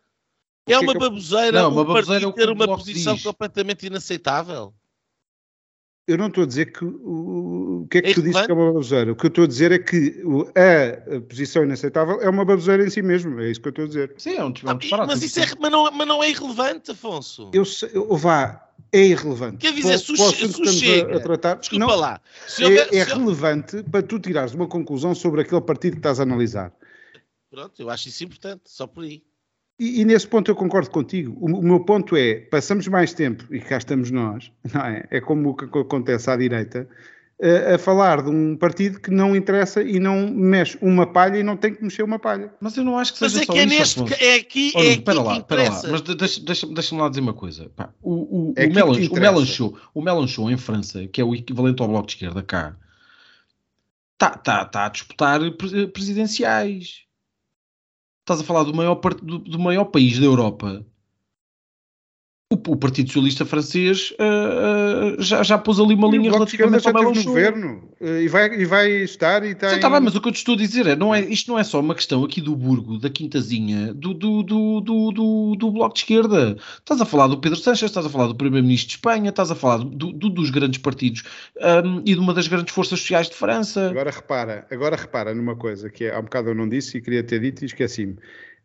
É 0.69 0.79
uma 0.79 0.95
baboseira 0.95 1.63
não, 1.63 1.71
uma 1.71 1.85
baboseira 1.85 2.33
ter 2.33 2.51
uma 2.51 2.67
posição 2.67 3.15
diz. 3.15 3.23
completamente 3.23 3.87
inaceitável 3.87 4.75
eu 6.07 6.17
não 6.17 6.29
estou 6.29 6.45
a 6.45 6.47
dizer 6.47 6.73
que 6.73 6.85
o, 6.85 7.83
o 7.83 7.89
que 7.89 7.99
é 7.99 8.03
que 8.03 8.11
é 8.11 8.15
tu 8.15 8.23
dizes 8.23 8.47
que 8.47 8.51
é 8.51 8.55
uma 8.55 8.67
baboseira. 8.67 9.13
O 9.13 9.17
que 9.17 9.27
eu 9.27 9.29
estou 9.29 9.45
a 9.45 9.47
dizer 9.47 9.73
é 9.73 9.79
que 9.79 10.23
a, 10.55 11.17
a, 11.17 11.21
posição 11.21 11.65
inaceitável 11.65 12.21
é 12.21 12.29
uma 12.29 12.45
baboseira 12.45 12.85
em 12.85 12.91
si 12.91 13.03
mesmo. 13.03 13.41
É 13.41 13.51
isso 13.51 13.61
que 13.61 13.69
eu 13.69 13.71
estou 13.71 13.85
a 13.85 13.89
dizer. 13.89 14.15
Sim, 14.17 14.37
é 14.37 14.45
um, 14.45 14.53
é 14.65 14.73
um 14.73 14.79
disparate. 14.79 15.09
Mas, 15.09 15.23
isso 15.23 15.41
é, 15.41 15.47
mas, 15.61 15.71
não, 15.71 15.91
mas 15.91 16.07
não 16.07 16.23
é 16.23 16.31
irrelevante, 16.31 16.93
Afonso. 16.93 17.51
Eu, 17.53 17.65
eu 17.93 18.17
vá, 18.17 18.71
é 18.93 19.05
irrelevante. 19.05 19.59
Quer 19.59 19.73
dizer, 19.73 19.99
se 19.99 20.13
o 20.13 20.17
chega, 20.17 21.15
a, 21.15 21.17
a 21.17 21.21
tratar, 21.21 21.55
desculpa 21.57 21.87
não, 21.87 21.97
lá. 21.97 22.21
É, 22.61 22.97
é, 22.97 22.99
é 22.99 23.03
relevante 23.03 23.83
para 23.83 24.03
tu 24.03 24.21
tirares 24.21 24.55
uma 24.55 24.69
conclusão 24.69 25.15
sobre 25.15 25.41
aquele 25.41 25.61
partido 25.61 25.95
que 25.95 25.99
estás 25.99 26.21
a 26.21 26.23
analisar. 26.23 26.73
Pronto, 27.51 27.81
eu 27.81 27.91
acho 27.91 28.09
isso 28.09 28.23
importante, 28.23 28.63
só 28.67 28.87
por 28.87 29.03
aí. 29.03 29.23
E, 29.79 30.01
e, 30.01 30.05
nesse 30.05 30.27
ponto 30.27 30.51
eu 30.51 30.57
concordo 30.57 30.91
contigo. 30.91 31.37
O, 31.39 31.59
o, 31.59 31.63
meu 31.63 31.81
ponto 31.81 32.17
é, 32.17 32.37
passamos 32.37 32.89
mais 32.89 33.13
tempo, 33.13 33.45
e 33.55 33.61
cá 33.61 33.77
estamos 33.77 34.11
nós, 34.11 34.51
não 34.73 34.81
é? 34.81 35.05
É 35.11 35.21
como 35.21 35.51
o 35.51 35.55
que 35.55 35.65
acontece 35.79 36.31
à 36.31 36.37
direita, 36.37 36.89
a, 37.43 37.75
a, 37.75 37.79
falar 37.79 38.23
de 38.23 38.31
um 38.31 38.57
partido 38.57 38.99
que 38.99 39.11
não 39.11 39.37
interessa 39.37 39.83
e 39.83 40.01
não 40.01 40.31
mexe 40.31 40.79
uma 40.81 41.07
palha 41.07 41.37
e 41.37 41.43
não 41.43 41.59
tem 41.59 41.75
que 41.75 41.83
mexer 41.83 42.03
uma 42.03 42.19
palha. 42.19 42.51
Mas 42.59 42.75
eu 42.79 42.85
não 42.85 42.99
acho 42.99 43.13
que 43.13 43.19
seja 43.19 43.35
Mas 43.35 43.43
é 43.43 43.45
só 43.45 43.53
que 43.53 43.59
é 43.59 43.67
neste, 43.67 44.25
é 44.25 44.35
aqui, 44.37 44.73
Olha, 44.75 44.87
é 44.87 44.91
aqui 44.93 44.99
espera 44.99 45.23
lá, 45.23 45.37
espera 45.37 45.63
lá, 45.69 45.83
mas 45.91 46.01
deixa-me 46.01 46.47
deixa, 46.47 46.67
deixa 46.67 46.97
lá 46.97 47.09
dizer 47.11 47.21
uma 47.21 47.35
coisa. 47.35 47.71
Pá, 47.77 47.91
o, 48.03 48.13
o, 48.13 48.55
é 48.57 48.67
o, 48.67 48.73
Melanchon, 48.73 49.15
o, 49.15 49.21
Melanchon, 49.21 49.75
o 49.93 50.03
Melanchon 50.03 50.51
em 50.51 50.57
França, 50.57 51.07
que 51.07 51.21
é 51.21 51.25
o 51.25 51.35
equivalente 51.35 51.83
ao 51.83 51.89
Bloco 51.89 52.07
de 52.07 52.15
Esquerda 52.15 52.43
cá, 52.43 52.75
está 54.15 54.31
tá, 54.31 54.65
tá 54.65 54.87
a 54.87 54.89
disputar 54.89 55.39
presidenciais 55.93 57.06
Estás 58.27 58.41
a 58.41 58.45
falar 58.45 58.65
do 58.65 58.75
maior, 58.75 58.97
do, 59.23 59.39
do 59.39 59.57
maior 59.57 59.85
país 59.85 60.19
da 60.19 60.27
Europa. 60.27 60.85
O, 62.49 62.55
o, 62.55 62.77
Partido 62.77 63.09
Socialista 63.09 63.45
francês 63.45 64.13
uh, 64.21 65.19
uh, 65.19 65.21
já, 65.21 65.43
já 65.43 65.59
pôs 65.59 65.81
ali 65.81 65.95
uma 65.95 66.07
e 66.07 66.13
linha 66.13 66.31
relativamente 66.31 66.87
ao 66.87 66.95
Mélenchon. 66.95 67.19
no 67.19 67.27
governo 67.27 67.91
uh, 68.01 68.07
e 68.21 68.29
vai, 68.29 68.55
e 68.55 68.65
vai 68.65 68.89
estar 69.03 69.45
e 69.45 69.51
está. 69.51 69.75
Está 69.75 69.91
bem, 69.91 69.99
mas 69.99 70.15
o 70.15 70.21
que 70.21 70.29
eu 70.29 70.33
te 70.33 70.37
estou 70.37 70.55
a 70.55 70.57
dizer 70.57 70.87
é, 70.87 70.95
não 70.95 71.13
é, 71.13 71.23
isto 71.23 71.51
não 71.51 71.59
é 71.59 71.65
só 71.65 71.81
uma 71.81 71.93
questão 71.93 72.23
aqui 72.23 72.41
do 72.41 72.55
Burgo, 72.55 72.99
da 73.01 73.11
Quintazinha, 73.11 73.93
do, 73.93 74.15
do, 74.15 74.45
do, 74.45 74.81
do, 74.81 75.11
do, 75.11 75.57
do 75.57 75.71
Bloco 75.73 75.95
de 75.95 76.03
Esquerda. 76.03 76.57
Estás 76.79 77.01
a 77.01 77.05
falar 77.05 77.27
do 77.27 77.41
Pedro 77.41 77.59
Sánchez, 77.59 77.91
estás 77.91 78.07
a 78.07 78.09
falar 78.09 78.29
do 78.29 78.37
Primeiro-Ministro 78.37 78.91
de 78.91 78.95
Espanha, 78.95 79.31
estás 79.31 79.51
a 79.51 79.57
falar 79.57 79.79
do, 79.79 80.13
do 80.13 80.31
dos 80.31 80.51
grandes 80.51 80.79
partidos 80.79 81.25
um, 81.85 81.99
e 82.07 82.15
de 82.15 82.21
uma 82.21 82.33
das 82.33 82.47
grandes 82.47 82.73
forças 82.73 83.01
sociais 83.01 83.29
de 83.29 83.35
França. 83.35 83.91
Agora 83.91 84.13
repara, 84.13 84.67
agora 84.71 84.95
repara 84.95 85.35
numa 85.35 85.57
coisa 85.57 85.91
que 85.91 86.05
é, 86.05 86.15
há 86.15 86.21
um 86.21 86.23
bocado 86.23 86.51
eu 86.51 86.55
não 86.55 86.69
disse 86.69 86.99
e 86.99 87.01
queria 87.01 87.25
ter 87.25 87.41
dito 87.41 87.63
e 87.63 87.67
esqueci-me. 87.67 88.17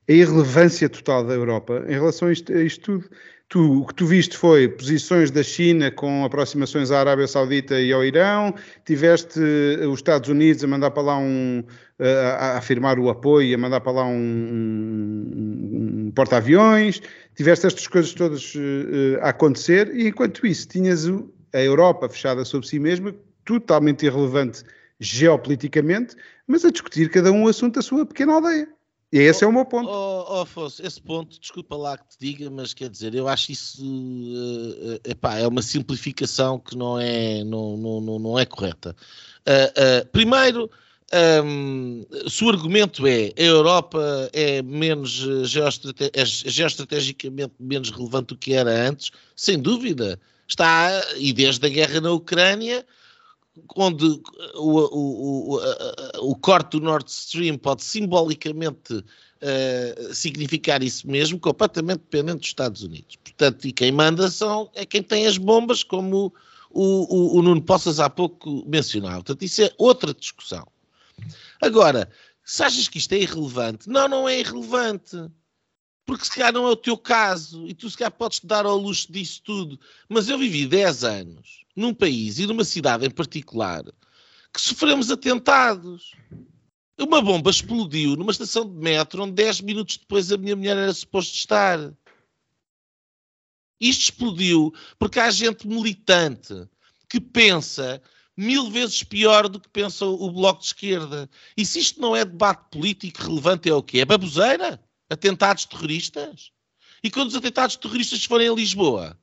A 0.07 0.11
irrelevância 0.11 0.87
total 0.87 1.25
da 1.25 1.33
Europa 1.33 1.83
em 1.87 1.93
relação 1.93 2.27
a 2.27 2.31
isto, 2.31 2.53
a 2.53 2.61
isto 2.61 2.99
tudo 2.99 3.09
Tu, 3.51 3.81
o 3.81 3.85
que 3.85 3.93
tu 3.93 4.05
viste 4.05 4.37
foi 4.37 4.69
posições 4.69 5.29
da 5.29 5.43
China 5.43 5.91
com 5.91 6.23
aproximações 6.23 6.89
à 6.89 7.01
Arábia 7.01 7.27
Saudita 7.27 7.81
e 7.81 7.91
ao 7.91 8.01
Irão, 8.01 8.55
tiveste 8.85 9.41
eh, 9.41 9.85
os 9.85 9.99
Estados 9.99 10.29
Unidos 10.29 10.63
a 10.63 10.67
mandar 10.67 10.91
para 10.91 11.03
lá 11.03 11.17
um. 11.17 11.61
a, 11.99 12.57
afirmar 12.57 12.97
o 12.97 13.09
apoio, 13.09 13.53
a 13.53 13.57
mandar 13.57 13.81
para 13.81 13.91
lá 13.91 14.05
um, 14.05 14.15
um, 14.15 16.05
um 16.07 16.11
porta-aviões, 16.15 17.01
tiveste 17.35 17.67
estas 17.67 17.87
coisas 17.87 18.13
todas 18.13 18.55
uh, 18.55 19.19
a 19.19 19.31
acontecer, 19.31 19.93
e 19.93 20.07
enquanto 20.07 20.47
isso 20.47 20.69
tinhas 20.69 21.05
a 21.53 21.61
Europa 21.61 22.07
fechada 22.07 22.45
sobre 22.45 22.65
si 22.65 22.79
mesma, 22.79 23.13
totalmente 23.43 24.05
irrelevante 24.05 24.63
geopoliticamente, 24.97 26.15
mas 26.47 26.63
a 26.63 26.71
discutir 26.71 27.09
cada 27.09 27.33
um 27.33 27.43
o 27.43 27.49
assunto 27.49 27.75
da 27.75 27.81
sua 27.81 28.05
pequena 28.05 28.35
aldeia. 28.35 28.69
E 29.11 29.19
esse 29.19 29.43
oh, 29.43 29.47
é 29.47 29.49
o 29.49 29.53
meu 29.53 29.65
ponto. 29.65 29.89
Oh, 29.89 30.25
oh, 30.29 30.41
Afonso, 30.41 30.85
esse 30.85 31.01
ponto, 31.01 31.37
desculpa 31.39 31.75
lá 31.75 31.97
que 31.97 32.07
te 32.07 32.17
diga, 32.19 32.49
mas 32.49 32.73
quer 32.73 32.89
dizer, 32.89 33.13
eu 33.13 33.27
acho 33.27 33.51
isso 33.51 33.83
uh, 33.83 34.99
epá, 35.03 35.37
é 35.37 35.45
uma 35.45 35.61
simplificação 35.61 36.57
que 36.57 36.77
não 36.77 36.97
é, 36.97 37.43
não, 37.43 37.75
não, 37.75 38.19
não 38.19 38.39
é 38.39 38.45
correta. 38.45 38.95
Uh, 39.45 40.01
uh, 40.03 40.07
primeiro, 40.11 40.71
um, 41.43 42.05
se 42.29 42.41
o 42.45 42.49
argumento 42.49 43.05
é 43.05 43.33
a 43.37 43.41
Europa 43.41 44.29
é 44.31 44.61
menos 44.61 45.27
geoestrate 45.43 46.09
é 46.13 46.25
geoestrategicamente 46.25 47.53
menos 47.59 47.89
relevante 47.89 48.27
do 48.27 48.37
que 48.37 48.53
era 48.53 48.87
antes, 48.87 49.11
sem 49.35 49.59
dúvida. 49.59 50.17
Está, 50.47 50.89
e 51.17 51.33
desde 51.33 51.65
a 51.65 51.69
guerra 51.69 51.99
na 51.99 52.11
Ucrânia, 52.11 52.85
onde 53.75 54.05
o, 54.05 54.21
o, 54.55 55.57
o, 55.57 56.31
o, 56.31 56.35
corte 56.35 56.79
do 56.79 56.85
Nord 56.85 57.09
Stream 57.09 57.57
pode 57.57 57.83
simbolicamente 57.83 58.93
uh, 58.93 60.13
significar 60.13 60.81
isso 60.81 61.07
mesmo, 61.07 61.39
completamente 61.39 61.99
dependente 61.99 62.39
dos 62.39 62.47
Estados 62.47 62.83
Unidos. 62.83 63.17
Portanto, 63.17 63.67
e 63.67 63.71
quem 63.71 63.91
manda 63.91 64.29
são, 64.29 64.69
é 64.73 64.85
quem 64.85 65.03
tem 65.03 65.27
as 65.27 65.37
bombas, 65.37 65.83
como 65.83 66.33
o, 66.69 67.37
o, 67.37 67.41
Nuno 67.41 67.61
Poças 67.61 67.99
há 67.99 68.09
pouco 68.09 68.63
mencionava. 68.67 69.15
Portanto, 69.15 69.43
isso 69.43 69.61
é 69.61 69.71
outra 69.77 70.13
discussão. 70.13 70.65
Agora, 71.61 72.09
se 72.43 72.63
achas 72.63 72.87
que 72.87 72.97
isto 72.97 73.13
é 73.13 73.19
irrelevante, 73.19 73.89
não, 73.89 74.07
não 74.07 74.29
é 74.29 74.39
irrelevante. 74.39 75.17
Porque 76.05 76.25
se 76.25 76.31
calhar 76.31 76.53
não 76.53 76.67
é 76.67 76.69
o 76.69 76.75
teu 76.75 76.97
caso 76.97 77.67
e 77.67 77.73
tu 77.73 77.89
se 77.89 77.97
calhar 77.97 78.11
podes 78.11 78.39
dar 78.43 78.65
ao 78.65 78.77
luxo 78.77 79.11
disso 79.11 79.41
tudo. 79.43 79.79
Mas 80.09 80.27
eu 80.29 80.37
vivi 80.37 80.65
10 80.65 81.03
anos 81.03 81.65
num 81.75 81.93
país 81.93 82.39
e 82.39 82.47
numa 82.47 82.63
cidade 82.63 83.05
em 83.05 83.09
particular 83.09 83.83
que 84.53 84.61
sofremos 84.61 85.09
atentados. 85.09 86.13
Uma 86.99 87.21
bomba 87.21 87.49
explodiu 87.49 88.15
numa 88.15 88.31
estação 88.31 88.67
de 88.67 88.75
metro 88.75 89.23
onde 89.23 89.33
10 89.33 89.61
minutos 89.61 89.97
depois 89.97 90.31
a 90.31 90.37
minha 90.37 90.55
mulher 90.55 90.77
era 90.77 90.93
suposto 90.93 91.35
estar. 91.35 91.79
Isto 93.79 94.01
explodiu 94.01 94.73
porque 94.99 95.19
há 95.19 95.31
gente 95.31 95.67
militante 95.67 96.53
que 97.09 97.19
pensa 97.19 98.01
mil 98.37 98.69
vezes 98.69 99.03
pior 99.03 99.49
do 99.49 99.59
que 99.59 99.69
pensa 99.69 100.05
o 100.05 100.31
Bloco 100.31 100.61
de 100.61 100.67
Esquerda. 100.67 101.29
E 101.57 101.65
se 101.65 101.79
isto 101.79 101.99
não 101.99 102.15
é 102.15 102.23
debate 102.23 102.69
político 102.69 103.23
relevante, 103.23 103.69
é 103.69 103.73
o 103.73 103.81
quê? 103.81 103.99
É 103.99 104.05
baboseira? 104.05 104.79
Atentados 105.11 105.65
terroristas? 105.65 106.51
E 107.03 107.11
quando 107.11 107.29
os 107.29 107.35
atentados 107.35 107.75
terroristas 107.75 108.23
forem 108.23 108.47
a 108.47 108.53
Lisboa, 108.53 109.17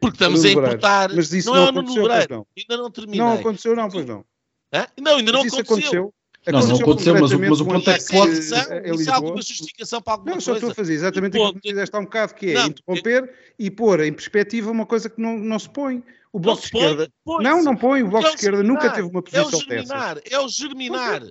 porque 0.00 0.14
estamos 0.14 0.44
a 0.44 0.50
importar. 0.50 1.14
Mas 1.14 1.32
isso 1.32 1.52
não, 1.52 1.56
não 1.56 1.66
é 1.66 1.70
aconteceu, 1.70 2.28
não. 2.30 2.46
Ainda 2.56 2.76
não 2.82 2.90
terminei. 2.90 3.20
Não 3.20 3.32
aconteceu, 3.34 3.76
não, 3.76 3.88
pois 3.88 4.06
não. 4.06 4.24
Hã? 4.72 4.86
Não, 4.98 5.16
ainda 5.16 5.32
não 5.32 5.40
aconteceu. 5.40 5.60
aconteceu. 5.60 6.14
Não, 6.46 6.60
não 6.66 6.76
aconteceu, 6.76 7.14
mas, 7.20 7.32
mas 7.34 7.60
o 7.60 7.66
ponto 7.66 7.90
é 7.90 7.98
que 7.98 8.12
pode. 8.12 8.38
Isso 8.38 8.54
há 9.10 9.14
alguma 9.14 9.42
justificação 9.42 10.00
para 10.00 10.14
alguma 10.14 10.30
não, 10.30 10.34
coisa? 10.36 10.52
Não, 10.52 10.54
só 10.54 10.54
estou 10.54 10.70
a 10.70 10.74
fazer 10.74 10.94
exatamente 10.94 11.38
o 11.38 11.52
que 11.52 11.68
fizeste 11.68 11.94
há 11.94 11.98
um 11.98 12.04
bocado, 12.04 12.34
que 12.34 12.50
é 12.52 12.54
não, 12.54 12.66
interromper 12.68 13.24
é... 13.24 13.52
e 13.58 13.70
pôr 13.70 14.00
em 14.00 14.12
perspectiva 14.12 14.70
uma 14.70 14.86
coisa 14.86 15.10
que 15.10 15.20
não, 15.20 15.36
não 15.36 15.58
se 15.58 15.68
põe. 15.68 16.02
O 16.32 16.38
Bloco 16.38 16.60
de 16.60 16.66
Esquerda. 16.66 17.12
Põe, 17.24 17.44
não, 17.44 17.62
não 17.62 17.76
põe. 17.76 18.02
O 18.02 18.08
Bloco 18.08 18.26
é 18.26 18.30
de 18.30 18.36
Esquerda 18.36 18.62
nunca 18.62 18.88
teve 18.90 19.06
uma 19.06 19.20
posição 19.20 19.44
é 19.44 19.46
o 19.48 19.60
germinar, 19.60 20.14
dessas. 20.14 20.32
É 20.32 20.40
o 20.40 20.48
germinar. 20.48 21.22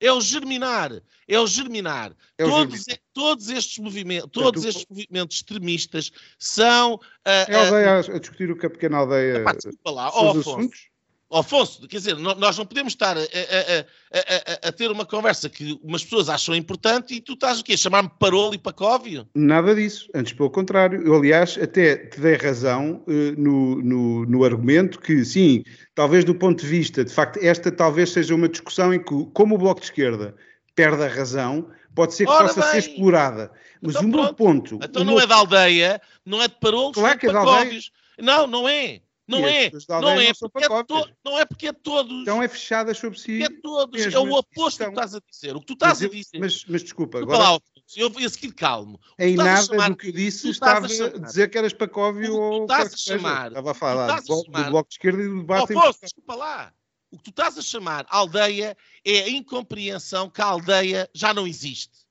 É 0.00 0.12
o 0.12 0.20
germinar, 0.20 0.90
é 1.26 1.38
o 1.38 1.46
germinar. 1.46 2.14
É 2.36 2.44
o 2.44 2.50
todos, 2.50 2.76
germinar. 2.76 3.00
todos 3.12 3.48
estes 3.48 3.78
movimentos, 3.78 4.30
todos 4.32 4.62
é, 4.62 4.66
tu... 4.66 4.68
estes 4.68 4.86
movimentos 4.88 5.36
extremistas 5.36 6.10
são. 6.38 6.94
Uh, 6.94 7.00
é 7.48 7.54
a 7.54 7.66
aldeia 7.66 8.12
uh, 8.12 8.16
a 8.16 8.18
discutir 8.18 8.50
o 8.50 8.56
que 8.56 8.66
a 8.66 8.70
pequena 8.70 8.98
aldeia. 8.98 9.38
Epá, 9.38 9.54
lá, 9.86 10.10
oh, 10.14 10.38
assuntos. 10.38 10.93
Afonso, 11.38 11.86
quer 11.88 11.96
dizer, 11.96 12.16
nós 12.16 12.56
não 12.56 12.64
podemos 12.64 12.92
estar 12.92 13.16
a, 13.16 13.20
a, 13.20 13.24
a, 13.24 14.68
a, 14.68 14.72
ter 14.72 14.90
uma 14.90 15.04
conversa 15.04 15.48
que 15.48 15.78
umas 15.82 16.04
pessoas 16.04 16.28
acham 16.28 16.54
importante 16.54 17.14
e 17.14 17.20
tu 17.20 17.32
estás 17.32 17.60
o 17.60 17.64
quê? 17.64 17.76
Chamar-me 17.76 18.10
parolo 18.18 18.54
e 18.54 18.58
pacóvio? 18.58 19.28
Nada 19.34 19.74
disso, 19.74 20.08
antes 20.14 20.32
pelo 20.32 20.48
contrário. 20.48 21.02
Eu, 21.02 21.16
aliás, 21.16 21.58
até 21.60 21.96
te 21.96 22.20
dei 22.20 22.36
razão 22.36 23.02
uh, 23.08 23.40
no, 23.40 23.82
no, 23.82 24.26
no, 24.26 24.44
argumento 24.44 25.00
que, 25.00 25.24
sim, 25.24 25.64
talvez 25.94 26.24
do 26.24 26.34
ponto 26.34 26.60
de 26.60 26.66
vista, 26.68 27.04
de 27.04 27.12
facto, 27.12 27.38
esta 27.42 27.72
talvez 27.72 28.10
seja 28.10 28.34
uma 28.34 28.48
discussão 28.48 28.94
em 28.94 29.02
que, 29.02 29.26
como 29.32 29.56
o 29.56 29.58
Bloco 29.58 29.80
de 29.80 29.86
Esquerda 29.86 30.36
perde 30.74 31.02
a 31.02 31.08
razão, 31.08 31.68
pode 31.94 32.14
ser 32.14 32.26
que 32.26 32.30
Ora 32.30 32.46
possa 32.46 32.60
bem. 32.60 32.70
ser 32.70 32.78
explorada. 32.90 33.50
Mas 33.82 33.96
então, 33.96 34.08
o 34.08 34.12
meu 34.12 34.34
ponto... 34.34 34.78
Então 34.82 35.04
não 35.04 35.14
meu... 35.14 35.22
é 35.22 35.26
da 35.26 35.36
aldeia, 35.36 36.00
não 36.24 36.40
é 36.40 36.48
de 36.48 36.54
parolos, 36.60 36.94
claro 36.94 37.18
que 37.18 37.26
é 37.26 37.28
de 37.28 37.34
pacóvios. 37.34 37.90
Não, 38.18 38.46
não 38.46 38.68
é. 38.68 39.00
Não 39.26 39.38
é, 39.38 39.70
não 39.88 40.20
é, 40.20 40.32
porque 40.34 40.64
é 40.64 40.84
to, 40.84 41.10
não 41.24 41.38
é 41.38 41.44
porque 41.46 41.66
é 41.68 41.72
todos. 41.72 42.22
Então 42.22 42.42
é 42.42 42.48
fechada 42.48 42.92
sobre 42.92 43.18
si. 43.18 43.42
É 43.42 43.48
todos, 43.48 43.98
é 43.98 44.18
o 44.18 44.32
oposto 44.32 44.84
do 44.84 44.84
que 44.84 44.90
estás 44.90 45.14
a 45.14 45.20
dizer. 45.20 45.56
O 45.56 45.60
que 45.60 45.66
tu 45.66 45.72
estás 45.72 46.02
a 46.02 46.08
dizer. 46.08 46.38
Mas, 46.38 46.64
mas 46.66 46.82
desculpa, 46.82 47.18
agora. 47.18 47.38
Lá, 47.38 47.60
eu 47.96 48.12
ia 48.20 48.28
seguir 48.28 48.52
calmo. 48.52 49.00
Em 49.18 49.34
nada 49.34 49.64
chamar, 49.64 49.90
do 49.90 49.96
que 49.96 50.12
disse 50.12 50.50
estava 50.50 50.86
a, 50.86 51.18
dizer 51.18 51.48
que 51.48 51.56
eras 51.56 51.72
Pacóvio 51.72 52.36
ou. 52.36 52.62
Estás 52.64 52.92
a 52.92 52.96
chamar. 52.98 53.48
Estava 53.48 53.70
a 53.70 53.74
falar 53.74 54.20
do, 54.20 54.42
do 54.42 54.64
Bloco 54.70 54.88
de 54.90 54.94
Esquerda 54.94 55.22
e 55.22 55.28
do 55.28 55.40
debate. 55.40 55.72
Oh, 55.72 55.80
posso, 55.80 56.00
desculpa 56.02 56.34
lá. 56.34 56.74
O 57.10 57.16
que 57.16 57.24
tu 57.24 57.30
estás 57.30 57.56
a 57.56 57.62
chamar 57.62 58.04
aldeia 58.10 58.76
é 59.04 59.20
a 59.20 59.30
incompreensão 59.30 60.28
que 60.28 60.42
a 60.42 60.46
aldeia 60.46 61.08
já 61.14 61.32
não 61.32 61.46
existe. 61.46 62.04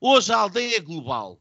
Hoje 0.00 0.32
a 0.32 0.38
aldeia 0.38 0.76
é 0.76 0.80
global. 0.80 1.40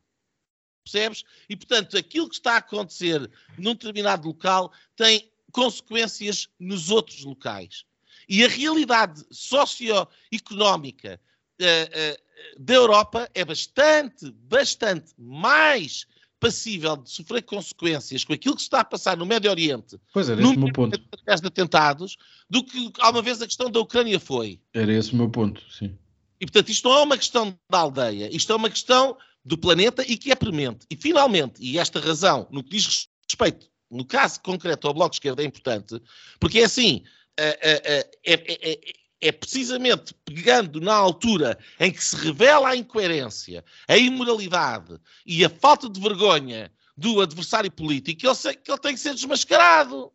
Percebes? 0.89 1.23
E, 1.49 1.55
portanto, 1.55 1.97
aquilo 1.97 2.29
que 2.29 2.35
está 2.35 2.53
a 2.53 2.57
acontecer 2.57 3.29
num 3.57 3.73
determinado 3.73 4.27
local 4.27 4.71
tem 4.95 5.29
consequências 5.51 6.47
nos 6.59 6.89
outros 6.89 7.23
locais. 7.23 7.85
E 8.29 8.43
a 8.43 8.47
realidade 8.47 9.23
socioeconómica 9.31 11.19
uh, 11.61 11.63
uh, 11.63 12.61
da 12.63 12.73
Europa 12.73 13.29
é 13.33 13.43
bastante, 13.45 14.31
bastante 14.31 15.13
mais 15.17 16.05
passível 16.39 16.97
de 16.97 17.09
sofrer 17.09 17.41
consequências 17.41 18.23
com 18.23 18.33
aquilo 18.33 18.55
que 18.55 18.61
se 18.61 18.67
está 18.67 18.81
a 18.81 18.85
passar 18.85 19.17
no 19.17 19.25
Médio 19.25 19.49
Oriente, 19.49 19.99
pois 20.13 20.29
era 20.29 20.39
o 20.45 20.59
meu 20.59 20.71
ponto. 20.71 20.95
através 21.11 21.41
de 21.41 21.47
atentados, 21.47 22.17
do 22.49 22.63
que 22.63 22.91
alguma 22.99 23.23
vez 23.23 23.41
a 23.41 23.47
questão 23.47 23.71
da 23.71 23.79
Ucrânia 23.79 24.19
foi. 24.19 24.59
Era 24.73 24.93
esse 24.93 25.13
o 25.13 25.15
meu 25.15 25.29
ponto, 25.29 25.61
sim. 25.71 25.97
E 26.39 26.45
portanto, 26.45 26.69
isto 26.69 26.88
não 26.88 26.97
é 26.97 27.01
uma 27.01 27.17
questão 27.17 27.57
da 27.69 27.79
aldeia, 27.79 28.29
isto 28.35 28.53
é 28.53 28.55
uma 28.55 28.69
questão 28.69 29.17
do 29.47 29.57
planeta 29.57 30.03
e 30.05 30.17
que 30.17 30.29
é 30.29 30.35
premente. 30.35 30.85
E 30.91 30.95
finalmente, 30.97 31.61
e 31.61 31.79
esta 31.79 32.01
razão, 32.01 32.47
no 32.51 32.61
que 32.61 32.71
diz 32.71 33.07
respeito, 33.27 33.69
no 33.89 34.03
caso 34.03 34.41
concreto 34.41 34.85
ao 34.87 34.93
Bloco 34.93 35.11
de 35.11 35.15
Esquerda, 35.15 35.41
é 35.41 35.45
importante, 35.45 36.01
porque 36.37 36.59
é 36.59 36.65
assim, 36.65 37.03
é, 37.37 38.05
é, 38.25 38.71
é, 38.71 38.79
é 39.21 39.31
precisamente 39.31 40.13
pegando 40.25 40.81
na 40.81 40.93
altura 40.93 41.57
em 41.79 41.89
que 41.89 42.03
se 42.03 42.17
revela 42.17 42.67
a 42.67 42.75
incoerência, 42.75 43.63
a 43.87 43.97
imoralidade 43.97 44.99
e 45.25 45.45
a 45.45 45.49
falta 45.49 45.89
de 45.89 46.01
vergonha 46.01 46.69
do 46.97 47.21
adversário 47.21 47.71
político 47.71 48.19
que 48.19 48.27
ele, 48.27 48.57
que 48.57 48.69
ele 48.69 48.81
tem 48.81 48.93
que 48.95 48.99
ser 48.99 49.13
desmascarado. 49.13 50.11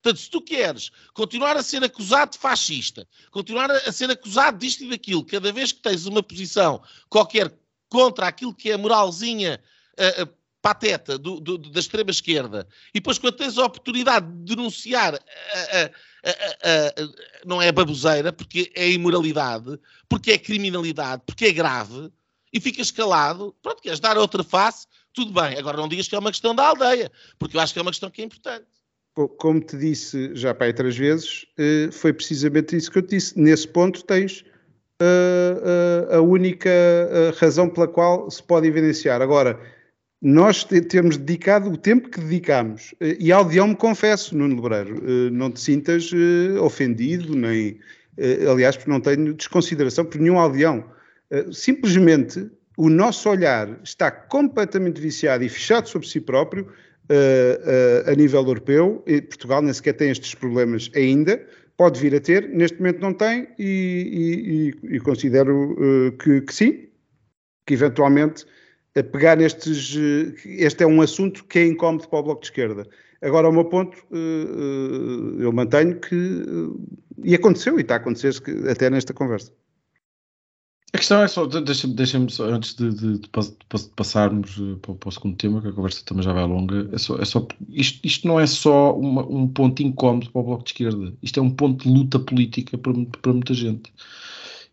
Portanto, 0.00 0.22
se 0.22 0.30
tu 0.30 0.40
queres 0.40 0.90
continuar 1.12 1.56
a 1.56 1.64
ser 1.64 1.82
acusado 1.82 2.30
de 2.32 2.38
fascista, 2.38 3.08
continuar 3.32 3.72
a 3.72 3.90
ser 3.90 4.08
acusado 4.08 4.56
disto 4.56 4.84
e 4.84 4.90
daquilo, 4.90 5.24
cada 5.24 5.52
vez 5.52 5.72
que 5.72 5.82
tens 5.82 6.06
uma 6.06 6.22
posição 6.22 6.80
qualquer 7.08 7.52
contra 7.88 8.26
aquilo 8.26 8.54
que 8.54 8.70
é 8.70 8.74
a 8.74 8.78
moralzinha 8.78 9.60
uh, 9.98 10.22
uh, 10.22 10.28
pateta 10.60 11.16
do, 11.16 11.40
do, 11.40 11.58
da 11.58 11.80
extrema-esquerda, 11.80 12.66
e 12.90 13.00
depois 13.00 13.18
quando 13.18 13.36
tens 13.36 13.56
a 13.56 13.64
oportunidade 13.64 14.26
de 14.26 14.56
denunciar, 14.56 15.14
uh, 15.14 15.18
não 17.46 17.62
é 17.62 17.70
baboseira, 17.70 18.32
porque 18.32 18.70
é 18.74 18.90
imoralidade, 18.90 19.78
porque 20.08 20.32
é 20.32 20.38
criminalidade, 20.38 21.22
porque 21.24 21.46
é 21.46 21.52
grave, 21.52 22.10
e 22.52 22.60
ficas 22.60 22.90
calado, 22.90 23.54
pronto, 23.62 23.80
queres 23.82 24.00
dar 24.00 24.18
outra 24.18 24.42
face, 24.42 24.86
tudo 25.12 25.32
bem. 25.32 25.56
Agora 25.58 25.76
não 25.76 25.88
digas 25.88 26.08
que 26.08 26.14
é 26.14 26.18
uma 26.18 26.30
questão 26.30 26.54
da 26.54 26.66
aldeia, 26.66 27.10
porque 27.38 27.56
eu 27.56 27.60
acho 27.60 27.72
que 27.72 27.78
é 27.78 27.82
uma 27.82 27.90
questão 27.90 28.10
que 28.10 28.22
é 28.22 28.24
importante. 28.24 28.66
Como 29.36 29.60
te 29.60 29.76
disse 29.76 30.34
já 30.34 30.54
para 30.54 30.72
três 30.72 30.96
vezes, 30.96 31.44
foi 31.92 32.12
precisamente 32.12 32.76
isso 32.76 32.90
que 32.90 32.98
eu 32.98 33.02
te 33.02 33.16
disse. 33.16 33.38
Nesse 33.38 33.66
ponto 33.66 34.02
tens 34.04 34.44
uh, 35.00 36.12
uh, 36.12 36.16
a 36.16 36.20
única 36.20 36.68
uh, 36.68 37.38
razão 37.38 37.68
pela 37.68 37.88
qual 37.88 38.30
se 38.30 38.42
pode 38.42 38.66
evidenciar. 38.66 39.22
Agora, 39.22 39.58
nós 40.20 40.64
termos 40.64 41.16
dedicado 41.16 41.70
o 41.70 41.76
tempo 41.76 42.10
que 42.10 42.20
dedicamos, 42.20 42.92
e 43.00 43.30
Aldeão 43.30 43.68
me 43.68 43.76
confesso, 43.76 44.36
Nuno 44.36 44.60
Lebreiro, 44.60 45.30
não 45.30 45.48
te 45.48 45.60
sintas 45.60 46.10
ofendido, 46.60 47.36
nem, 47.36 47.78
aliás, 48.50 48.76
porque 48.76 48.90
não 48.90 49.00
tenho 49.00 49.32
desconsideração 49.32 50.04
por 50.04 50.20
nenhum 50.20 50.36
Aldeão. 50.36 50.84
Simplesmente 51.52 52.50
o 52.76 52.90
nosso 52.90 53.30
olhar 53.30 53.78
está 53.84 54.10
completamente 54.10 55.00
viciado 55.00 55.44
e 55.44 55.48
fechado 55.48 55.88
sobre 55.88 56.08
si 56.08 56.20
próprio 56.20 56.66
a 58.04 58.14
nível 58.16 58.40
europeu, 58.40 59.04
e 59.06 59.22
Portugal 59.22 59.62
nem 59.62 59.72
sequer 59.72 59.92
tem 59.92 60.10
estes 60.10 60.34
problemas 60.34 60.90
ainda, 60.96 61.46
pode 61.78 62.00
vir 62.00 62.14
a 62.14 62.20
ter, 62.20 62.48
neste 62.48 62.76
momento 62.78 63.00
não 63.00 63.14
tem, 63.14 63.48
e, 63.58 64.74
e, 64.82 64.96
e 64.96 65.00
considero 65.00 65.72
uh, 65.72 66.12
que, 66.18 66.42
que, 66.42 66.52
sim, 66.52 66.88
que 67.64 67.72
eventualmente 67.72 68.44
a 68.96 69.02
pegar 69.02 69.36
nestes. 69.36 69.94
Uh, 69.94 70.34
este 70.44 70.82
é 70.82 70.86
um 70.86 71.00
assunto 71.00 71.44
que 71.44 71.60
é 71.60 71.66
incómodo 71.66 72.08
para 72.08 72.18
o 72.18 72.22
Bloco 72.24 72.40
de 72.40 72.48
Esquerda. 72.48 72.86
Agora, 73.22 73.48
o 73.48 73.52
meu 73.52 73.64
ponto, 73.64 73.96
uh, 74.10 75.40
eu 75.40 75.52
mantenho 75.52 75.98
que. 76.00 76.44
e 77.22 77.34
aconteceu, 77.34 77.78
e 77.78 77.82
está 77.82 77.94
a 77.94 77.98
acontecer 77.98 78.34
até 78.68 78.90
nesta 78.90 79.14
conversa. 79.14 79.52
A 80.92 80.98
questão 80.98 81.22
é 81.22 81.28
só, 81.28 81.44
deixa-me 81.46 81.94
deixa 81.94 82.18
antes 82.44 82.74
de, 82.74 82.90
de, 82.90 83.18
de, 83.18 83.28
passarmos 83.94 84.58
eh, 84.58 84.76
para, 84.80 84.94
para, 84.94 85.08
o 85.08 85.12
segundo 85.12 85.36
tema, 85.36 85.60
que 85.60 85.68
a 85.68 85.72
conversa 85.72 86.02
também 86.04 86.22
já 86.22 86.32
vai 86.32 86.46
longa, 86.46 86.88
é 86.92 86.98
só, 86.98 87.18
é 87.18 87.24
só 87.26 87.46
isto, 87.68 88.00
isto 88.06 88.26
não 88.26 88.40
é 88.40 88.46
só 88.46 88.96
uma, 88.96 89.22
um 89.26 89.46
ponto 89.46 89.82
incómodo 89.82 90.30
para 90.30 90.40
o 90.40 90.44
Bloco 90.44 90.64
de 90.64 90.70
Esquerda, 90.70 91.12
isto 91.22 91.38
é 91.38 91.42
um 91.42 91.50
ponto 91.50 91.84
de 91.84 91.92
luta 91.92 92.18
política 92.18 92.78
para, 92.78 92.94
para 93.20 93.32
muita 93.32 93.52
gente. 93.52 93.92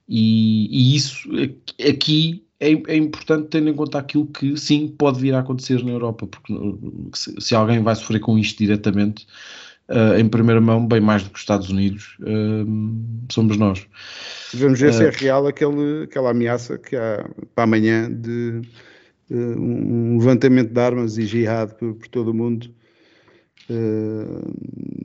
E, 0.07 0.68
e 0.72 0.95
isso 0.95 1.28
aqui 1.86 2.45
é, 2.59 2.72
é, 2.72 2.95
importante 2.95 3.49
tendo 3.49 3.70
em 3.70 3.76
conta 3.76 3.99
aquilo 3.99 4.28
que 4.28 4.55
sim 4.57 4.88
pode 4.88 5.20
vir 5.20 5.34
a 5.34 5.39
acontecer 5.39 5.84
na 5.84 5.91
Europa, 5.91 6.28
porque 6.28 6.53
se, 7.13 7.36
se 7.41 7.55
alguém 7.55 7.82
vai 7.84 7.95
sofrer 7.95 8.20
com 8.20 8.39
isto 8.39 8.57
diretamente, 8.59 9.28
uh, 9.89 10.17
em 10.17 10.27
primeira 10.27 10.61
mão, 10.61 10.86
bem 10.86 10.99
mais 10.99 11.23
do 11.23 11.29
que 11.29 11.36
os 11.36 11.41
Estados 11.41 11.69
Unidos, 11.69 12.17
uh, 12.21 13.27
somos 13.31 13.57
nós. 13.57 13.86
Vamos 14.53 14.79
ver 14.79 14.93
se 14.93 15.05
é 15.05 15.09
real 15.09 15.47
aquele, 15.47 16.03
aquela 16.03 16.31
ameaça 16.31 16.77
que 16.77 16.95
há 16.95 17.29
para 17.53 17.63
amanhã 17.65 18.09
de 18.11 18.61
um 19.29 20.17
levantamento 20.19 20.71
de 20.71 20.79
armas 20.79 21.17
e 21.17 21.25
jihad 21.25 21.73
por, 21.73 21.95
por 21.95 22.07
todo 22.07 22.29
o 22.29 22.33
mundo. 22.33 22.69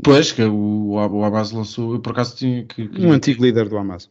Pois, 0.04 0.30
que 0.30 0.42
o, 0.42 0.90
o 0.92 1.24
Hamas 1.24 1.50
lançou, 1.50 1.94
eu 1.94 2.00
por 2.00 2.12
acaso 2.12 2.36
tinha 2.36 2.64
que, 2.64 2.86
que... 2.86 3.00
Um 3.00 3.12
antigo 3.12 3.42
líder 3.42 3.68
do 3.68 3.76
Hamas. 3.76 4.10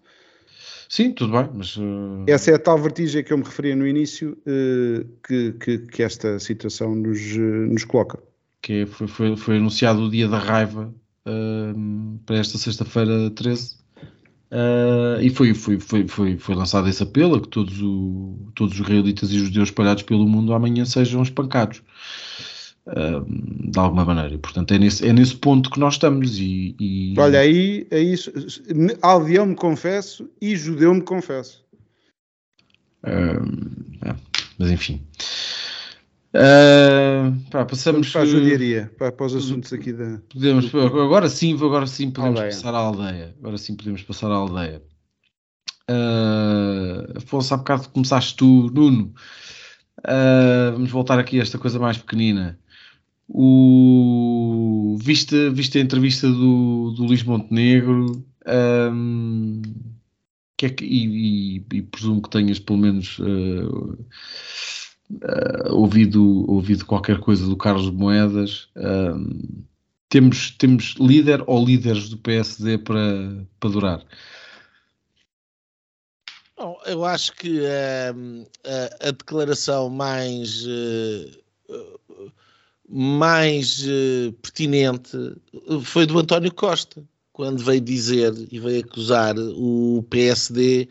Sim, 0.89 1.11
tudo 1.11 1.34
bem, 1.34 1.47
mas. 1.53 1.78
Uh... 1.78 2.26
Essa 2.28 2.49
é 2.49 2.55
a 2.55 2.59
tal 2.59 2.80
vertigem 2.80 3.24
que 3.24 3.32
eu 3.32 3.38
me 3.38 3.43
referia 3.43 3.76
no 3.76 3.88
início 3.88 4.36
uh, 4.39 5.05
que, 5.26 5.53
que, 5.53 5.78
que, 5.78 6.01
esta 6.01 6.39
situação 6.39 6.95
nos, 6.95 7.36
uh, 7.36 7.39
nos 7.39 7.86
coloca 7.86 8.20
que 8.62 8.86
foi, 8.86 9.07
foi, 9.07 9.38
foi 9.38 9.57
anunciado 9.57 10.01
o 10.01 10.10
dia 10.10 10.28
da 10.28 10.38
raiva 10.38 10.93
uh, 11.26 12.20
para 12.26 12.38
esta 12.38 12.57
sexta-feira 12.57 13.30
13. 13.32 13.80
Uh, 14.51 15.22
e 15.22 15.30
foi, 15.30 15.53
foi, 15.53 15.80
foi, 15.80 16.07
foi, 16.07 16.38
foi 16.38 16.55
lançado 16.55 16.89
esse 16.89 17.03
apelo 17.03 17.36
a 17.36 17.41
que 17.41 17.47
todos, 17.47 17.80
o, 17.82 18.51
todos 18.55 18.74
os 18.74 18.80
israelitas 18.80 19.32
e 19.32 19.38
judeus 19.38 19.70
espalhados 19.70 20.01
pelo 20.03 20.28
mundo 20.28 20.53
amanhã 20.53 20.86
sejam 20.86 21.22
espancados 21.22 21.84
uh, 22.88 23.72
de 23.72 23.78
alguma 23.78 24.05
maneira. 24.05 24.38
Portanto, 24.39 24.74
é 24.74 24.80
nesse, 24.80 25.07
é 25.07 25.14
nesse 25.14 25.36
ponto 25.36 25.70
que 25.70 25.80
nós 25.80 25.95
estamos. 25.95 26.39
E, 26.39 26.76
e... 26.80 27.14
Olha, 27.18 27.39
aí 27.39 27.86
é 27.91 27.99
isso. 27.99 28.32
Aldeão 29.01 29.45
me 29.45 29.55
confesso 29.55 30.30
e 30.41 30.55
judeu 30.55 30.93
me 30.95 31.01
confesso. 31.01 31.64
Uh, 33.03 33.45
é, 34.03 34.16
mas 34.57 34.72
enfim. 34.72 34.99
Uh, 36.32 37.49
pá, 37.49 37.65
passamos 37.65 38.11
para 38.11 38.21
a 38.21 38.25
judiaria, 38.25 38.91
para, 38.97 39.11
para 39.11 39.25
os 39.25 39.36
assuntos 39.36 39.73
aqui 39.73 39.91
da. 39.91 40.21
Podemos, 40.32 40.73
agora 40.75 41.27
sim, 41.27 41.55
agora 41.55 41.88
sim 41.88 42.11
podemos 42.11 42.39
aldeia. 42.39 42.55
passar 42.55 42.75
à 42.75 42.77
aldeia. 42.77 43.36
Agora 43.39 43.57
sim 43.57 43.75
podemos 43.75 44.03
passar 44.03 44.32
à 44.32 44.36
aldeia. 44.36 44.82
Uh, 45.89 47.17
Afonso, 47.17 47.53
há 47.53 47.57
bocado 47.57 47.89
começaste 47.89 48.36
tu, 48.36 48.69
Nuno. 48.71 49.11
Uh, 49.99 50.73
vamos 50.73 50.91
voltar 50.91 51.17
aqui 51.17 51.39
a 51.39 51.41
esta 51.41 51.57
coisa 51.57 51.80
mais 51.80 51.97
pequenina. 51.97 52.59
O, 53.27 54.97
viste, 55.01 55.49
viste 55.49 55.80
a 55.80 55.82
entrevista 55.82 56.27
do, 56.27 56.91
do 56.95 57.05
Luís 57.05 57.23
Montenegro? 57.23 58.23
Um, 58.47 59.61
que 60.55 60.65
é 60.65 60.69
que, 60.69 60.86
e, 60.86 61.57
e, 61.57 61.65
e, 61.73 61.82
presumo 61.82 62.21
que 62.21 62.30
tenhas 62.30 62.59
pelo 62.59 62.80
menos. 62.80 63.17
Uh, 63.17 63.97
uh, 65.12 65.74
ouvido, 65.74 66.49
ouvido 66.49 66.86
qualquer 66.86 67.20
coisa 67.20 67.45
do 67.45 67.57
Carlos 67.57 67.89
Moedas. 67.89 68.70
Uh, 68.76 69.64
temos, 70.07 70.51
temos 70.51 70.95
líder 70.99 71.43
ou 71.45 71.64
líderes 71.66 72.10
do 72.10 72.18
PSD 72.18 72.78
para, 72.80 73.45
para 73.60 73.70
durar? 73.70 74.05
Bom, 76.57 76.78
eu 76.86 77.05
acho 77.05 77.34
que 77.34 77.60
uh, 77.60 78.47
a, 79.01 79.07
a, 79.07 79.12
declaração 79.12 79.89
mais, 79.89 80.66
mais 82.89 83.86
pertinente 84.41 85.12
foi 85.84 86.05
do 86.05 86.20
António 86.20 86.53
Costa, 86.53 87.01
quando 87.32 87.64
veio 87.64 87.80
dizer 87.80 88.34
e 88.51 88.60
veio 88.60 88.84
acusar 88.84 89.36
o 89.38 90.03
PSD 90.10 90.89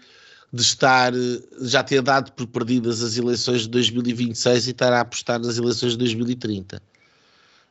de 0.52 0.62
estar, 0.62 1.12
já 1.60 1.82
ter 1.82 2.00
dado 2.02 2.32
por 2.32 2.46
perdidas 2.46 3.02
as 3.02 3.16
eleições 3.16 3.62
de 3.62 3.68
2026 3.68 4.66
e 4.66 4.70
estar 4.70 4.92
a 4.92 5.00
apostar 5.00 5.38
nas 5.38 5.58
eleições 5.58 5.92
de 5.92 5.98
2030. 5.98 6.80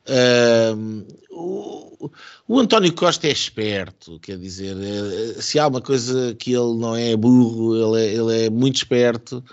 Um, 0.09 1.03
o, 1.31 2.09
o, 2.47 2.59
António 2.59 2.93
Costa 2.93 3.27
é 3.27 3.31
esperto, 3.31 4.17
quer 4.19 4.37
dizer, 4.37 4.77
é, 4.77 5.41
se 5.41 5.59
há 5.59 5.67
uma 5.67 5.81
coisa 5.81 6.33
que 6.35 6.51
ele 6.53 6.77
não 6.77 6.95
é 6.95 7.15
burro, 7.17 7.75
ele 7.75 8.05
é, 8.05 8.13
ele 8.13 8.45
é 8.45 8.49
muito 8.49 8.77
esperto 8.77 9.43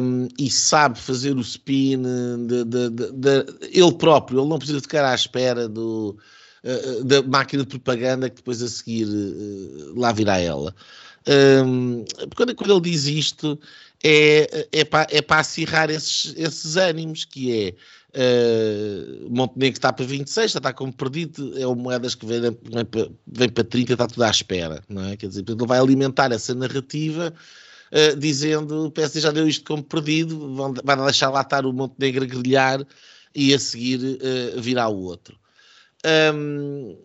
um, 0.00 0.28
e 0.38 0.50
sabe 0.50 0.98
fazer 0.98 1.34
o 1.34 1.40
spin 1.40 2.02
de, 2.46 2.64
de, 2.64 2.90
de, 2.90 3.46
ele 3.72 3.92
próprio, 3.92 4.40
ele 4.40 4.48
não 4.48 4.58
precisa 4.58 4.80
ficar 4.80 5.10
à 5.10 5.14
espera 5.14 5.66
do, 5.66 6.18
uh, 6.62 7.04
da 7.04 7.22
máquina 7.22 7.62
de 7.62 7.68
propaganda 7.70 8.28
que 8.28 8.36
depois 8.36 8.62
a 8.62 8.68
seguir 8.68 9.06
lá 9.96 10.12
virá 10.12 10.38
ela. 10.38 10.74
Um, 11.28 12.04
quando, 12.34 12.54
quando, 12.54 12.72
ele 12.72 12.90
diz 12.90 13.06
isto, 13.06 13.58
é, 14.02 14.68
é 14.72 14.84
para 14.84 15.06
é 15.10 15.22
acirrar 15.28 15.90
esses, 15.90 16.34
esses 16.36 16.76
ânimos, 16.76 17.24
que 17.24 17.52
é 17.52 17.74
uh, 18.18 19.30
Montenegro 19.30 19.76
está 19.76 19.92
para 19.92 20.04
26, 20.04 20.52
já 20.52 20.58
está 20.58 20.72
como 20.72 20.92
perdido, 20.92 21.58
é 21.58 21.66
o 21.66 21.74
moedas 21.74 22.14
que 22.14 22.24
vem, 22.24 22.40
vem, 22.40 22.84
para, 22.84 23.08
vem 23.26 23.48
para 23.48 23.64
30, 23.64 23.92
está 23.92 24.06
tudo 24.06 24.22
à 24.22 24.30
espera, 24.30 24.82
não 24.88 25.04
é? 25.04 25.16
Quer 25.16 25.28
dizer, 25.28 25.44
ele 25.46 25.66
vai 25.66 25.78
alimentar 25.78 26.32
essa 26.32 26.54
narrativa 26.54 27.32
uh, 27.92 28.16
dizendo 28.16 28.86
o 28.86 28.90
PSD 28.90 29.20
já 29.20 29.30
deu 29.30 29.46
isto 29.46 29.64
como 29.64 29.82
perdido, 29.82 30.54
vão, 30.54 30.74
vai 30.82 30.96
deixar 30.96 31.30
lá 31.30 31.42
estar 31.42 31.66
o 31.66 31.72
Montenegro 31.72 32.24
a 32.24 32.26
grelhar 32.26 32.86
e 33.34 33.52
a 33.52 33.58
seguir 33.58 34.00
uh, 34.00 34.60
virá 34.60 34.88
o 34.88 35.02
outro. 35.02 35.38
Um, 36.34 36.96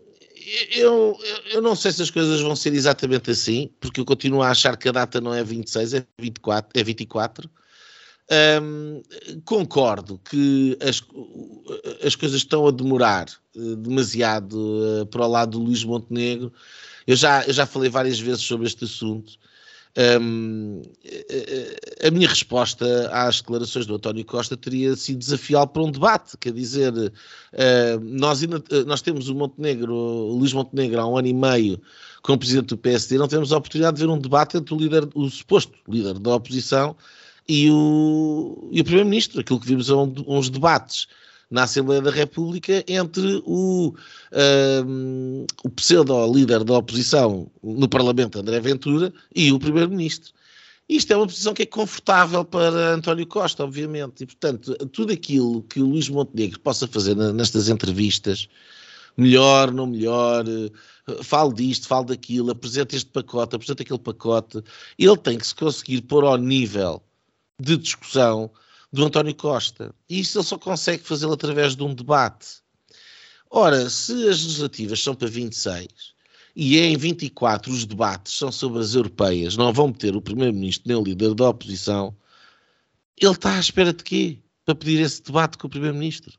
eu, 0.71 1.17
eu 1.51 1.61
não 1.61 1.75
sei 1.75 1.91
se 1.91 2.01
as 2.01 2.11
coisas 2.11 2.41
vão 2.41 2.55
ser 2.55 2.73
exatamente 2.73 3.31
assim, 3.31 3.69
porque 3.79 3.99
eu 3.99 4.05
continuo 4.05 4.41
a 4.41 4.49
achar 4.49 4.77
que 4.77 4.87
a 4.89 4.91
data 4.91 5.19
não 5.19 5.33
é 5.33 5.43
26, 5.43 5.93
é 5.93 6.05
24. 6.19 6.79
É 6.79 6.83
24. 6.83 7.49
Um, 8.61 9.03
concordo 9.43 10.19
que 10.29 10.77
as, 10.81 11.01
as 12.03 12.15
coisas 12.15 12.37
estão 12.37 12.67
a 12.67 12.71
demorar 12.71 13.27
uh, 13.55 13.75
demasiado 13.75 14.55
uh, 14.55 15.05
para 15.05 15.25
o 15.25 15.29
lado 15.29 15.51
do 15.51 15.65
Luís 15.65 15.83
Montenegro. 15.83 16.51
Eu 17.05 17.15
já, 17.15 17.43
eu 17.43 17.53
já 17.53 17.67
falei 17.67 17.89
várias 17.89 18.19
vezes 18.19 18.41
sobre 18.41 18.65
este 18.65 18.85
assunto. 18.85 19.33
Um, 19.97 20.81
a 22.05 22.11
minha 22.11 22.27
resposta 22.27 23.09
às 23.13 23.39
declarações 23.39 23.85
do 23.85 23.95
António 23.95 24.25
Costa 24.25 24.57
teria 24.57 24.93
sido 24.93 25.19
desafiá-lo 25.19 25.67
para 25.67 25.83
um 25.83 25.91
debate, 25.91 26.37
quer 26.37 26.51
dizer, 26.51 26.91
uh, 26.93 27.99
nós, 28.01 28.41
nós 28.85 29.01
temos 29.01 29.29
o 29.29 29.35
Montenegro, 29.35 29.93
o 29.93 30.37
Luís 30.37 30.51
Montenegro 30.51 30.99
há 30.99 31.07
um 31.07 31.17
ano 31.17 31.29
e 31.29 31.33
meio 31.33 31.81
como 32.21 32.37
presidente 32.37 32.67
do 32.67 32.77
PSD, 32.77 33.17
não 33.17 33.27
temos 33.29 33.53
a 33.53 33.57
oportunidade 33.57 33.95
de 33.95 34.03
ver 34.03 34.11
um 34.11 34.19
debate 34.19 34.57
entre 34.57 34.73
o 34.73 34.77
líder, 34.77 35.07
o 35.13 35.29
suposto 35.29 35.73
líder 35.87 36.19
da 36.19 36.35
oposição 36.35 36.93
e 37.47 37.71
o, 37.71 38.67
e 38.71 38.81
o 38.81 38.83
primeiro-ministro, 38.83 39.39
aquilo 39.39 39.59
que 39.61 39.67
vimos 39.67 39.87
são 39.87 40.13
uns 40.27 40.49
debates 40.49 41.07
na 41.49 41.63
Assembleia 41.63 42.01
da 42.01 42.11
República 42.11 42.83
entre 42.87 43.41
o, 43.45 43.93
o 45.63 45.69
pseudo-líder 45.69 46.63
da 46.63 46.77
oposição 46.77 47.49
no 47.63 47.87
Parlamento, 47.87 48.39
André 48.39 48.59
Ventura, 48.59 49.13
e 49.35 49.51
o 49.51 49.59
Primeiro-Ministro. 49.59 50.33
Isto 50.87 51.13
é 51.13 51.17
uma 51.17 51.25
posição 51.25 51.53
que 51.53 51.63
é 51.63 51.65
confortável 51.65 52.45
para 52.45 52.93
António 52.93 53.25
Costa, 53.25 53.63
obviamente, 53.63 54.23
e 54.23 54.25
portanto, 54.27 54.75
tudo 54.89 55.13
aquilo 55.13 55.63
que 55.63 55.81
o 55.81 55.87
Luís 55.87 56.09
Montenegro 56.09 56.59
possa 56.59 56.87
fazer 56.87 57.15
nestas 57.15 57.69
entrevistas, 57.69 58.47
melhor, 59.17 59.71
não 59.71 59.87
melhor, 59.87 60.45
eh, 60.47 61.23
fale 61.23 61.53
disto, 61.53 61.87
fale 61.87 62.07
daquilo, 62.07 62.51
apresente 62.51 62.95
este 62.95 63.09
pacote, 63.09 63.55
apresente 63.55 63.81
aquele 63.81 63.99
pacote, 63.99 64.61
ele 64.97 65.17
tem 65.17 65.39
que 65.39 65.47
se 65.47 65.55
conseguir 65.55 66.01
pôr 66.01 66.23
ao 66.23 66.37
nível 66.37 67.01
de 67.59 67.77
discussão 67.77 68.51
do 68.95 69.05
António 69.05 69.35
Costa. 69.35 69.93
E 70.09 70.21
isso 70.21 70.39
ele 70.39 70.45
só 70.45 70.57
consegue 70.57 71.03
fazê-lo 71.03 71.33
através 71.33 71.75
de 71.75 71.83
um 71.83 71.93
debate. 71.93 72.63
Ora, 73.51 73.89
se 73.89 74.13
as 74.13 74.41
legislativas 74.41 75.01
são 75.01 75.13
para 75.13 75.27
26 75.27 75.87
e 76.55 76.79
é 76.79 76.85
em 76.85 76.97
24 76.97 77.71
os 77.71 77.85
debates 77.85 78.33
são 78.33 78.51
sobre 78.51 78.79
as 78.79 78.95
europeias, 78.95 79.57
não 79.57 79.73
vão 79.73 79.89
meter 79.89 80.15
o 80.15 80.21
Primeiro-Ministro 80.21 80.87
nem 80.87 80.97
o 80.97 81.03
líder 81.03 81.33
da 81.35 81.49
oposição, 81.49 82.15
ele 83.17 83.31
está 83.33 83.57
à 83.57 83.59
espera 83.59 83.93
de 83.93 84.03
quê? 84.03 84.39
Para 84.63 84.75
pedir 84.75 85.01
esse 85.01 85.21
debate 85.21 85.57
com 85.57 85.67
o 85.67 85.69
Primeiro-Ministro. 85.69 86.33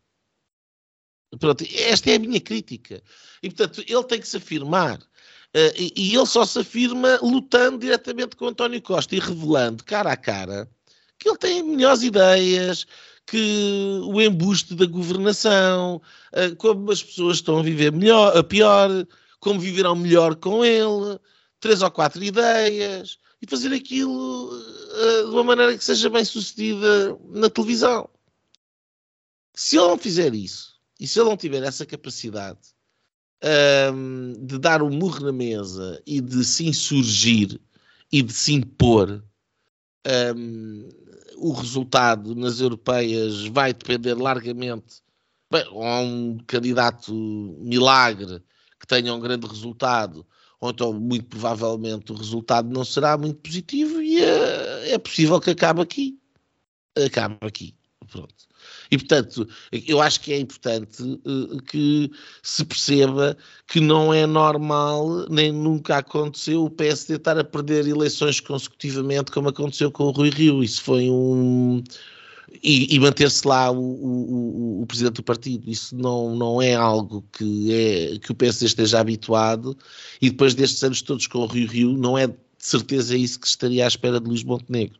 Pronto, 1.38 1.64
esta 1.74 2.10
é 2.10 2.14
a 2.14 2.18
minha 2.18 2.40
crítica. 2.40 3.02
E, 3.42 3.50
portanto, 3.50 3.84
ele 3.86 4.04
tem 4.04 4.20
que 4.20 4.28
se 4.28 4.38
afirmar. 4.38 4.98
Uh, 4.98 5.72
e, 5.76 5.92
e, 5.96 6.14
ele 6.14 6.26
só 6.26 6.44
se 6.44 6.58
afirma 6.58 7.18
lutando 7.22 7.78
diretamente 7.78 8.36
com 8.36 8.46
António 8.46 8.80
Costa 8.82 9.14
e 9.14 9.18
revelando 9.18 9.84
cara 9.84 10.12
a 10.12 10.16
cara 10.16 10.68
que 11.18 11.28
ele 11.28 11.38
tem 11.38 11.62
melhores 11.62 12.02
ideias, 12.02 12.86
que 13.26 14.00
o 14.04 14.20
embuste 14.20 14.74
da 14.74 14.86
governação, 14.86 16.00
uh, 16.32 16.56
como 16.56 16.90
as 16.90 17.02
pessoas 17.02 17.38
estão 17.38 17.58
a 17.58 17.62
viver 17.62 17.92
melhor, 17.92 18.36
a 18.36 18.42
pior, 18.44 18.88
como 19.40 19.60
viverão 19.60 19.96
melhor 19.96 20.36
com 20.36 20.64
ele, 20.64 21.18
três 21.58 21.82
ou 21.82 21.90
quatro 21.90 22.22
ideias, 22.22 23.18
e 23.42 23.46
fazer 23.48 23.72
aquilo 23.72 24.48
uh, 24.52 25.24
de 25.24 25.30
uma 25.30 25.44
maneira 25.44 25.76
que 25.76 25.84
seja 25.84 26.08
bem 26.08 26.24
sucedida 26.24 27.18
na 27.30 27.50
televisão. 27.50 28.08
Se 29.54 29.76
ele 29.76 29.88
não 29.88 29.98
fizer 29.98 30.34
isso, 30.34 30.76
e 31.00 31.06
se 31.06 31.18
ele 31.18 31.28
não 31.28 31.36
tiver 31.36 31.62
essa 31.62 31.84
capacidade 31.84 32.58
um, 33.92 34.32
de 34.46 34.58
dar 34.58 34.82
o 34.82 34.86
um 34.86 34.90
murro 34.90 35.20
na 35.20 35.32
mesa 35.32 36.00
e 36.06 36.20
de 36.20 36.44
se 36.44 36.66
insurgir 36.66 37.60
e 38.10 38.22
de 38.22 38.32
se 38.32 38.54
impor, 38.54 39.22
um, 40.36 40.88
o 41.36 41.52
resultado 41.52 42.34
nas 42.34 42.60
europeias 42.60 43.46
vai 43.46 43.72
depender 43.72 44.14
largamente. 44.14 45.02
Bem, 45.50 45.64
a 45.64 46.00
um 46.00 46.38
candidato 46.46 47.12
milagre 47.60 48.42
que 48.80 48.86
tenha 48.86 49.14
um 49.14 49.20
grande 49.20 49.46
resultado, 49.46 50.26
ou 50.60 50.70
então, 50.70 50.92
muito 50.92 51.26
provavelmente, 51.26 52.12
o 52.12 52.16
resultado 52.16 52.68
não 52.68 52.84
será 52.84 53.16
muito 53.16 53.40
positivo 53.40 54.02
e 54.02 54.22
é, 54.22 54.92
é 54.92 54.98
possível 54.98 55.40
que 55.40 55.50
acabe 55.50 55.80
aqui. 55.80 56.18
Acabe 56.96 57.38
aqui. 57.42 57.74
Pronto. 58.10 58.34
E, 58.90 58.98
portanto, 58.98 59.48
eu 59.72 60.00
acho 60.00 60.20
que 60.20 60.32
é 60.32 60.38
importante 60.38 61.02
uh, 61.02 61.62
que 61.62 62.10
se 62.42 62.64
perceba 62.64 63.36
que 63.66 63.80
não 63.80 64.12
é 64.12 64.26
normal, 64.26 65.26
nem 65.28 65.52
nunca 65.52 65.98
aconteceu, 65.98 66.64
o 66.64 66.70
PSD 66.70 67.14
estar 67.14 67.38
a 67.38 67.44
perder 67.44 67.86
eleições 67.86 68.40
consecutivamente, 68.40 69.30
como 69.30 69.48
aconteceu 69.48 69.90
com 69.90 70.04
o 70.04 70.10
Rui 70.10 70.30
Rio. 70.30 70.62
Isso 70.62 70.82
foi 70.82 71.10
um. 71.10 71.82
E, 72.62 72.94
e 72.94 73.00
manter-se 73.00 73.46
lá 73.46 73.70
o, 73.70 73.76
o, 73.76 74.82
o, 74.82 74.86
presidente 74.86 75.16
do 75.16 75.22
partido. 75.22 75.68
Isso 75.68 75.96
não, 75.96 76.34
não 76.34 76.62
é 76.62 76.74
algo 76.74 77.24
que, 77.32 77.72
é, 77.72 78.18
que 78.18 78.30
o 78.30 78.34
PSD 78.34 78.66
esteja 78.66 79.00
habituado. 79.00 79.76
E 80.22 80.30
depois 80.30 80.54
destes 80.54 80.82
anos 80.84 81.02
todos 81.02 81.26
com 81.26 81.40
o 81.40 81.46
Rio 81.46 81.68
Rio, 81.68 81.92
não 81.98 82.16
é 82.16 82.28
de 82.28 82.34
certeza 82.58 83.16
isso 83.16 83.38
que 83.40 83.46
estaria 83.46 83.84
à 83.84 83.88
espera 83.88 84.20
de 84.20 84.28
Luís 84.28 84.44
Montenegro. 84.44 84.98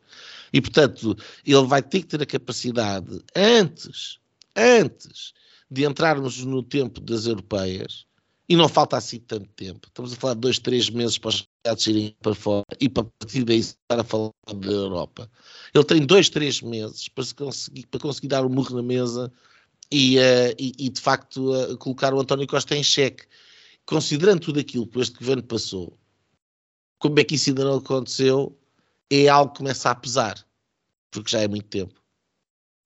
E, 0.51 0.61
portanto, 0.61 1.15
ele 1.45 1.65
vai 1.65 1.81
ter 1.81 2.01
que 2.01 2.07
ter 2.07 2.21
a 2.21 2.25
capacidade, 2.25 3.21
antes, 3.35 4.17
antes 4.55 5.33
de 5.69 5.85
entrarmos 5.85 6.43
no 6.43 6.63
tempo 6.63 6.99
das 7.01 7.25
europeias, 7.25 8.07
e 8.49 8.55
não 8.55 8.69
falta 8.69 8.95
assim 8.95 9.19
tanto 9.19 9.47
tempo, 9.49 9.87
estamos 9.87 10.13
a 10.13 10.15
falar 10.15 10.33
de 10.33 10.39
dois, 10.39 10.57
três 10.57 10.89
meses 10.89 11.17
para 11.17 11.29
os 11.29 11.47
Estados 11.57 11.87
irem 11.87 12.15
para 12.21 12.33
fora 12.33 12.63
e 12.79 12.87
para 12.87 13.03
partir 13.03 13.43
daí 13.43 13.59
estar 13.59 13.99
a 13.99 14.03
falar 14.03 14.31
da 14.55 14.71
Europa. 14.71 15.29
Ele 15.73 15.83
tem 15.83 16.05
dois, 16.05 16.29
três 16.29 16.61
meses 16.61 17.09
para, 17.09 17.25
conseguir, 17.35 17.85
para 17.87 17.99
conseguir 17.99 18.29
dar 18.29 18.45
o 18.45 18.47
um 18.47 18.49
murro 18.49 18.77
na 18.77 18.81
mesa 18.81 19.29
e, 19.91 20.17
uh, 20.17 20.55
e, 20.57 20.73
e, 20.79 20.89
de 20.89 21.01
facto 21.01 21.53
uh, 21.53 21.77
colocar 21.77 22.13
o 22.13 22.19
António 22.21 22.47
Costa 22.47 22.73
em 22.73 22.83
xeque. 22.83 23.25
Considerando 23.85 24.39
tudo 24.39 24.59
aquilo 24.61 24.87
que 24.87 24.99
este 24.99 25.17
governo 25.17 25.43
passou, 25.43 25.97
como 26.99 27.19
é 27.19 27.23
que 27.25 27.35
isso 27.35 27.49
ainda 27.49 27.65
não 27.65 27.75
aconteceu? 27.75 28.57
É 29.09 29.27
algo 29.27 29.51
que 29.51 29.59
começa 29.59 29.89
a 29.89 29.95
pesar, 29.95 30.45
porque 31.11 31.31
já 31.31 31.39
é 31.39 31.47
muito 31.47 31.67
tempo. 31.67 31.95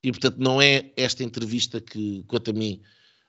E, 0.03 0.11
portanto, 0.11 0.37
não 0.37 0.61
é 0.61 0.91
esta 0.95 1.23
entrevista 1.23 1.79
que, 1.79 2.23
quanto 2.27 2.51
a 2.51 2.53
mim, 2.53 2.81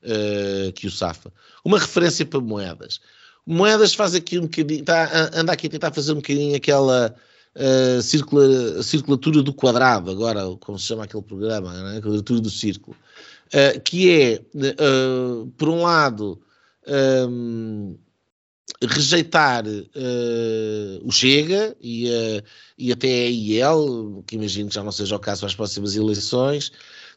uh, 0.03 0.73
que 0.73 0.87
o 0.87 0.91
safa. 0.91 1.33
Uma 1.65 1.79
referência 1.79 2.25
para 2.25 2.41
moedas. 2.41 3.01
Moedas 3.47 3.95
faz 3.95 4.15
aqui 4.15 4.39
um 4.39 4.43
bocadinho, 4.43 4.81
está, 4.81 5.31
anda 5.35 5.53
aqui 5.53 5.67
a 5.67 5.71
tentar 5.71 5.93
fazer 5.93 6.13
um 6.13 6.17
bocadinho 6.17 6.57
aquela 6.57 7.15
uh, 7.57 8.03
circula, 8.03 8.83
circulatura 8.83 9.43
do 9.43 9.53
quadrado, 9.53 10.11
agora, 10.11 10.43
como 10.61 10.79
se 10.79 10.87
chama 10.87 11.05
aquele 11.05 11.23
programa, 11.23 11.73
né? 11.73 11.99
a 11.99 12.03
quadratura 12.03 12.41
do 12.41 12.51
círculo, 12.51 12.97
uh, 13.49 13.81
que 13.81 14.11
é, 14.11 14.43
por 15.57 15.69
um 15.69 15.83
lado, 15.83 16.41
um, 17.29 17.99
rejeitar 18.87 19.65
uh, 19.67 21.01
o 21.03 21.13
Chega 21.13 21.77
e, 21.81 22.09
uh, 22.09 22.43
e 22.77 22.93
até 22.93 23.09
a 23.09 23.31
IEL, 23.31 24.23
que 24.27 24.37
imagino 24.37 24.69
que 24.69 24.75
já 24.75 24.83
não 24.83 24.93
seja 24.93 25.17
o 25.17 25.21
caso 25.21 25.41
para 25.41 25.49
as 25.49 25.55
próximas 25.55 25.97
eleições, 25.97 26.73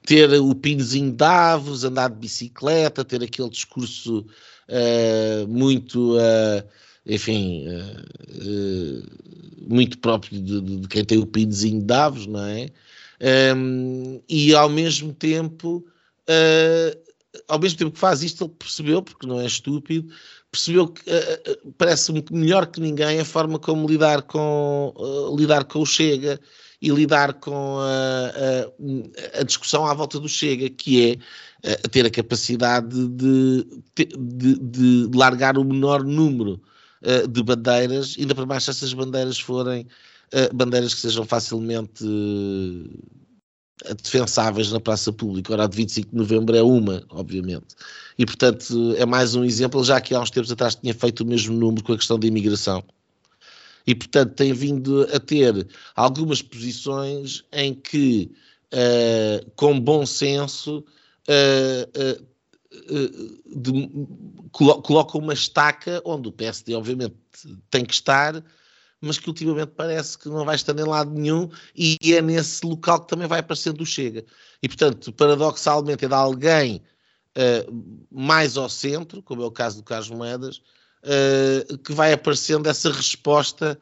ter 0.05 0.31
o 0.39 0.53
pinozinho 0.53 1.09
de 1.09 1.17
Davos, 1.17 1.83
andar 1.83 2.09
de 2.09 2.17
bicicleta, 2.17 3.03
ter 3.03 3.23
aquele 3.23 3.49
discurso 3.49 4.25
uh, 4.69 5.47
muito, 5.47 6.17
enfim, 7.05 7.65
muito 9.67 9.97
próprio 9.97 10.39
de, 10.39 10.61
de, 10.61 10.87
quem 10.87 11.03
tem 11.03 11.17
o 11.17 11.25
pinozinho 11.25 11.79
de 11.79 11.85
Davos, 11.85 12.27
não 12.27 12.43
é? 12.43 12.69
Um, 13.55 14.15
ehm, 14.17 14.21
e 14.29 14.53
ao 14.53 14.69
mesmo 14.69 15.13
tempo, 15.13 15.83
ao 17.47 17.59
mesmo 17.59 17.77
tempo 17.79 17.91
que 17.91 17.99
faz 17.99 18.21
isto, 18.21 18.43
ele 18.43 18.53
percebeu, 18.53 19.01
porque 19.01 19.25
não 19.25 19.39
é 19.39 19.45
estúpido, 19.45 20.13
percebeu 20.55 20.87
que 20.87 21.01
uh, 21.01 21.73
parece-me 21.77 22.23
melhor 22.31 22.67
que 22.67 22.79
ninguém 22.79 23.19
a 23.19 23.25
forma 23.25 23.59
como 23.59 23.87
lidar 23.87 24.21
com, 24.21 24.93
uh, 24.95 25.35
lidar 25.35 25.65
com 25.65 25.79
o 25.79 25.85
Chega 25.85 26.39
e 26.81 26.89
lidar 26.89 27.33
com 27.33 27.79
a, 27.79 28.31
a, 29.35 29.41
a, 29.41 29.43
discussão 29.43 29.85
à 29.85 29.93
volta 29.93 30.19
do 30.19 30.29
Chega, 30.29 30.69
que 30.69 31.19
é 31.63 31.71
uh, 31.71 31.89
ter 31.89 32.05
a 32.05 32.09
capacidade 32.09 33.07
de, 33.09 33.65
de, 33.95 34.59
de, 34.59 35.09
largar 35.13 35.57
o 35.57 35.63
menor 35.63 36.03
número 36.03 36.61
de 37.29 37.43
bandeiras, 37.43 38.15
ainda 38.17 38.33
para 38.33 38.47
mais 38.47 38.63
se 38.63 38.71
essas 38.71 38.91
bandeiras 38.91 39.39
forem 39.39 39.85
bandeiras 40.51 40.91
que 40.91 41.01
sejam 41.01 41.23
facilmente 41.23 42.03
defensáveis 44.01 44.71
na 44.71 44.79
praça 44.79 45.13
pública. 45.13 45.53
Ora, 45.53 45.65
a 45.65 45.67
de 45.67 45.77
25 45.77 46.09
de 46.09 46.17
novembro 46.17 46.55
é 46.55 46.63
uma, 46.63 47.05
obviamente. 47.11 47.75
E, 48.17 48.25
portanto, 48.25 48.95
é 48.97 49.05
mais 49.05 49.35
um 49.35 49.43
exemplo, 49.43 49.83
já 49.83 49.99
que 49.99 50.15
há 50.15 50.19
uns 50.21 50.31
tempos 50.31 50.51
atrás 50.51 50.75
tinha 50.75 50.93
feito 50.93 51.21
o 51.21 51.25
mesmo 51.25 51.55
número 51.55 51.83
com 51.83 51.93
a 51.93 51.97
questão 51.97 52.17
da 52.17 52.25
imigração. 52.25 52.83
E, 53.85 53.93
portanto, 53.93 54.33
tem 54.33 54.53
vindo 54.53 55.07
a 55.13 55.19
ter 55.19 55.67
algumas 55.95 56.41
posições 56.41 57.43
em 57.51 57.73
que, 57.73 58.31
uh, 58.73 59.51
com 59.55 59.79
bom 59.79 60.05
senso, 60.05 60.83
uh, 61.29 62.19
uh, 62.19 62.35
de, 63.61 63.89
coloca 64.51 65.17
uma 65.17 65.33
estaca 65.33 66.01
onde 66.03 66.29
o 66.29 66.31
PSD, 66.31 66.73
obviamente, 66.73 67.15
tem 67.69 67.85
que 67.85 67.93
estar, 67.93 68.43
mas 68.99 69.19
que 69.19 69.27
ultimamente 69.27 69.73
parece 69.75 70.17
que 70.17 70.29
não 70.29 70.45
vai 70.45 70.55
estar 70.55 70.77
em 70.77 70.83
lado 70.83 71.11
nenhum 71.11 71.49
e 71.75 71.97
é 72.11 72.21
nesse 72.21 72.65
local 72.65 73.01
que 73.01 73.09
também 73.09 73.27
vai 73.27 73.39
aparecendo 73.39 73.81
o 73.81 73.85
Chega. 73.85 74.25
E, 74.63 74.67
portanto, 74.67 75.11
paradoxalmente 75.13 76.05
é 76.05 76.07
de 76.07 76.13
alguém 76.13 76.81
uh, 77.37 78.05
mais 78.11 78.57
ao 78.57 78.69
centro, 78.69 79.21
como 79.21 79.43
é 79.43 79.45
o 79.45 79.51
caso 79.51 79.77
do 79.77 79.83
Carlos 79.83 80.09
Moedas, 80.09 80.61
uh, 81.03 81.77
que 81.79 81.93
vai 81.93 82.13
aparecendo 82.13 82.67
essa 82.67 82.91
resposta 82.91 83.79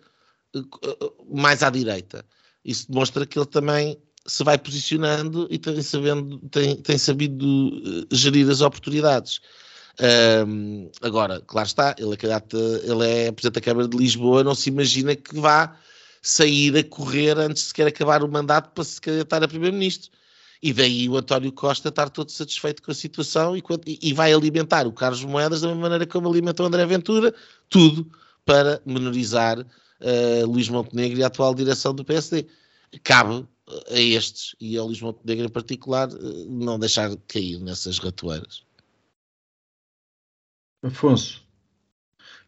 uh, 0.56 1.36
mais 1.36 1.64
à 1.64 1.70
direita. 1.70 2.26
Isso 2.64 2.90
demonstra 2.90 3.26
que 3.26 3.38
ele 3.38 3.46
também 3.46 3.98
se 4.26 4.44
vai 4.44 4.58
posicionando 4.58 5.48
e 5.50 5.58
tem, 5.58 5.82
sabendo, 5.82 6.40
tem, 6.50 6.78
tem 6.78 6.98
sabido 6.98 8.08
gerir 8.12 8.50
as 8.50 8.62
oportunidades. 8.62 9.42
Um, 10.48 10.90
agora, 11.02 11.42
claro 11.42 11.68
está, 11.68 11.96
ele 12.00 12.16
é, 12.16 12.90
ele 12.90 13.08
é 13.08 13.32
Presidente 13.32 13.56
da 13.56 13.62
Câmara 13.62 13.88
de 13.88 13.98
Lisboa, 13.98 14.44
não 14.44 14.56
se 14.56 14.70
imagina 14.70 15.16
que 15.16 15.40
vá 15.40 15.78
sair 16.22 16.76
a 16.78 16.84
correr 16.84 17.38
antes 17.38 17.64
de 17.64 17.68
sequer 17.70 17.88
acabar 17.88 18.24
o 18.24 18.32
mandato 18.32 18.72
para 18.74 18.84
se 18.84 19.00
candidatar 19.00 19.44
a 19.44 19.48
Primeiro-Ministro. 19.48 20.10
E 20.64 20.72
daí 20.72 21.10
o 21.10 21.18
António 21.18 21.52
Costa 21.52 21.90
estar 21.90 22.10
todo 22.10 22.32
satisfeito 22.32 22.82
com 22.82 22.90
a 22.90 22.96
situação 22.96 23.58
e, 23.58 23.62
e, 24.02 24.14
vai 24.14 24.32
alimentar 24.32 24.88
o 24.88 24.94
Carlos 24.94 25.22
Moedas 25.26 25.60
da 25.60 25.68
mesma 25.68 25.82
maneira 25.82 26.08
como 26.08 26.30
alimenta 26.30 26.64
o 26.64 26.66
André 26.66 26.86
Ventura, 26.86 27.36
tudo 27.68 28.10
para 28.46 28.82
menorizar 28.86 29.60
uh, 29.60 29.66
uh, 29.66 30.48
Luís 30.50 30.70
Montenegro 30.70 31.20
e 31.20 31.24
a 31.24 31.28
atual 31.28 31.54
direção 31.54 31.94
do 31.94 32.06
PSD. 32.06 32.48
Cabe 33.04 33.46
a 33.92 34.00
estes 34.00 34.56
e 34.58 34.78
ao 34.78 34.86
Luís 34.86 35.02
Montenegro 35.02 35.48
em 35.48 35.50
particular 35.50 36.08
não 36.48 36.80
deixar 36.80 37.14
cair 37.28 37.60
nessas 37.60 38.00
ratoeiras. 38.00 38.64
Afonso, 40.82 41.44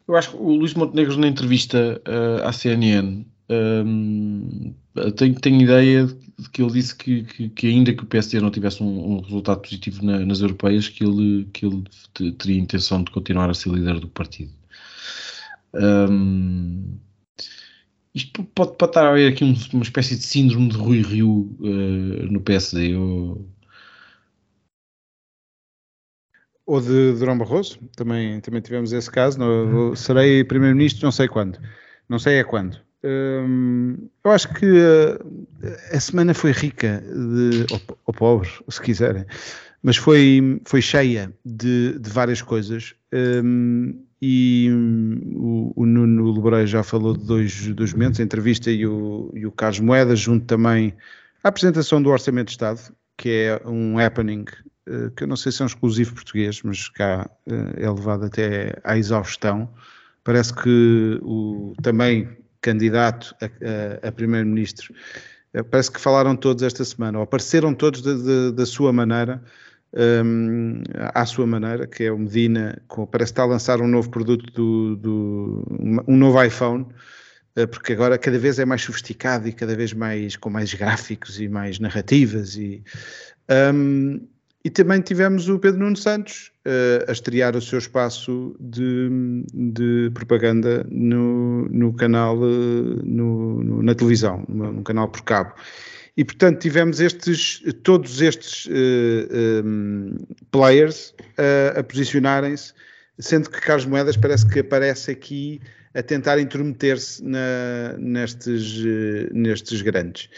eu 0.08 0.16
acho 0.16 0.30
que 0.30 0.36
o 0.36 0.54
Luís 0.54 0.72
Montenegro 0.72 1.18
na 1.18 1.28
entrevista 1.28 2.00
uh, 2.08 2.46
à 2.46 2.52
CNN 2.52 3.26
um, 3.48 4.74
tenho, 5.16 5.34
tenho 5.40 5.62
ideia 5.62 6.06
de 6.06 6.50
que 6.50 6.62
ele 6.62 6.72
disse 6.72 6.94
que, 6.94 7.22
que, 7.24 7.48
que, 7.50 7.66
ainda 7.68 7.94
que 7.94 8.02
o 8.02 8.06
PSD 8.06 8.40
não 8.40 8.50
tivesse 8.50 8.82
um, 8.82 9.16
um 9.16 9.20
resultado 9.20 9.60
positivo 9.60 10.04
na, 10.04 10.18
nas 10.20 10.40
europeias, 10.40 10.88
que 10.88 11.04
ele, 11.04 11.48
que 11.52 11.64
ele 11.66 11.84
teria 12.38 12.60
intenção 12.60 13.02
de 13.02 13.10
continuar 13.10 13.48
a 13.48 13.54
ser 13.54 13.70
líder 13.70 14.00
do 14.00 14.08
partido. 14.08 14.52
Um, 15.74 16.98
isto 18.14 18.42
pode, 18.44 18.76
pode 18.76 18.90
estar 18.90 19.06
a 19.06 19.10
haver 19.10 19.32
aqui 19.32 19.44
um, 19.44 19.54
uma 19.74 19.82
espécie 19.82 20.16
de 20.16 20.22
síndrome 20.22 20.68
de 20.70 20.76
Rui 20.76 21.02
Rio 21.02 21.56
uh, 21.60 22.32
no 22.32 22.40
PSD. 22.40 22.96
Ou... 22.96 23.48
ou 26.66 26.80
de 26.80 27.12
Durão 27.12 27.38
Barroso, 27.38 27.78
também, 27.96 28.40
também 28.40 28.60
tivemos 28.60 28.92
esse 28.92 29.10
caso. 29.10 29.38
Serei 29.94 30.42
primeiro-ministro, 30.42 31.04
não 31.04 31.12
sei 31.12 31.28
quando. 31.28 31.60
Não 32.08 32.18
sei 32.18 32.38
é 32.38 32.44
quando. 32.44 32.85
Hum, 33.06 34.08
eu 34.24 34.30
acho 34.32 34.52
que 34.54 34.66
a, 34.66 35.96
a, 35.96 36.00
semana 36.00 36.34
foi 36.34 36.50
rica, 36.50 37.00
de, 37.06 37.72
ou, 37.72 37.80
ou, 38.06 38.14
pobre, 38.14 38.48
se 38.68 38.82
quiserem, 38.82 39.24
mas 39.80 39.96
foi, 39.96 40.60
foi 40.64 40.82
cheia 40.82 41.32
de, 41.44 41.98
de 42.00 42.10
várias 42.10 42.42
coisas. 42.42 42.94
Hum, 43.14 44.02
e 44.20 44.68
o, 45.36 45.72
o 45.76 45.86
Nuno 45.86 46.32
Lebreiro 46.32 46.66
já 46.66 46.82
falou 46.82 47.16
de 47.16 47.24
dois, 47.24 47.68
dois 47.68 47.92
momentos, 47.92 48.18
a 48.18 48.24
entrevista 48.24 48.72
e 48.72 48.84
o, 48.84 49.30
e 49.34 49.46
o 49.46 49.52
Carlos 49.52 49.78
Moedas, 49.78 50.18
junto 50.18 50.44
também 50.46 50.92
à 51.44 51.48
apresentação 51.48 52.02
do 52.02 52.10
Orçamento 52.10 52.46
de 52.46 52.52
Estado, 52.52 52.80
que 53.16 53.28
é 53.28 53.62
um 53.68 53.98
happening 54.00 54.46
uh, 54.88 55.10
que 55.12 55.22
eu 55.22 55.28
não 55.28 55.36
sei 55.36 55.52
se 55.52 55.62
é 55.62 55.64
um 55.64 55.68
exclusivo 55.68 56.14
português, 56.14 56.60
mas 56.64 56.88
cá 56.88 57.30
uh, 57.46 57.52
é 57.76 57.88
levado 57.88 58.24
até 58.24 58.76
à 58.82 58.98
exaustão. 58.98 59.68
Parece 60.24 60.52
que 60.52 61.20
o 61.22 61.74
também 61.82 62.28
candidato 62.66 63.34
a, 63.40 63.46
a, 63.46 64.08
a 64.08 64.12
primeiro-ministro, 64.12 64.92
uh, 65.54 65.62
parece 65.64 65.92
que 65.92 66.00
falaram 66.00 66.34
todos 66.34 66.64
esta 66.64 66.84
semana, 66.84 67.18
ou 67.18 67.24
apareceram 67.24 67.72
todos 67.72 68.02
de, 68.02 68.14
de, 68.22 68.52
da 68.52 68.66
sua 68.66 68.92
maneira, 68.92 69.40
um, 70.24 70.82
à 71.14 71.24
sua 71.24 71.46
maneira, 71.46 71.86
que 71.86 72.02
é 72.04 72.12
o 72.12 72.18
Medina, 72.18 72.82
com, 72.88 73.06
parece 73.06 73.30
estar 73.30 73.44
a 73.44 73.46
lançar 73.46 73.80
um 73.80 73.86
novo 73.86 74.10
produto, 74.10 74.44
do, 74.52 74.96
do, 74.96 76.02
um 76.08 76.16
novo 76.16 76.42
iPhone, 76.42 76.86
uh, 77.56 77.68
porque 77.68 77.92
agora 77.92 78.18
cada 78.18 78.38
vez 78.38 78.58
é 78.58 78.64
mais 78.64 78.82
sofisticado 78.82 79.46
e 79.46 79.52
cada 79.52 79.76
vez 79.76 79.92
mais 79.92 80.34
com 80.36 80.50
mais 80.50 80.74
gráficos 80.74 81.40
e 81.40 81.48
mais 81.48 81.78
narrativas 81.78 82.56
e 82.56 82.82
um, 83.72 84.20
e 84.64 84.70
também 84.70 85.00
tivemos 85.00 85.48
o 85.48 85.60
Pedro 85.60 85.78
Nuno 85.78 85.96
Santos 85.96 86.50
a 87.08 87.12
estrear 87.12 87.56
o 87.56 87.60
seu 87.60 87.78
espaço 87.78 88.56
de, 88.58 89.08
de 89.54 90.10
propaganda 90.14 90.86
no, 90.90 91.68
no 91.68 91.92
canal, 91.92 92.36
uh, 92.36 93.02
no, 93.04 93.62
no, 93.62 93.82
na 93.82 93.94
televisão, 93.94 94.44
no, 94.48 94.82
canal 94.82 95.08
por 95.08 95.22
cabo. 95.22 95.54
E, 96.16 96.24
portanto, 96.24 96.60
tivemos 96.60 97.00
estes, 97.00 97.62
todos 97.82 98.22
estes 98.22 98.66
uh, 98.66 98.70
eh, 98.70 99.62
um, 99.64 100.16
players 100.50 101.14
a 101.76 101.82
posicionarem-se, 101.82 102.72
sendo 103.18 103.50
que 103.50 103.60
Carlos 103.60 103.84
Moedas 103.84 104.16
parece 104.16 104.48
que 104.48 104.60
aparece 104.60 105.10
aqui 105.10 105.60
a 105.94 106.02
tentar 106.02 106.38
intrometer-se 106.38 107.22
nestes, 107.98 108.82
nestes 109.32 109.82
grandes. 109.82 110.30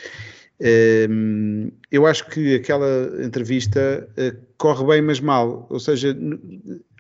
Eu 1.90 2.06
acho 2.06 2.26
que 2.26 2.56
aquela 2.56 3.24
entrevista 3.24 4.08
eh, 4.16 4.34
corre 4.56 4.84
bem, 4.86 5.02
mas 5.02 5.20
mal. 5.20 5.66
Ou 5.70 5.78
seja, 5.78 6.16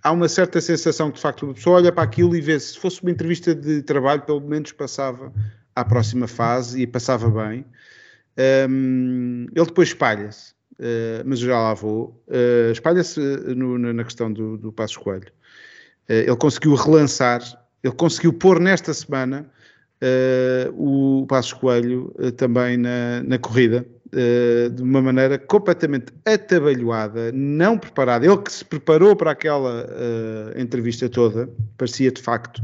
há 0.02 0.12
uma 0.12 0.28
certa 0.28 0.60
sensação 0.60 1.10
que 1.10 1.16
de 1.16 1.22
facto 1.22 1.50
a 1.50 1.54
pessoa 1.54 1.76
olha 1.76 1.92
para 1.92 2.04
aquilo 2.04 2.36
e 2.36 2.40
vê 2.40 2.58
se 2.58 2.78
fosse 2.78 3.02
uma 3.02 3.10
entrevista 3.10 3.54
de 3.54 3.82
trabalho, 3.82 4.22
pelo 4.22 4.40
menos 4.40 4.72
passava 4.72 5.32
à 5.74 5.84
próxima 5.84 6.28
fase 6.28 6.80
e 6.80 6.86
passava 6.86 7.28
bem. 7.30 7.64
Ele 8.36 9.66
depois 9.66 9.88
espalha-se, 9.88 10.52
uh, 10.78 11.24
mas 11.24 11.40
já 11.40 11.58
lá 11.58 11.74
vou. 11.74 12.22
Uh, 12.28 12.70
espalha-se 12.70 13.20
na 13.20 14.04
questão 14.04 14.32
do, 14.32 14.56
do 14.56 14.72
Passo 14.72 15.00
Coelho. 15.00 15.32
Ele 16.08 16.36
conseguiu 16.36 16.74
relançar, 16.74 17.42
ele 17.82 17.94
conseguiu 17.94 18.32
pôr 18.32 18.58
nesta 18.58 18.94
semana 18.94 19.50
o 20.74 21.26
Passos 21.28 21.52
Coelho 21.52 22.12
uh, 22.18 22.30
também 22.32 22.76
na, 22.76 23.22
na 23.22 23.38
corrida, 23.38 23.86
uh, 24.06 24.70
de 24.70 24.82
uma 24.82 25.02
maneira 25.02 25.38
completamente 25.38 26.12
atabalhoada, 26.24 27.32
não 27.32 27.78
preparada. 27.78 28.26
Ele 28.26 28.38
que 28.38 28.52
se 28.52 28.64
preparou 28.64 29.16
para 29.16 29.32
aquela 29.32 29.86
entrevista 30.56 31.08
toda, 31.08 31.48
parecia 31.76 32.10
de 32.10 32.22
facto, 32.22 32.62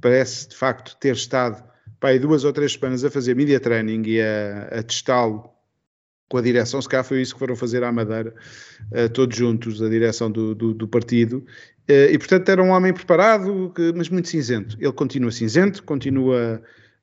parece 0.00 0.48
de 0.48 0.56
facto 0.56 0.96
ter 1.00 1.14
estado 1.14 1.62
para 2.00 2.18
duas 2.18 2.44
ou 2.44 2.52
três 2.52 2.72
semanas 2.72 3.04
a 3.04 3.10
fazer 3.10 3.34
media 3.34 3.58
training 3.58 4.02
e 4.06 4.20
a, 4.20 4.78
a 4.78 4.82
testá-lo 4.82 5.57
com 6.28 6.36
a 6.36 6.42
direção, 6.42 6.80
se 6.80 6.88
calhar 6.88 7.04
foi 7.04 7.22
isso 7.22 7.32
que 7.32 7.38
foram 7.38 7.56
fazer 7.56 7.82
à 7.82 7.90
Madeira, 7.90 8.34
uh, 8.92 9.08
todos 9.08 9.36
juntos, 9.36 9.82
a 9.82 9.88
direção 9.88 10.30
do, 10.30 10.54
do, 10.54 10.74
do 10.74 10.86
partido, 10.86 11.38
uh, 11.88 12.10
e 12.10 12.18
portanto 12.18 12.48
era 12.48 12.62
um 12.62 12.70
homem 12.70 12.92
preparado, 12.92 13.72
que, 13.74 13.92
mas 13.96 14.08
muito 14.08 14.28
cinzento. 14.28 14.76
Ele 14.78 14.92
continua 14.92 15.30
cinzento, 15.30 15.82
continua 15.82 16.62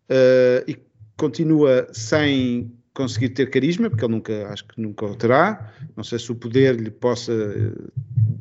uh, 0.10 0.70
e 0.70 0.78
continua 1.18 1.88
sem 1.92 2.72
conseguir 2.94 3.30
ter 3.30 3.50
carisma, 3.50 3.90
porque 3.90 4.06
ele 4.06 4.14
nunca, 4.14 4.48
acho 4.48 4.66
que 4.68 4.82
nunca 4.82 5.06
o 5.06 5.16
terá. 5.16 5.74
Não 5.98 6.04
sei 6.04 6.18
se 6.18 6.32
o 6.32 6.36
poder 6.36 6.76
lhe 6.76 6.90
possa 6.90 7.34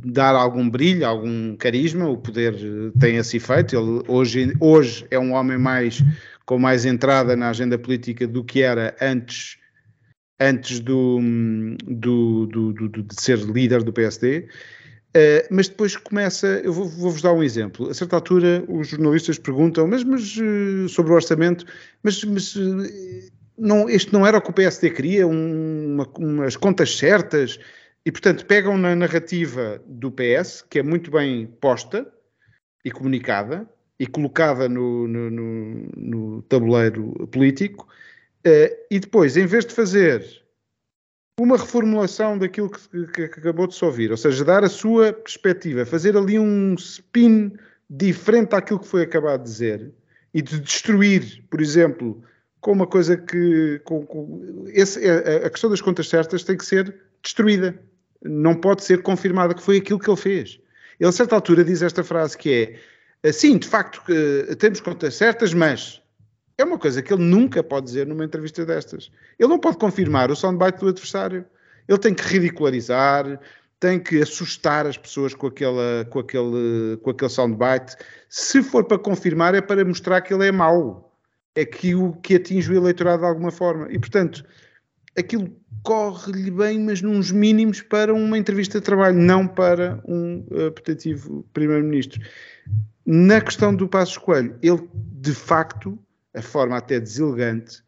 dar 0.04 0.34
algum 0.36 0.70
brilho, 0.70 1.04
algum 1.04 1.56
carisma, 1.56 2.08
o 2.08 2.16
poder 2.16 2.54
tem 3.00 3.16
esse 3.16 3.38
efeito. 3.38 3.76
Ele 3.76 4.02
hoje, 4.06 4.52
hoje 4.60 5.06
é 5.10 5.18
um 5.18 5.32
homem 5.32 5.58
mais 5.58 6.02
com 6.46 6.58
mais 6.58 6.84
entrada 6.84 7.34
na 7.34 7.50
agenda 7.50 7.76
política 7.76 8.26
do 8.28 8.44
que 8.44 8.62
era 8.62 8.94
antes 9.00 9.56
antes 10.40 10.80
do, 10.80 11.20
do, 11.84 12.46
do, 12.46 12.72
do, 12.72 13.02
de 13.02 13.20
ser 13.20 13.38
líder 13.38 13.82
do 13.82 13.92
PSD. 13.92 14.38
Uh, 14.38 14.48
eh, 15.16 15.48
mas 15.48 15.68
depois 15.68 15.96
começa, 15.96 16.60
eu 16.64 16.72
vou 16.72 17.12
dar 17.20 17.32
um 17.32 17.42
exemplo. 17.42 17.88
A 17.88 17.94
certa 17.94 18.16
altura, 18.16 18.64
os 18.68 18.88
jornalistas 18.88 19.38
perguntam, 19.38 19.86
mas, 19.86 20.02
mas 20.02 20.36
uh, 20.36 20.88
sobre 20.88 21.12
o 21.12 21.14
orçamento, 21.14 21.64
mas, 22.02 22.24
mas 22.24 22.56
uh, 22.56 22.82
não, 23.56 23.88
este 23.88 24.12
não 24.12 24.26
era 24.26 24.38
o 24.38 24.42
que 24.42 24.50
o 24.50 24.52
PSD 24.52 24.90
queria, 24.90 25.26
uma, 25.26 26.08
umas 26.18 26.56
contas 26.56 26.96
certas, 26.96 27.58
e 28.04 28.10
portanto 28.10 28.44
pegam 28.46 28.76
na 28.76 28.94
narrativa 28.94 29.80
do 29.86 30.10
PS, 30.10 30.64
que 30.68 30.80
é 30.80 30.82
muito 30.82 31.10
bem 31.10 31.46
posta 31.60 32.06
e 32.84 32.90
comunicada, 32.90 33.68
e 33.98 34.06
colocada 34.06 34.68
no, 34.68 35.06
no, 35.06 35.30
no, 35.30 35.88
no 35.96 36.42
tabuleiro 36.42 37.28
político, 37.30 37.88
Uh, 38.46 38.76
e 38.90 39.00
depois, 39.00 39.36
em 39.36 39.46
vez 39.46 39.64
de 39.64 39.72
fazer 39.72 40.44
uma 41.40 41.56
reformulação 41.56 42.38
daquilo 42.38 42.70
que, 42.70 43.06
que, 43.06 43.28
que, 43.28 43.40
acabou 43.40 43.66
de 43.66 43.74
se 43.74 43.84
ouvir, 43.84 44.10
ou 44.10 44.16
seja, 44.16 44.44
dar 44.44 44.62
a 44.62 44.68
sua 44.68 45.12
perspectiva, 45.12 45.84
fazer 45.84 46.16
ali 46.16 46.38
um 46.38 46.74
spin 46.74 47.52
diferente 47.88 48.50
daquilo 48.50 48.80
que 48.80 48.86
foi 48.86 49.02
acabado 49.02 49.42
de 49.42 49.50
dizer 49.50 49.92
e 50.32 50.42
de 50.42 50.60
destruir, 50.60 51.44
por 51.48 51.60
exemplo, 51.60 52.22
com 52.60 52.72
uma 52.72 52.86
coisa 52.86 53.16
que. 53.16 53.80
Com, 53.84 54.06
com, 54.06 54.64
esse, 54.68 54.98
a, 55.08 55.46
a, 55.46 55.50
questão 55.50 55.70
das 55.70 55.80
contas 55.80 56.08
certas 56.08 56.42
tem 56.42 56.56
que 56.56 56.64
ser 56.64 56.94
destruída. 57.22 57.78
Não 58.22 58.54
pode 58.54 58.82
ser 58.82 59.02
confirmada 59.02 59.54
que 59.54 59.62
foi 59.62 59.78
aquilo 59.78 59.98
que 59.98 60.08
ele 60.08 60.16
fez. 60.16 60.58
Ele, 60.98 61.08
a 61.08 61.12
certa 61.12 61.34
altura, 61.34 61.62
diz 61.62 61.82
esta 61.82 62.02
frase 62.02 62.38
que 62.38 62.80
é: 63.22 63.32
sim, 63.32 63.58
de 63.58 63.68
facto, 63.68 64.02
temos 64.58 64.80
contas 64.80 65.14
certas, 65.14 65.52
mas 65.52 66.00
é 66.56 66.64
uma 66.64 66.78
coisa 66.78 67.02
que 67.02 67.12
ele 67.12 67.24
nunca 67.24 67.62
pode 67.62 67.86
dizer 67.86 68.06
numa 68.06 68.24
entrevista 68.24 68.64
destas. 68.64 69.10
Ele 69.38 69.48
não 69.48 69.58
pode 69.58 69.76
confirmar 69.76 70.30
o 70.30 70.36
soundbite 70.36 70.78
do 70.78 70.88
adversário. 70.88 71.44
Ele 71.88 71.98
tem 71.98 72.14
que 72.14 72.22
ridicularizar, 72.22 73.40
tem 73.80 73.98
que 73.98 74.22
assustar 74.22 74.86
as 74.86 74.96
pessoas 74.96 75.34
com, 75.34 75.48
aquela, 75.48 76.06
com, 76.10 76.20
aquele, 76.20 76.96
com 77.02 77.10
aquele 77.10 77.30
soundbite. 77.30 77.96
Se 78.28 78.62
for 78.62 78.84
para 78.84 78.98
confirmar, 78.98 79.54
é 79.54 79.60
para 79.60 79.84
mostrar 79.84 80.20
que 80.20 80.32
ele 80.32 80.46
é 80.46 80.52
mau. 80.52 81.12
É 81.54 81.64
que 81.64 81.94
o 81.94 82.12
que 82.14 82.36
atinge 82.36 82.72
o 82.72 82.76
eleitorado 82.76 83.22
de 83.22 83.28
alguma 83.28 83.50
forma. 83.50 83.88
E, 83.90 83.98
portanto, 83.98 84.44
aquilo 85.16 85.54
corre-lhe 85.82 86.50
bem, 86.50 86.80
mas 86.80 87.02
nos 87.02 87.30
mínimos 87.30 87.82
para 87.82 88.14
uma 88.14 88.38
entrevista 88.38 88.78
de 88.78 88.84
trabalho, 88.84 89.16
não 89.16 89.46
para 89.46 90.00
um 90.06 90.46
uh, 90.50 91.44
primeiro-ministro. 91.52 92.20
Na 93.04 93.40
questão 93.40 93.74
do 93.74 93.86
Passo 93.86 94.20
Coelho, 94.20 94.58
ele, 94.62 94.88
de 94.94 95.34
facto, 95.34 95.98
a 96.34 96.42
forma 96.42 96.76
até 96.76 97.00
deselegante, 97.00 97.82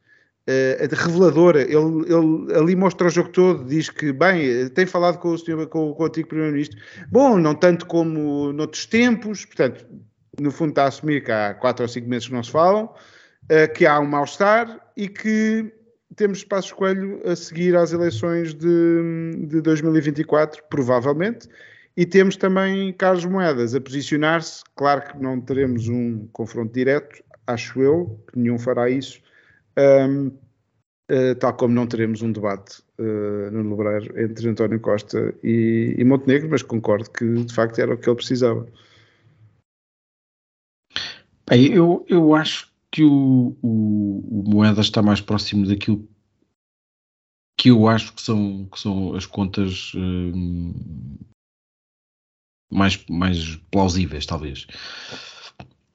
uh, 0.49 0.94
reveladora. 0.94 1.62
Ele, 1.62 2.05
ele 2.07 2.55
ali 2.55 2.76
mostra 2.76 3.07
o 3.07 3.11
jogo 3.11 3.30
todo, 3.30 3.64
diz 3.64 3.90
que, 3.90 4.12
bem, 4.12 4.68
tem 4.70 4.86
falado 4.86 5.18
com 5.18 5.28
o, 5.28 5.38
senhor, 5.38 5.66
com, 5.68 5.92
com 5.92 6.03
o 6.03 6.07
antigo 6.07 6.28
Primeiro-Ministro. 6.28 6.78
Bom, 7.11 7.38
não 7.38 7.55
tanto 7.55 7.86
como 7.86 8.53
noutros 8.53 8.86
tempos, 8.86 9.44
portanto, 9.44 9.84
no 10.40 10.51
fundo 10.51 10.70
está 10.70 10.84
a 10.84 10.88
assumir 10.88 11.24
que 11.24 11.32
há 11.32 11.55
quatro 11.55 11.84
ou 11.84 11.88
cinco 11.88 12.09
meses 12.09 12.28
que 12.28 12.34
não 12.34 12.42
se 12.42 12.51
falam. 12.51 12.84
uh, 12.84 13.72
que 13.74 13.86
há 13.86 13.99
um 14.01 14.07
mal-estar 14.07 14.80
e 14.97 15.09
que 15.09 15.72
temos 16.14 16.42
Passos 16.44 16.72
Coelho 16.72 17.20
a 17.24 17.36
seguir 17.36 17.76
às 17.76 17.92
eleições 17.92 18.55
de, 18.55 19.47
de 19.47 19.61
2024, 19.61 20.62
provavelmente, 20.70 21.49
e 21.97 22.05
temos 22.05 22.36
também 22.36 22.92
Carlos 22.92 23.24
Moedas 23.24 23.74
a 23.74 23.80
posicionar-se. 23.80 24.62
Claro 24.74 25.03
que 25.03 25.22
não 25.22 25.40
teremos 25.40 25.88
um 25.88 26.26
confronto 26.32 26.72
direto, 26.72 27.22
acho 27.47 27.80
eu, 27.80 28.20
que 28.30 28.38
nenhum 28.38 28.59
fará 28.59 28.90
isso, 28.90 29.20
um, 29.78 30.28
uh, 30.28 30.38
eh, 31.09 31.34
tal 31.34 31.55
como 31.55 31.74
não 31.74 31.86
teremos 31.86 32.22
um 32.22 32.32
debate 32.32 32.82
uh, 32.99 33.51
no 33.51 33.76
Lebreiro 33.76 34.18
entre 34.20 34.49
António 34.49 34.80
Costa 34.80 35.34
e, 35.42 35.94
e, 35.97 36.05
Montenegro, 36.05 36.49
mas 36.51 36.62
concordo 36.62 37.11
que 37.11 37.44
de 37.44 37.55
facto 37.55 37.78
era 37.78 37.94
o 37.94 37.99
que 37.99 38.09
ele 38.09 38.16
precisava. 38.16 38.66
Bem, 41.49 41.72
eu, 41.72 42.05
eu 42.09 42.34
acho 42.34 42.72
que 42.90 43.05
o, 43.05 43.57
o, 43.62 44.40
o 44.40 44.51
Moedas 44.51 44.86
está 44.86 45.01
mais 45.03 45.20
próximo 45.20 45.66
daquilo 45.66 46.09
que 47.59 47.70
eu 47.70 47.88
acho 47.88 48.12
que 48.14 48.22
são, 48.22 48.66
que 48.66 48.78
são 48.78 49.14
as 49.14 49.26
contas 49.26 49.92
hum, 49.94 50.74
mais, 52.70 53.05
mais 53.09 53.57
plausíveis, 53.70 54.26
talvez. 54.26 54.66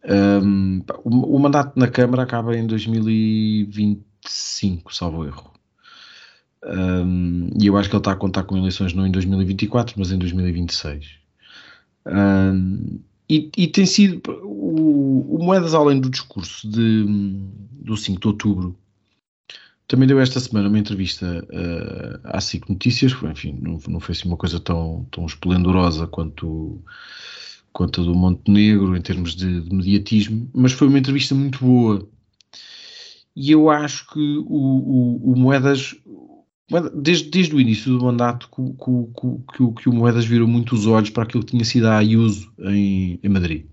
Um, 0.04 0.82
o, 1.04 1.38
mandato 1.38 1.78
na 1.78 1.88
Câmara 1.88 2.24
acaba 2.24 2.58
em 2.58 2.66
2025, 2.66 4.92
salvo 4.94 5.26
erro. 5.26 5.52
Um, 6.64 7.50
e 7.60 7.68
eu 7.68 7.78
acho 7.78 7.90
que 7.90 7.96
ele 7.96 8.02
está 8.02 8.12
a 8.12 8.16
contar 8.16 8.44
com 8.44 8.58
eleições 8.58 8.94
não 8.94 9.06
em 9.06 9.12
2024, 9.12 9.96
mas 9.98 10.12
em 10.12 10.18
2026. 10.18 11.20
Um, 12.06 13.00
e, 13.30 13.50
e, 13.56 13.68
tem 13.68 13.86
sido 13.86 14.22
o, 14.44 15.36
o, 15.36 15.44
Moedas, 15.44 15.74
além 15.74 16.00
do 16.00 16.10
discurso 16.10 16.70
de, 16.70 17.06
do 17.72 17.96
5 17.96 18.20
de 18.20 18.28
outubro, 18.28 18.78
também 19.88 20.08
deu 20.08 20.20
esta 20.20 20.40
semana 20.40 20.70
uma 20.70 20.80
entrevista 20.80 21.46
uh, 21.50 22.20
à 22.24 22.42
SIC 22.42 22.70
Notícias, 22.70 23.14
enfim, 23.24 23.58
não, 23.62 23.80
não 23.88 24.00
foi 24.00 24.14
assim 24.14 24.28
uma 24.28 24.38
coisa 24.38 24.60
tão, 24.60 25.06
tão 25.12 25.26
esplendorosa 25.26 26.08
quanto 26.08 26.82
a 27.74 27.86
do 27.86 28.16
Montenegro 28.16 28.96
em 28.96 29.02
termos 29.02 29.36
de, 29.36 29.62
de 29.62 29.74
mediatismo, 29.74 30.50
mas 30.54 30.72
foi 30.72 30.88
uma 30.88 31.00
entrevista 31.00 31.34
muito 31.34 31.60
boa. 31.64 32.08
E 33.36 33.52
eu 33.52 33.70
acho 33.70 34.08
que 34.08 34.20
o, 34.20 34.46
o, 34.46 35.34
o 35.34 35.40
Moedas, 35.40 35.96
desde, 36.94 37.30
desde 37.30 37.56
o 37.56 37.62
início 37.62 37.98
do 37.98 38.06
mandato, 38.06 38.50
que, 38.50 38.62
que, 38.62 39.58
que, 39.58 39.82
que, 39.84 39.90
o 39.90 39.94
Moedas 39.94 40.26
virou 40.26 40.48
muito 40.48 40.76
os 40.76 40.86
olhos 40.86 41.10
para 41.10 41.24
aquilo 41.24 41.44
que 41.44 41.52
tinha 41.52 41.64
sido 41.64 41.88
a 41.88 41.98
Ayuso 41.98 42.52
em, 42.60 43.20
em 43.24 43.30
Madrid. 43.30 43.66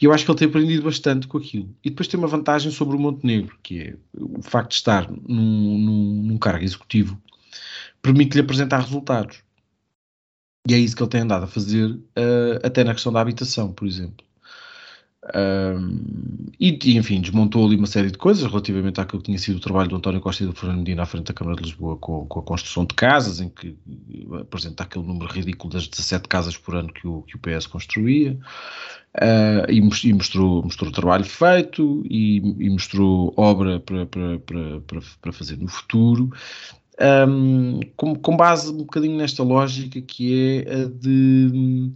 E 0.00 0.04
eu 0.04 0.12
acho 0.12 0.24
que 0.24 0.30
ele 0.30 0.38
tem 0.38 0.48
aprendido 0.48 0.82
bastante 0.82 1.26
com 1.26 1.38
aquilo. 1.38 1.74
E 1.84 1.90
depois 1.90 2.08
tem 2.08 2.18
uma 2.18 2.28
vantagem 2.28 2.70
sobre 2.70 2.96
o 2.96 3.00
Montenegro, 3.00 3.56
que 3.62 3.80
é 3.80 3.96
o 4.16 4.42
facto 4.42 4.70
de 4.70 4.76
estar 4.76 5.10
num, 5.10 5.78
num, 5.78 6.22
num 6.22 6.38
cargo 6.38 6.64
executivo 6.64 7.20
permite-lhe 8.04 8.42
apresentar 8.42 8.80
resultados. 8.80 9.38
E 10.66 10.74
é 10.74 10.78
isso 10.78 10.96
que 10.96 11.02
ele 11.02 11.10
tem 11.10 11.20
andado 11.20 11.44
a 11.44 11.46
fazer, 11.46 11.90
uh, 11.90 12.60
até 12.62 12.82
na 12.84 12.94
questão 12.94 13.12
da 13.12 13.20
habitação, 13.20 13.72
por 13.72 13.86
exemplo. 13.86 14.24
Um, 15.34 16.52
e, 16.60 16.98
enfim, 16.98 17.20
desmontou 17.20 17.66
ali 17.66 17.76
uma 17.76 17.86
série 17.86 18.10
de 18.10 18.18
coisas 18.18 18.44
relativamente 18.46 19.00
àquilo 19.00 19.22
que 19.22 19.26
tinha 19.26 19.38
sido 19.38 19.56
o 19.56 19.60
trabalho 19.60 19.88
do 19.88 19.96
António 19.96 20.20
Costa 20.20 20.42
e 20.42 20.46
do 20.46 20.52
Fernando 20.52 20.78
Medina 20.78 21.02
à 21.02 21.06
frente 21.06 21.26
da 21.26 21.32
Câmara 21.32 21.56
de 21.56 21.62
Lisboa 21.62 21.96
com, 21.96 22.26
com, 22.26 22.40
a 22.40 22.42
construção 22.42 22.84
de 22.84 22.94
casas, 22.94 23.40
em 23.40 23.48
que 23.48 23.76
apresenta 24.38 24.82
aquele 24.82 25.06
número 25.06 25.30
ridículo 25.32 25.72
das 25.72 25.88
17 25.88 26.28
casas 26.28 26.56
por 26.56 26.74
ano 26.74 26.92
que 26.92 27.06
o, 27.06 27.22
que 27.22 27.36
o 27.36 27.38
PS 27.38 27.66
construía, 27.66 28.38
uh, 29.16 29.70
e, 29.70 30.12
mostrou, 30.12 30.62
mostrou 30.62 30.92
trabalho 30.92 31.24
feito 31.24 32.02
e, 32.08 32.36
e 32.58 32.68
mostrou 32.68 33.32
obra 33.36 33.80
para, 33.80 34.04
para, 34.06 34.38
para, 34.40 35.00
para 35.22 35.32
fazer 35.32 35.56
no 35.56 35.68
futuro. 35.68 36.30
Um, 37.00 37.80
com, 37.96 38.14
com 38.14 38.36
base 38.36 38.70
um 38.70 38.78
bocadinho 38.78 39.16
nesta 39.16 39.42
lógica 39.42 40.00
que 40.00 40.62
é 40.64 40.82
a 40.82 40.84
de 40.84 41.92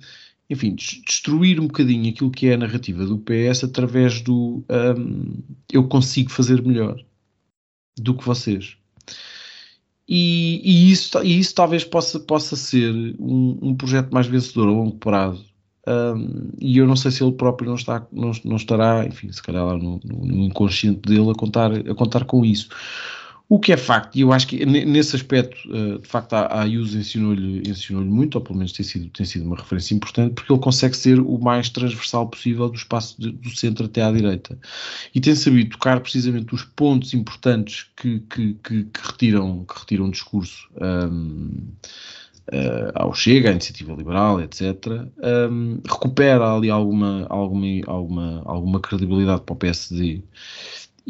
enfim, 0.51 0.75
destruir 0.75 1.61
um 1.61 1.67
bocadinho 1.67 2.11
aquilo 2.11 2.31
que 2.31 2.49
é 2.49 2.55
a 2.55 2.59
narrativa 2.59 3.05
do 3.05 3.19
PS 3.19 3.65
através 3.65 4.21
do 4.23 4.65
um, 4.69 5.43
eu 5.71 5.87
consigo 5.87 6.31
fazer 6.31 6.63
melhor 6.63 6.99
do 7.99 8.15
que 8.15 8.25
vocês. 8.25 8.77
E, 10.09 10.63
e, 10.65 10.91
isso, 10.91 11.23
e 11.23 11.39
isso 11.39 11.55
talvez 11.55 11.85
possa, 11.85 12.19
possa 12.19 12.57
ser 12.57 12.95
um, 13.21 13.59
um 13.61 13.75
projeto 13.75 14.11
mais 14.11 14.27
vencedor 14.27 14.69
a 14.69 14.73
longo 14.73 14.97
prazo. 14.97 15.45
Um, 15.87 16.51
e 16.59 16.79
eu 16.79 16.87
não 16.87 16.97
sei 16.97 17.11
se 17.11 17.23
ele 17.23 17.33
próprio 17.33 17.69
não, 17.69 17.77
está, 17.77 18.07
não, 18.11 18.33
não 18.45 18.57
estará, 18.57 19.07
enfim, 19.07 19.31
se 19.31 19.43
calhar 19.43 19.65
lá 19.65 19.77
no, 19.77 20.01
no, 20.05 20.45
inconsciente 20.45 21.01
dele 21.01 21.31
a 21.31 21.35
contar, 21.35 21.73
a 21.73 21.95
contar 21.95 22.25
com 22.25 22.45
isso. 22.45 22.69
O 23.51 23.59
que 23.59 23.73
é 23.73 23.79
facto, 23.79 24.15
e 24.15 24.21
eu 24.21 24.31
acho 24.31 24.47
que 24.47 24.67
nesse 24.67 25.17
aspecto, 25.17 25.57
eh, 25.75 25.99
de 25.99 26.07
facto, 26.07 26.35
a 26.35 26.61
Ayuso 26.61 26.99
ensinou-lhe 26.99 27.63
ensinou 27.67 28.05
muito, 28.05 28.35
ou 28.35 28.43
pelo 28.43 28.59
menos 28.59 28.73
tem 28.73 28.85
sido, 28.85 29.09
tem 29.09 29.25
sido 29.25 29.47
uma 29.47 29.57
referência 29.57 29.95
importante, 29.95 30.35
porque 30.35 30.53
ele 30.53 30.61
consegue 30.61 30.95
ser 30.95 31.19
o 31.19 31.39
mais 31.39 31.71
transversal 31.71 32.29
possível 32.29 32.69
do 32.69 32.77
espaço 32.77 33.19
de, 33.19 33.33
do 33.33 33.49
centro 33.57 33.87
até 33.87 34.03
à 34.03 34.13
direita. 34.13 34.59
E 35.15 35.21
tem 35.21 35.35
sabido 35.35 35.71
tocar 35.71 35.99
precisamente 36.01 36.55
os 36.55 36.63
pontos 36.63 37.15
importantes 37.15 37.87
que, 37.97 38.21
que, 38.21 38.53
que, 38.63 38.85
que 38.85 39.01
retiram, 39.03 39.65
que 39.65 39.79
retiram 39.81 40.11
discurso. 40.11 40.69
Um, 40.81 41.51
Uh, 42.51 42.55
eh, 42.57 42.93
ao 42.95 43.13
Chega, 43.13 43.51
à 43.51 43.53
Iniciativa 43.53 43.93
Liberal, 43.93 44.41
etc., 44.41 45.07
um, 45.51 45.83
recupera 45.87 46.55
ali 46.55 46.71
alguma, 46.71 47.27
alguma, 47.29 47.67
alguma, 47.87 48.43
alguma 48.47 48.81
credibilidade 48.81 49.43
para 49.43 49.53
o 49.53 49.57
PSD 49.57 50.23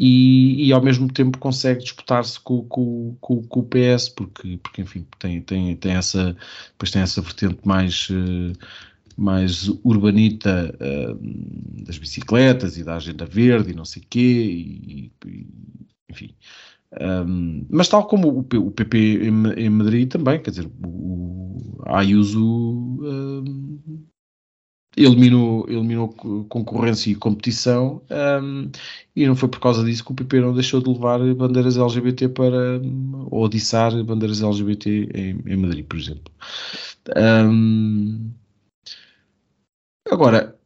e, 0.01 0.67
e 0.67 0.71
ao 0.71 0.81
mesmo 0.81 1.11
tempo 1.11 1.37
consegue 1.39 1.83
disputar-se 1.83 2.39
com, 2.39 2.63
com, 2.63 3.17
com, 3.19 3.43
com, 3.43 3.59
o 3.59 3.63
PS, 3.63 4.07
porque, 4.07 4.57
porque 4.63 4.81
enfim, 4.81 5.05
tem, 5.19 5.41
tem, 5.41 5.75
tem, 5.75 5.91
essa, 5.91 6.37
depois 6.71 6.89
tem 6.89 7.01
essa 7.01 7.21
vertente 7.21 7.59
mais, 7.65 8.07
eh, 8.09 8.53
mais 9.17 9.67
urbanita 9.83 10.73
uh, 10.79 11.83
das 11.83 11.97
bicicletas 11.97 12.77
e 12.77 12.83
da 12.85 12.95
agenda 12.95 13.25
verde 13.25 13.71
e 13.71 13.75
não 13.75 13.83
sei 13.83 14.01
o 14.01 14.05
quê, 14.09 14.19
e, 14.19 15.11
e, 15.25 15.47
enfim. 16.09 16.33
Um, 17.01 17.65
mas 17.69 17.89
tal 17.89 18.07
como 18.07 18.29
o, 18.29 18.39
o 18.39 18.71
PP 18.71 18.97
em, 18.97 19.65
em, 19.65 19.69
Madrid 19.69 20.09
também, 20.09 20.41
quer 20.41 20.51
dizer, 20.51 20.71
o, 20.85 21.81
a 21.85 21.99
Ayuso 21.99 22.41
um, 22.41 23.79
eliminou, 25.03 25.65
eliminou 25.69 26.09
concorrência 26.49 27.09
e 27.09 27.15
competição 27.15 28.01
um, 28.41 28.69
e 29.15 29.25
não 29.25 29.35
foi 29.35 29.47
por 29.47 29.59
causa 29.59 29.83
disso 29.83 30.03
que 30.03 30.11
o 30.11 30.15
PP 30.15 30.41
não 30.41 30.53
deixou 30.53 30.81
de 30.81 30.89
levar 30.89 31.19
bandeiras 31.35 31.77
LGBT 31.77 32.27
para 32.29 32.81
ou 33.31 33.47
diçar 33.47 33.91
bandeiras 34.03 34.41
LGBT 34.41 35.09
em, 35.13 35.41
em 35.45 35.57
Madrid, 35.57 35.85
por 35.85 35.97
exemplo. 35.97 36.31
Um, 37.15 38.29
agora, 40.11 40.58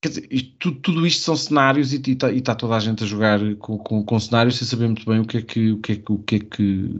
Quer 0.00 0.08
dizer, 0.08 0.28
isto, 0.30 0.72
tudo, 0.72 1.06
isto 1.06 1.22
são 1.22 1.36
cenários 1.36 1.92
e 1.92 1.96
está 1.96 2.28
tá 2.42 2.54
toda 2.54 2.74
a 2.74 2.80
gente 2.80 3.04
a 3.04 3.06
jogar 3.06 3.38
com, 3.56 3.76
com, 3.76 4.02
com, 4.02 4.18
cenários 4.18 4.56
sem 4.56 4.66
saber 4.66 4.86
muito 4.86 5.04
bem 5.04 5.20
o 5.20 5.26
que, 5.26 5.36
é 5.36 5.42
que, 5.42 5.72
o, 5.72 5.78
que 5.78 5.92
é 5.92 5.96
que, 5.96 6.12
o, 6.12 6.18
que 6.18 6.36
é 6.36 6.38
que, 6.38 6.90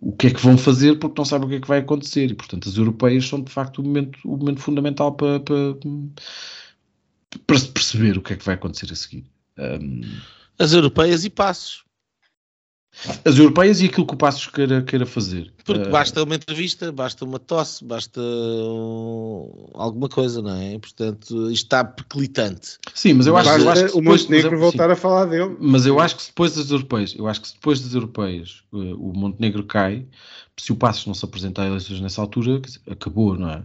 o 0.00 0.12
que 0.12 0.26
é 0.28 0.30
que 0.30 0.40
vão 0.40 0.56
fazer 0.56 0.98
porque 0.98 1.20
não 1.20 1.24
sabem 1.26 1.46
o 1.46 1.50
que 1.50 1.56
é 1.56 1.60
que 1.60 1.68
vai 1.68 1.80
acontecer. 1.80 2.30
E, 2.30 2.34
portanto, 2.34 2.66
as 2.68 2.76
europeias 2.78 3.28
são 3.28 3.42
de 3.42 3.52
facto 3.52 3.80
o 3.80 3.82
momento, 3.82 4.18
o 4.24 4.38
momento 4.38 4.60
fundamental 4.60 5.12
para, 5.12 5.38
para, 5.40 5.74
para 7.46 7.60
perceber 7.74 8.16
o 8.16 8.22
que 8.22 8.32
é 8.32 8.36
que 8.36 8.44
vai 8.44 8.54
acontecer 8.54 8.90
a 8.90 8.96
seguir. 8.96 9.26
Um, 9.58 10.00
as 10.58 10.72
europeias 10.72 11.26
e 11.26 11.30
passos. 11.30 11.85
As 13.24 13.38
europeias 13.38 13.80
e 13.80 13.86
aquilo 13.86 14.06
que 14.06 14.14
o 14.14 14.16
Passos 14.16 14.46
queira, 14.46 14.82
queira 14.82 15.04
fazer. 15.04 15.52
Porque 15.64 15.88
uh, 15.88 15.90
basta 15.90 16.22
uma 16.22 16.34
entrevista, 16.34 16.90
basta 16.90 17.24
uma 17.24 17.38
tosse, 17.38 17.84
basta 17.84 18.20
um, 18.20 19.68
alguma 19.74 20.08
coisa, 20.08 20.40
não 20.40 20.56
é? 20.56 20.78
Portanto, 20.78 21.50
isto 21.50 21.64
está 21.64 21.84
perclitante. 21.84 22.78
Sim, 22.94 23.14
mas 23.14 23.26
eu 23.26 23.36
acho, 23.36 23.50
eu 23.50 23.70
acho 23.70 23.86
que 23.86 23.98
o 23.98 24.02
Montenegro 24.02 24.58
voltar 24.58 24.86
sim, 24.86 24.92
a 24.92 24.96
falar 24.96 25.26
dele. 25.26 25.56
Mas 25.60 25.84
eu 25.84 26.00
acho 26.00 26.16
que 26.16 26.26
depois 26.26 26.54
das 26.54 26.70
europeias, 26.70 27.14
eu 27.16 27.26
acho 27.26 27.42
que 27.42 27.52
depois 27.52 27.80
das 27.80 27.94
europeias 27.94 28.62
uh, 28.72 28.94
o 28.94 29.12
Montenegro 29.14 29.64
cai, 29.64 30.06
se 30.56 30.72
o 30.72 30.76
Passos 30.76 31.06
não 31.06 31.14
se 31.14 31.24
apresentar 31.24 31.64
a 31.64 31.66
eleições 31.66 32.00
nessa 32.00 32.22
altura, 32.22 32.62
acabou, 32.90 33.36
não 33.36 33.50
é? 33.50 33.62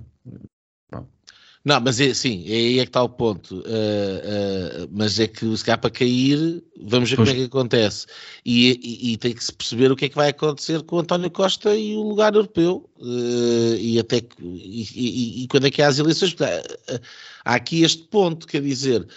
Não, 1.64 1.80
mas 1.80 2.00
é, 2.00 2.12
sim, 2.14 2.44
é 2.48 2.54
aí 2.54 2.80
é 2.80 2.84
que 2.84 2.90
está 2.90 3.04
o 3.04 3.10
ponto. 3.10 3.60
Uh, 3.60 3.62
uh, 3.62 4.90
mas 4.92 5.20
é 5.20 5.28
que 5.28 5.56
se 5.56 5.64
calhar 5.64 5.80
para 5.80 5.92
cair, 5.92 6.64
vamos 6.82 7.08
ver 7.10 7.18
pois. 7.18 7.30
como 7.30 7.40
é 7.40 7.42
que 7.42 7.46
acontece. 7.46 8.08
E, 8.44 8.72
e, 8.72 9.14
e, 9.14 9.18
tem 9.18 9.32
que 9.32 9.44
se 9.44 9.54
perceber 9.54 9.92
o 9.92 9.96
que 9.96 10.06
é 10.06 10.10
que 10.10 10.16
vai 10.16 10.30
acontecer 10.30 10.82
com 10.82 10.96
o 10.96 11.00
António 11.00 11.30
Costa 11.30 11.76
e 11.76 11.96
o 11.96 12.02
lugar 12.02 12.34
europeu. 12.34 12.90
Uh, 12.98 13.76
e 13.80 14.00
até 14.00 14.22
que, 14.22 14.44
e, 14.44 15.44
e, 15.44 15.48
quando 15.48 15.68
é 15.68 15.72
que 15.72 15.84
há 15.84 15.88
as 15.88 16.00
eleições. 16.00 16.36
Há 17.46 17.56
aqui 17.56 17.84
este 17.84 18.04
ponto, 18.04 18.48
quer 18.48 18.62
dizer, 18.62 19.08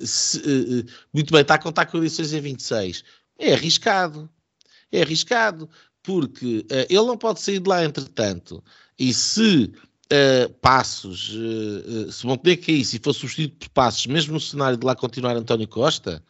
se, 0.00 0.86
muito 1.12 1.32
bem, 1.32 1.42
está 1.42 1.54
a 1.54 1.58
contar 1.58 1.86
com 1.86 1.98
eleições 1.98 2.32
em 2.32 2.40
26. 2.40 3.02
É 3.38 3.54
arriscado. 3.54 4.28
É 4.90 5.02
arriscado, 5.02 5.68
porque 6.02 6.66
ele 6.88 7.06
não 7.06 7.16
pode 7.16 7.40
sair 7.40 7.60
de 7.60 7.68
lá 7.68 7.84
entretanto. 7.84 8.64
E 8.98 9.12
se 9.12 9.70
uh, 10.12 10.52
Passos, 10.60 11.30
uh, 11.30 12.08
uh, 12.08 12.12
se 12.12 12.26
Montenegro 12.26 12.66
caísse 12.66 12.96
e 12.96 13.00
fosse 13.00 13.20
substituído 13.20 13.56
por 13.56 13.68
Passos, 13.70 14.06
mesmo 14.06 14.34
no 14.34 14.40
cenário 14.40 14.76
de 14.76 14.84
lá 14.84 14.94
continuar 14.94 15.36
António 15.36 15.68
Costa, 15.68 16.22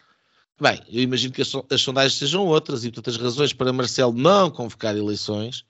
Bem, 0.61 0.83
eu 0.91 1.01
imagino 1.01 1.33
que 1.33 1.41
as, 1.41 1.53
as, 1.71 1.81
sondagens 1.81 2.15
sejam 2.15 2.45
outras 2.45 2.85
e, 2.85 2.91
portanto, 2.91 3.11
as 3.15 3.17
razões 3.17 3.53
para 3.53 3.73
Marcelo 3.73 4.13
não 4.13 4.51
convocar 4.51 4.97
eleições 4.97 5.65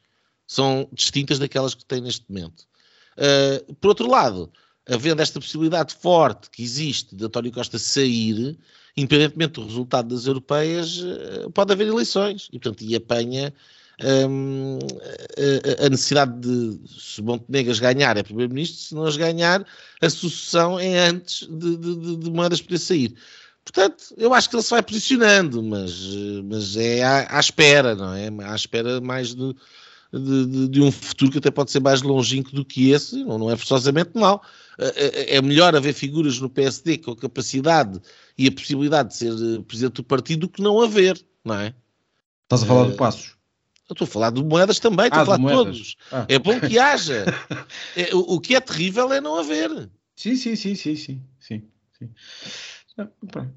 são 0.46 0.88
distintas 0.94 1.38
daquelas 1.38 1.74
que 1.74 1.84
tem 1.84 2.00
neste 2.00 2.24
momento. 2.26 2.66
Uh, 3.18 3.74
por 3.74 3.88
outro 3.88 4.08
lado, 4.08 4.50
havendo 4.88 5.20
esta 5.20 5.38
possibilidade 5.38 5.94
forte 5.94 6.48
que 6.48 6.62
existe 6.62 7.14
de 7.14 7.22
António 7.22 7.52
Costa 7.52 7.78
sair, 7.78 8.58
independentemente 8.96 9.60
do 9.60 9.66
resultado 9.66 10.14
das 10.14 10.24
europeias, 10.24 11.02
pode 11.52 11.70
haver 11.70 11.88
eleições 11.88 12.48
e, 12.50 12.58
portanto, 12.58 12.82
e 12.82 12.96
apanha 12.96 13.52
um, 14.00 14.78
a, 15.80 15.86
a, 15.86 15.88
necessidade 15.88 16.38
de, 16.40 16.80
se 16.88 17.20
Montenegro 17.22 17.76
ganhar, 17.80 18.16
é 18.16 18.22
primeiro-ministro, 18.22 18.78
se 18.78 18.94
não 18.94 19.04
as 19.04 19.16
ganhar, 19.16 19.66
a 20.00 20.10
sucessão 20.10 20.78
é 20.78 20.98
antes 21.08 21.48
de, 21.48 21.76
de, 21.76 22.16
de 22.16 22.30
Moedas 22.30 22.62
poder 22.62 22.78
sair. 22.78 23.14
Portanto, 23.64 24.14
eu 24.16 24.32
acho 24.32 24.48
que 24.48 24.56
ele 24.56 24.62
se 24.62 24.70
vai 24.70 24.82
posicionando, 24.82 25.62
mas, 25.62 25.92
mas 26.44 26.76
é 26.76 27.02
à, 27.02 27.36
à 27.36 27.40
espera, 27.40 27.94
não 27.94 28.14
é? 28.14 28.28
À 28.50 28.54
espera 28.54 29.00
mais 29.00 29.34
de, 29.34 29.54
de, 30.12 30.68
de, 30.68 30.80
um 30.80 30.90
futuro 30.90 31.32
que 31.32 31.38
até 31.38 31.50
pode 31.50 31.70
ser 31.70 31.80
mais 31.80 32.00
longínquo 32.00 32.54
do 32.54 32.64
que 32.64 32.92
esse, 32.92 33.22
não, 33.24 33.36
não 33.36 33.50
é 33.50 33.56
forçosamente 33.56 34.12
mau. 34.14 34.42
É, 34.78 35.34
é, 35.34 35.36
é 35.36 35.42
melhor 35.42 35.76
haver 35.76 35.92
figuras 35.92 36.38
no 36.38 36.48
PSD 36.48 36.98
com 36.98 37.10
a 37.10 37.16
capacidade 37.16 38.00
e 38.38 38.46
a 38.46 38.52
possibilidade 38.52 39.10
de 39.10 39.16
ser 39.16 39.32
eh, 39.32 39.62
presidente 39.66 39.96
do 39.96 40.04
partido 40.04 40.40
do 40.42 40.48
que 40.48 40.62
não 40.62 40.80
haver, 40.80 41.20
não 41.44 41.56
é? 41.56 41.74
Estás 42.44 42.62
a 42.62 42.66
falar 42.66 42.86
uh, 42.86 42.90
de 42.92 42.96
passos? 42.96 43.37
Eu 43.88 43.94
estou 43.94 44.04
a 44.04 44.08
falar 44.08 44.30
de 44.30 44.44
moedas 44.44 44.78
também, 44.78 45.06
estou 45.06 45.20
ah, 45.20 45.22
a 45.22 45.24
falar 45.24 45.38
de, 45.38 45.46
de 45.46 45.52
todos. 45.52 45.96
Ah. 46.12 46.26
É 46.28 46.38
bom 46.38 46.60
que 46.60 46.78
haja. 46.78 47.24
é, 47.96 48.14
o, 48.14 48.34
o, 48.34 48.40
que 48.40 48.54
é 48.54 48.60
terrível 48.60 49.10
é 49.12 49.20
não 49.20 49.36
haver. 49.36 49.88
Sim, 50.14 50.36
sim, 50.36 50.56
sim, 50.56 50.74
sim, 50.74 50.94
sim. 50.94 51.22
sim, 51.40 51.62
sim. 51.98 52.10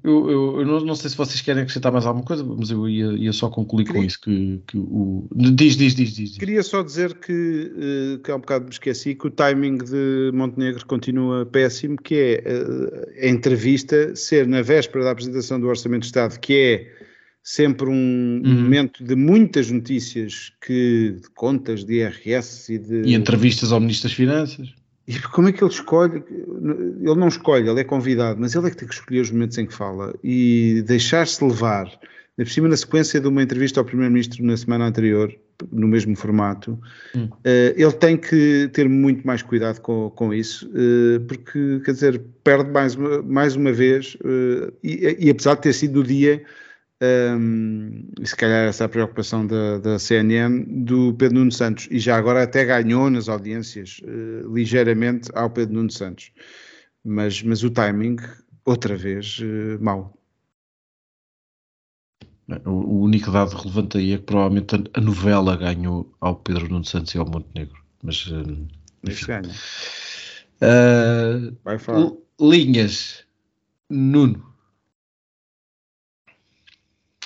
Eu, 0.04 0.30
eu, 0.30 0.60
eu 0.60 0.66
não, 0.66 0.80
não, 0.80 0.94
sei 0.94 1.10
se 1.10 1.16
vocês 1.16 1.40
querem 1.40 1.62
acrescentar 1.62 1.90
mais 1.90 2.06
alguma 2.06 2.24
coisa, 2.24 2.44
mas 2.44 2.70
eu 2.70 2.88
ia, 2.88 3.06
ia 3.14 3.32
só 3.32 3.50
concluir 3.50 3.84
Queria... 3.84 4.00
com 4.00 4.06
isso. 4.06 4.20
Que, 4.20 4.62
que 4.68 4.78
o... 4.78 5.28
diz, 5.32 5.76
diz, 5.76 5.96
diz, 5.96 6.14
diz, 6.14 6.38
Queria 6.38 6.62
só 6.62 6.80
dizer 6.80 7.14
que, 7.14 7.72
eh, 7.76 8.20
que 8.22 8.30
há 8.30 8.36
um 8.36 8.40
bocado 8.40 8.66
me 8.66 8.70
esqueci, 8.70 9.16
que 9.16 9.26
o 9.26 9.30
timing 9.30 9.78
de 9.78 10.30
Montenegro 10.32 10.86
continua 10.86 11.44
péssimo, 11.44 11.96
que 11.96 12.14
é 12.14 12.42
eh, 12.46 13.26
a 13.26 13.28
entrevista 13.28 14.14
ser 14.14 14.46
na 14.46 14.62
véspera 14.62 15.04
da 15.04 15.10
apresentação 15.10 15.60
do 15.60 15.66
Orçamento 15.66 16.02
de 16.02 16.06
Estado, 16.06 16.38
que 16.38 16.54
é 16.54 17.02
sempre 17.42 17.88
um 17.88 18.42
uhum. 18.44 18.62
momento 18.62 19.02
de 19.02 19.14
muitas 19.14 19.70
notícias 19.70 20.52
que, 20.64 21.16
de 21.20 21.28
contas, 21.30 21.84
de 21.84 21.94
IRS 21.94 22.72
e 22.72 22.78
de. 22.78 23.02
E 23.02 23.14
entrevistas 23.14 23.72
ao 23.72 23.80
Ministro 23.80 24.08
das 24.08 24.16
Finanças. 24.16 24.74
E 25.06 25.18
como 25.18 25.48
é 25.48 25.52
que 25.52 25.62
ele 25.62 25.72
escolhe? 25.72 26.22
Ele 26.28 27.14
não 27.16 27.28
escolhe, 27.28 27.68
ele 27.68 27.80
é 27.80 27.84
convidado, 27.84 28.40
mas 28.40 28.54
ele 28.54 28.68
é 28.68 28.70
que 28.70 28.76
tem 28.76 28.86
que 28.86 28.94
escolher 28.94 29.20
os 29.20 29.30
momentos 29.30 29.58
em 29.58 29.66
que 29.66 29.74
fala 29.74 30.14
e 30.22 30.82
deixar-se 30.86 31.44
levar. 31.44 31.90
Por 32.36 32.48
cima, 32.48 32.68
na 32.68 32.76
sequência 32.76 33.20
de 33.20 33.28
uma 33.28 33.42
entrevista 33.42 33.80
ao 33.80 33.84
Primeiro-Ministro 33.84 34.44
na 34.44 34.56
semana 34.56 34.86
anterior, 34.86 35.34
no 35.70 35.86
mesmo 35.86 36.16
formato, 36.16 36.78
hum. 37.14 37.24
uh, 37.24 37.40
ele 37.44 37.92
tem 37.92 38.16
que 38.16 38.70
ter 38.72 38.88
muito 38.88 39.26
mais 39.26 39.42
cuidado 39.42 39.80
com, 39.80 40.10
com 40.10 40.32
isso, 40.32 40.68
uh, 40.68 41.20
porque, 41.26 41.80
quer 41.84 41.92
dizer, 41.92 42.20
perde 42.42 42.70
mais 42.70 42.94
uma, 42.94 43.22
mais 43.22 43.54
uma 43.54 43.72
vez, 43.72 44.16
uh, 44.24 44.72
e, 44.82 45.16
e, 45.18 45.30
apesar 45.30 45.56
de 45.56 45.62
ter 45.62 45.72
sido 45.72 46.00
no 46.00 46.06
dia 46.06 46.42
um, 47.02 48.04
e 48.20 48.26
se 48.26 48.36
calhar 48.36 48.68
essa 48.68 48.84
é 48.84 48.86
a 48.86 48.88
preocupação 48.88 49.44
da, 49.44 49.78
da, 49.78 49.98
CNN, 49.98 50.64
do 50.84 51.12
Pedro 51.14 51.38
Nuno 51.38 51.50
Santos, 51.50 51.88
e 51.90 51.98
já 51.98 52.16
agora 52.16 52.44
até 52.44 52.64
ganhou 52.64 53.10
nas 53.10 53.28
audiências 53.28 54.00
uh, 54.04 54.54
ligeiramente 54.54 55.28
ao 55.34 55.50
Pedro 55.50 55.74
Nuno 55.74 55.90
Santos. 55.90 56.30
Mas, 57.04 57.42
mas 57.42 57.64
o 57.64 57.70
timing, 57.70 58.16
outra 58.64 58.96
vez, 58.96 59.40
uh, 59.40 59.82
mau. 59.82 60.16
O, 62.66 63.04
único 63.04 63.30
dado 63.32 63.56
relevante 63.56 63.98
aí 63.98 64.12
é 64.12 64.18
que 64.18 64.24
provavelmente 64.24 64.76
a, 64.76 64.98
a 64.98 65.00
novela 65.00 65.56
ganhou 65.56 66.14
ao 66.20 66.36
Pedro 66.36 66.68
Nuno 66.68 66.84
Santos 66.84 67.14
e 67.14 67.18
ao 67.18 67.28
Montenegro. 67.28 67.82
Mas, 68.00 68.26
uh, 68.26 68.68
enfim. 69.08 69.26
ganha. 69.26 69.50
Uh, 70.60 71.56
Vai 71.64 71.78
falar. 71.78 72.12
Linhas. 72.40 73.24
Nuno. 73.90 74.51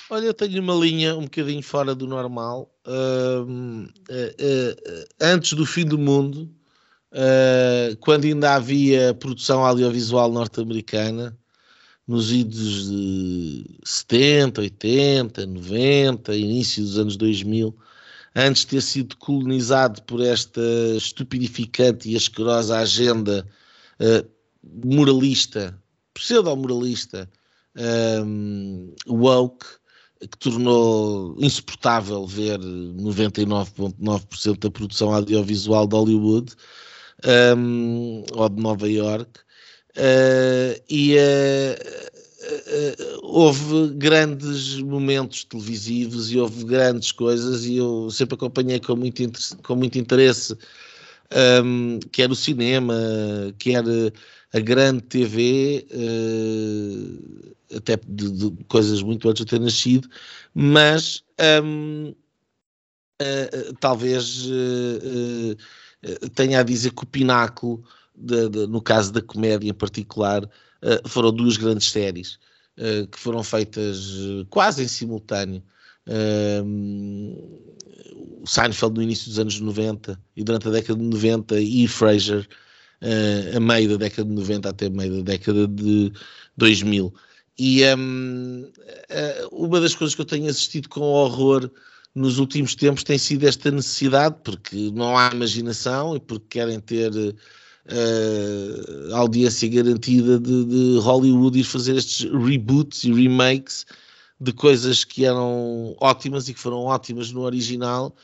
Olha, 0.09 0.25
eu 0.25 0.33
tenho 0.33 0.61
uma 0.61 0.73
linha 0.73 1.15
um 1.15 1.23
bocadinho 1.23 1.61
fora 1.61 1.93
do 1.93 2.07
normal. 2.07 2.73
Uh, 2.85 3.43
uh, 3.43 3.87
uh, 3.89 5.05
antes 5.19 5.53
do 5.53 5.65
fim 5.65 5.85
do 5.85 5.97
mundo, 5.97 6.49
ah, 7.11 7.95
quando 7.99 8.25
ainda 8.25 8.53
havia 8.55 9.13
produção 9.13 9.65
audiovisual 9.65 10.31
norte-americana, 10.31 11.37
nos 12.07 12.31
idos 12.31 12.89
de 12.89 13.79
70, 13.83 14.61
80, 14.61 15.45
90, 15.45 16.35
início 16.35 16.83
dos 16.83 16.97
anos 16.97 17.17
2000, 17.17 17.75
antes 18.35 18.61
de 18.61 18.67
ter 18.67 18.81
sido 18.81 19.17
colonizado 19.17 20.01
por 20.03 20.21
esta 20.21 20.61
estupidificante 20.95 22.09
e 22.09 22.15
asquerosa 22.15 22.77
agenda 22.79 23.47
ah, 23.99 24.25
moralista, 24.85 25.77
pseudo-moralista, 26.13 27.29
um, 28.25 28.93
woke, 29.07 29.65
que 30.19 30.37
tornou 30.37 31.35
insuportável 31.39 32.25
ver 32.25 32.59
99,9% 32.59 34.59
da 34.59 34.71
produção 34.71 35.13
audiovisual 35.13 35.87
de 35.87 35.95
Hollywood 35.95 36.53
um, 37.57 38.23
ou 38.33 38.49
de 38.49 38.61
Nova 38.61 38.89
York. 38.89 39.39
Uh, 39.95 40.75
e 40.89 41.15
uh, 41.15 41.75
uh, 42.43 43.19
houve 43.23 43.89
grandes 43.95 44.79
momentos 44.79 45.43
televisivos 45.43 46.31
e 46.31 46.37
houve 46.37 46.63
grandes 46.65 47.11
coisas 47.11 47.65
e 47.65 47.77
eu 47.77 48.11
sempre 48.11 48.35
acompanhei 48.35 48.79
com 48.79 48.95
muito, 48.95 49.23
com 49.63 49.75
muito 49.75 49.97
interesse 49.97 50.55
um, 51.63 51.99
quer 52.11 52.29
o 52.29 52.35
cinema, 52.35 52.93
quer 53.57 53.83
a 54.53 54.59
grande 54.59 55.01
TV, 55.01 55.87
uh, 55.91 57.56
até 57.75 57.97
de, 58.07 58.31
de, 58.31 58.63
coisas 58.65 59.01
muito 59.01 59.29
antes 59.29 59.43
de 59.43 59.49
ter 59.49 59.59
nascido, 59.59 60.07
mas 60.53 61.23
um, 61.63 62.09
uh, 62.09 62.15
eh, 63.19 63.73
talvez 63.79 64.45
uh, 64.45 65.55
tenha 66.33 66.59
a 66.59 66.63
dizer 66.63 66.91
que 66.91 67.03
o 67.03 67.07
pináculo, 67.07 67.83
de, 68.15 68.49
de, 68.49 68.67
no 68.67 68.81
caso 68.81 69.11
da 69.11 69.21
comédia 69.21 69.69
em 69.69 69.73
particular, 69.73 70.47
foram 71.07 71.31
duas 71.31 71.57
grandes 71.57 71.89
séries 71.89 72.39
que 73.11 73.17
foram 73.17 73.43
feitas 73.43 74.11
quase 74.49 74.83
em 74.83 74.87
simultâneo. 74.87 75.63
o 78.41 78.47
Seinfeld 78.47 78.95
no 78.95 79.01
início 79.01 79.27
dos 79.27 79.39
anos 79.39 79.59
90 79.59 80.21
e 80.35 80.43
durante 80.43 80.67
a 80.67 80.71
década 80.71 80.99
de 80.99 81.05
90 81.05 81.59
e 81.59 81.87
Frasier 81.87 82.47
a 83.55 83.59
meio 83.59 83.89
da 83.89 83.97
década 83.97 84.29
de 84.29 84.35
90 84.35 84.69
até 84.69 84.89
meio 84.89 85.17
da 85.17 85.31
década 85.31 85.67
de 85.67 86.11
2000. 86.55 87.13
E 87.59 87.83
um, 87.95 88.61
uh, 88.61 88.71
eh, 89.09 89.47
uma 89.51 89.81
das 89.81 89.95
coisas 89.95 90.13
que 90.13 90.21
eu 90.21 90.25
tenho 90.25 90.47
assistido 90.47 90.87
com 90.89 91.01
horror 91.01 91.71
nos 92.13 92.37
últimos 92.39 92.75
tempos 92.75 93.03
tem 93.03 93.17
sido 93.17 93.47
esta 93.47 93.71
necessidade, 93.71 94.35
porque 94.43 94.91
não 94.91 95.17
há 95.17 95.31
imaginação 95.33 96.15
e 96.15 96.19
porque 96.19 96.59
querem 96.59 96.79
ter 96.79 97.11
uh, 97.13 99.15
audiência 99.15 99.69
garantida 99.69 100.39
de, 100.39 100.65
de, 100.65 100.99
Hollywood 100.99 101.59
ir 101.59 101.63
fazer 101.63 101.95
estes 101.95 102.31
reboots 102.31 103.03
e 103.03 103.13
remakes 103.13 103.85
de 104.39 104.53
coisas 104.53 105.03
que 105.03 105.25
eram 105.25 105.95
ótimas 105.99 106.47
e 106.47 106.53
que 106.53 106.59
foram 106.59 106.85
ótimas 106.85 107.31
no 107.31 107.41
original 107.41 108.15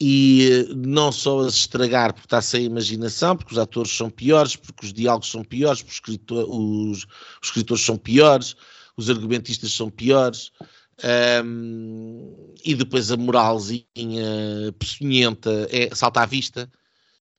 e 0.00 0.66
não 0.74 1.12
só 1.12 1.40
as 1.40 1.54
estragar 1.54 2.14
porque 2.14 2.26
está 2.26 2.40
sem 2.40 2.64
imaginação, 2.64 3.36
porque 3.36 3.52
os 3.52 3.58
atores 3.58 3.94
são 3.94 4.08
piores, 4.08 4.56
porque 4.56 4.86
os 4.86 4.92
diálogos 4.92 5.30
são 5.30 5.44
piores, 5.44 5.82
porque 5.82 5.92
os, 5.92 5.96
escritor, 5.96 6.46
os, 6.48 7.04
os 7.04 7.48
escritores 7.48 7.84
são 7.84 7.98
piores, 7.98 8.56
os 8.96 9.10
argumentistas 9.10 9.72
são 9.72 9.90
piores, 9.90 10.52
um, 11.44 12.54
e 12.64 12.74
depois 12.74 13.10
a 13.10 13.16
moralzinha 13.16 13.84
peçonhenta 14.78 15.68
é, 15.70 15.94
salta 15.94 16.22
à 16.22 16.26
vista 16.26 16.70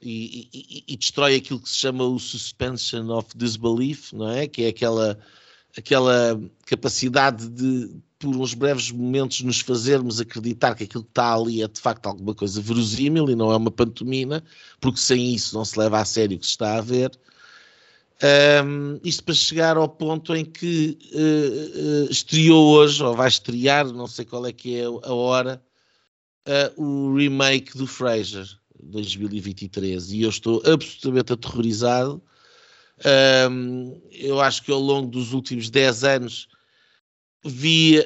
e, 0.01 0.49
e, 0.51 0.83
e, 0.87 0.97
destrói 0.97 1.35
aquilo 1.35 1.59
que 1.59 1.69
se 1.69 1.77
chama 1.77 2.03
o 2.03 2.17
suspension 2.17 3.09
of 3.09 3.29
disbelief, 3.35 4.13
não 4.13 4.29
é? 4.29 4.47
Que 4.47 4.63
é 4.63 4.67
aquela, 4.69 5.19
aquela 5.77 6.41
capacidade 6.65 7.47
de 7.49 8.01
por 8.21 8.35
uns 8.35 8.53
breves 8.53 8.91
momentos 8.91 9.41
nos 9.41 9.61
fazermos 9.61 10.21
acreditar 10.21 10.75
que 10.75 10.83
aquilo 10.83 11.03
que 11.03 11.09
está 11.09 11.33
ali 11.33 11.63
é 11.63 11.67
de 11.67 11.81
facto 11.81 12.05
alguma 12.05 12.35
coisa 12.35 12.61
verosímil 12.61 13.29
e 13.29 13.35
não 13.35 13.51
é 13.51 13.57
uma 13.57 13.71
pantomina, 13.71 14.43
porque 14.79 14.99
sem 14.99 15.33
isso 15.33 15.55
não 15.55 15.65
se 15.65 15.77
leva 15.77 15.99
a 15.99 16.05
sério 16.05 16.37
o 16.37 16.39
que 16.39 16.45
se 16.45 16.51
está 16.51 16.77
a 16.77 16.81
ver. 16.81 17.11
Um, 18.63 18.99
isto 19.03 19.23
para 19.23 19.33
chegar 19.33 19.77
ao 19.77 19.89
ponto 19.89 20.35
em 20.35 20.45
que 20.45 20.95
uh, 21.11 22.05
uh, 22.05 22.11
estreou 22.11 22.67
hoje, 22.67 23.03
ou 23.03 23.15
vai 23.15 23.27
estrear, 23.27 23.91
não 23.91 24.05
sei 24.05 24.25
qual 24.25 24.45
é 24.45 24.53
que 24.53 24.75
é 24.75 24.83
a 24.83 25.13
hora, 25.13 25.59
uh, 26.47 26.81
o 26.81 27.15
remake 27.15 27.75
do 27.75 27.87
Frasier 27.87 28.45
2023 28.83 30.11
e 30.11 30.21
eu 30.21 30.29
estou 30.29 30.61
absolutamente 30.63 31.33
aterrorizado. 31.33 32.21
Um, 33.49 33.99
eu 34.11 34.39
acho 34.39 34.61
que 34.61 34.71
ao 34.71 34.79
longo 34.79 35.09
dos 35.09 35.33
últimos 35.33 35.71
10 35.71 36.03
anos 36.03 36.47
vi 37.43 37.99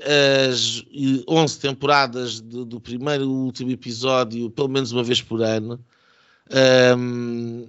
as 0.50 0.84
11 1.28 1.60
temporadas 1.60 2.40
do, 2.40 2.64
do 2.64 2.80
primeiro 2.80 3.24
e 3.24 3.28
último 3.28 3.72
episódio 3.72 4.50
pelo 4.50 4.70
menos 4.70 4.92
uma 4.92 5.04
vez 5.04 5.22
por 5.22 5.42
ano. 5.42 5.80
Um, 6.98 7.68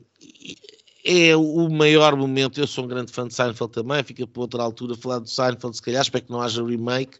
é 1.05 1.37
o 1.37 1.69
maior 1.69 2.17
momento. 2.17 2.61
Eu 2.61 2.67
sou 2.67 2.85
um 2.85 2.89
grande 2.89 3.13
fã 3.13 3.27
de 3.27 3.35
Seinfeld 3.35 3.73
também. 3.73 4.03
Fica 4.03 4.27
para 4.27 4.43
outra 4.43 4.63
altura 4.63 4.97
falar 4.97 5.21
do 5.21 5.29
Seinfeld, 5.29 5.77
se 5.77 5.83
calhar. 5.83 6.03
Espero 6.03 6.25
que 6.25 6.33
não 6.33 6.43
haja 6.43 6.65
remake, 6.65 7.19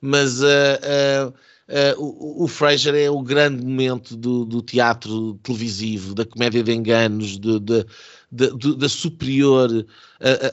mas 0.00 0.42
uh, 0.42 0.46
uh, 0.46 1.28
uh, 1.28 2.02
o, 2.02 2.44
o 2.44 2.48
Fraser 2.48 2.94
é 2.94 3.08
o 3.08 3.22
grande 3.22 3.64
momento 3.64 4.16
do, 4.16 4.44
do 4.44 4.60
teatro 4.60 5.34
televisivo, 5.42 6.14
da 6.14 6.24
comédia 6.24 6.62
de 6.62 6.72
enganos, 6.72 7.38
de, 7.38 7.60
de, 7.60 7.86
de, 8.30 8.76
da 8.76 8.88
superior 8.88 9.86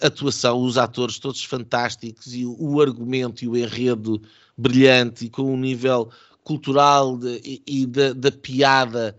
atuação, 0.01 0.61
os 0.63 0.77
atores 0.77 1.19
todos 1.19 1.43
fantásticos 1.43 2.33
e 2.33 2.45
o, 2.45 2.55
o, 2.59 2.81
argumento 2.81 3.43
e 3.43 3.47
o 3.47 3.55
enredo 3.55 4.21
brilhante 4.57 5.25
e 5.25 5.29
com 5.29 5.53
um 5.53 5.57
nível 5.57 6.09
cultural 6.43 7.19
e, 7.23 7.61
e 7.67 7.85
da, 7.85 8.13
da, 8.13 8.31
piada 8.31 9.15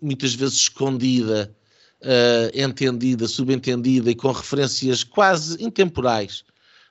muitas 0.00 0.34
vezes 0.34 0.54
escondida 0.54 1.54
uh, 2.04 2.50
entendida, 2.54 3.26
subentendida 3.26 4.10
e 4.10 4.14
com 4.14 4.30
referências 4.30 5.02
quase 5.02 5.62
intemporais, 5.62 6.44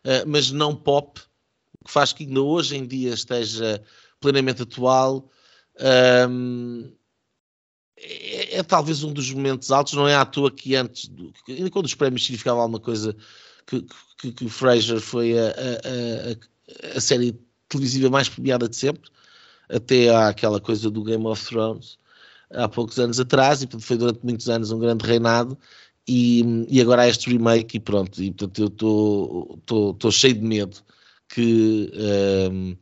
uh, 0.04 0.28
mas 0.28 0.52
não 0.52 0.76
pop, 0.76 1.22
que 1.86 1.92
faz 1.92 2.12
que 2.12 2.24
ainda 2.24 2.42
hoje 2.42 2.76
em 2.76 2.86
dia 2.86 3.14
esteja 3.14 3.82
plenamente 4.20 4.64
atual. 4.64 5.30
É, 7.98 8.58
é, 8.58 8.64
talvez 8.64 9.04
um 9.04 9.14
dos 9.14 9.32
momentos 9.32 9.72
altos, 9.72 9.94
não 9.94 10.08
é 10.08 10.16
à 10.16 10.26
toa 10.26 10.52
que 10.52 10.76
antes, 10.76 11.08
do, 11.08 11.32
ainda 11.48 11.70
quando 11.70 11.86
os 11.86 11.96
prémios 11.96 12.24
significavam 12.26 12.62
alguma 12.62 12.80
coisa, 12.80 13.16
que, 13.66 13.86
que, 14.18 14.32
que 14.32 14.50
Fraser 14.50 15.00
foi 15.00 15.38
a, 15.38 15.48
a, 15.48 16.94
a, 16.94 16.98
a, 16.98 17.02
série 17.02 17.38
televisiva 17.70 18.10
mais 18.10 18.28
premiada 18.28 18.68
de 18.68 18.76
sempre, 18.76 19.10
até 19.70 20.14
àquela 20.14 20.60
coisa 20.60 20.90
do 20.90 21.04
Game 21.04 21.26
of 21.26 21.46
Thrones 21.46 21.98
há 22.52 22.68
poucos 22.70 23.00
anos 23.00 23.20
atrás 23.20 23.64
e 23.64 23.68
foi 23.80 23.98
durante 23.98 24.20
muitos 24.24 24.48
anos 24.50 24.72
um 24.72 24.80
grande 24.80 25.06
reinado 25.06 25.58
e, 26.08 26.66
e 26.70 26.82
agora 26.82 27.04
há 27.04 27.08
este 27.08 27.30
remake 27.30 27.78
e 27.78 27.80
pronto, 27.80 28.22
e 28.22 28.32
portanto 28.32 28.60
eu 28.60 29.94
estou 29.94 30.12
cheio 30.12 30.36
de 30.36 30.42
medo 30.42 30.78
que, 31.30 31.92
uh, 31.96 32.78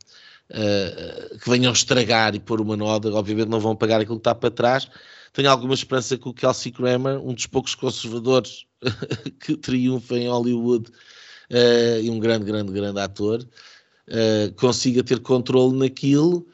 uh, 0.52 1.40
que 1.40 1.50
venham 1.50 1.72
estragar 1.74 2.36
e 2.36 2.40
pôr 2.40 2.62
uma 2.62 2.78
nota, 2.78 3.12
obviamente 3.14 3.50
não 3.50 3.60
vão 3.60 3.76
pagar 3.76 4.02
aquilo 4.02 4.18
que 4.18 4.22
está 4.22 4.36
para 4.36 4.52
trás. 4.52 4.88
Tenho 5.34 5.50
alguma 5.50 5.74
esperança 5.74 6.18
que 6.18 6.28
o 6.28 6.34
Kelsey 6.34 6.72
Grammer, 6.72 7.20
um 7.20 7.34
dos 7.34 7.48
poucos 7.48 7.74
conservadores 7.74 8.66
que 9.40 9.56
triunfa 9.56 10.18
em 10.18 10.28
Hollywood 10.28 10.90
uh, 10.90 12.02
e 12.02 12.10
um 12.10 12.20
grande, 12.20 12.46
grande, 12.46 12.72
grande 12.72 13.00
ator, 13.00 13.46
consiga 14.58 15.02
ter 15.04 15.20
controle 15.20 15.78
naquilo 15.78 16.46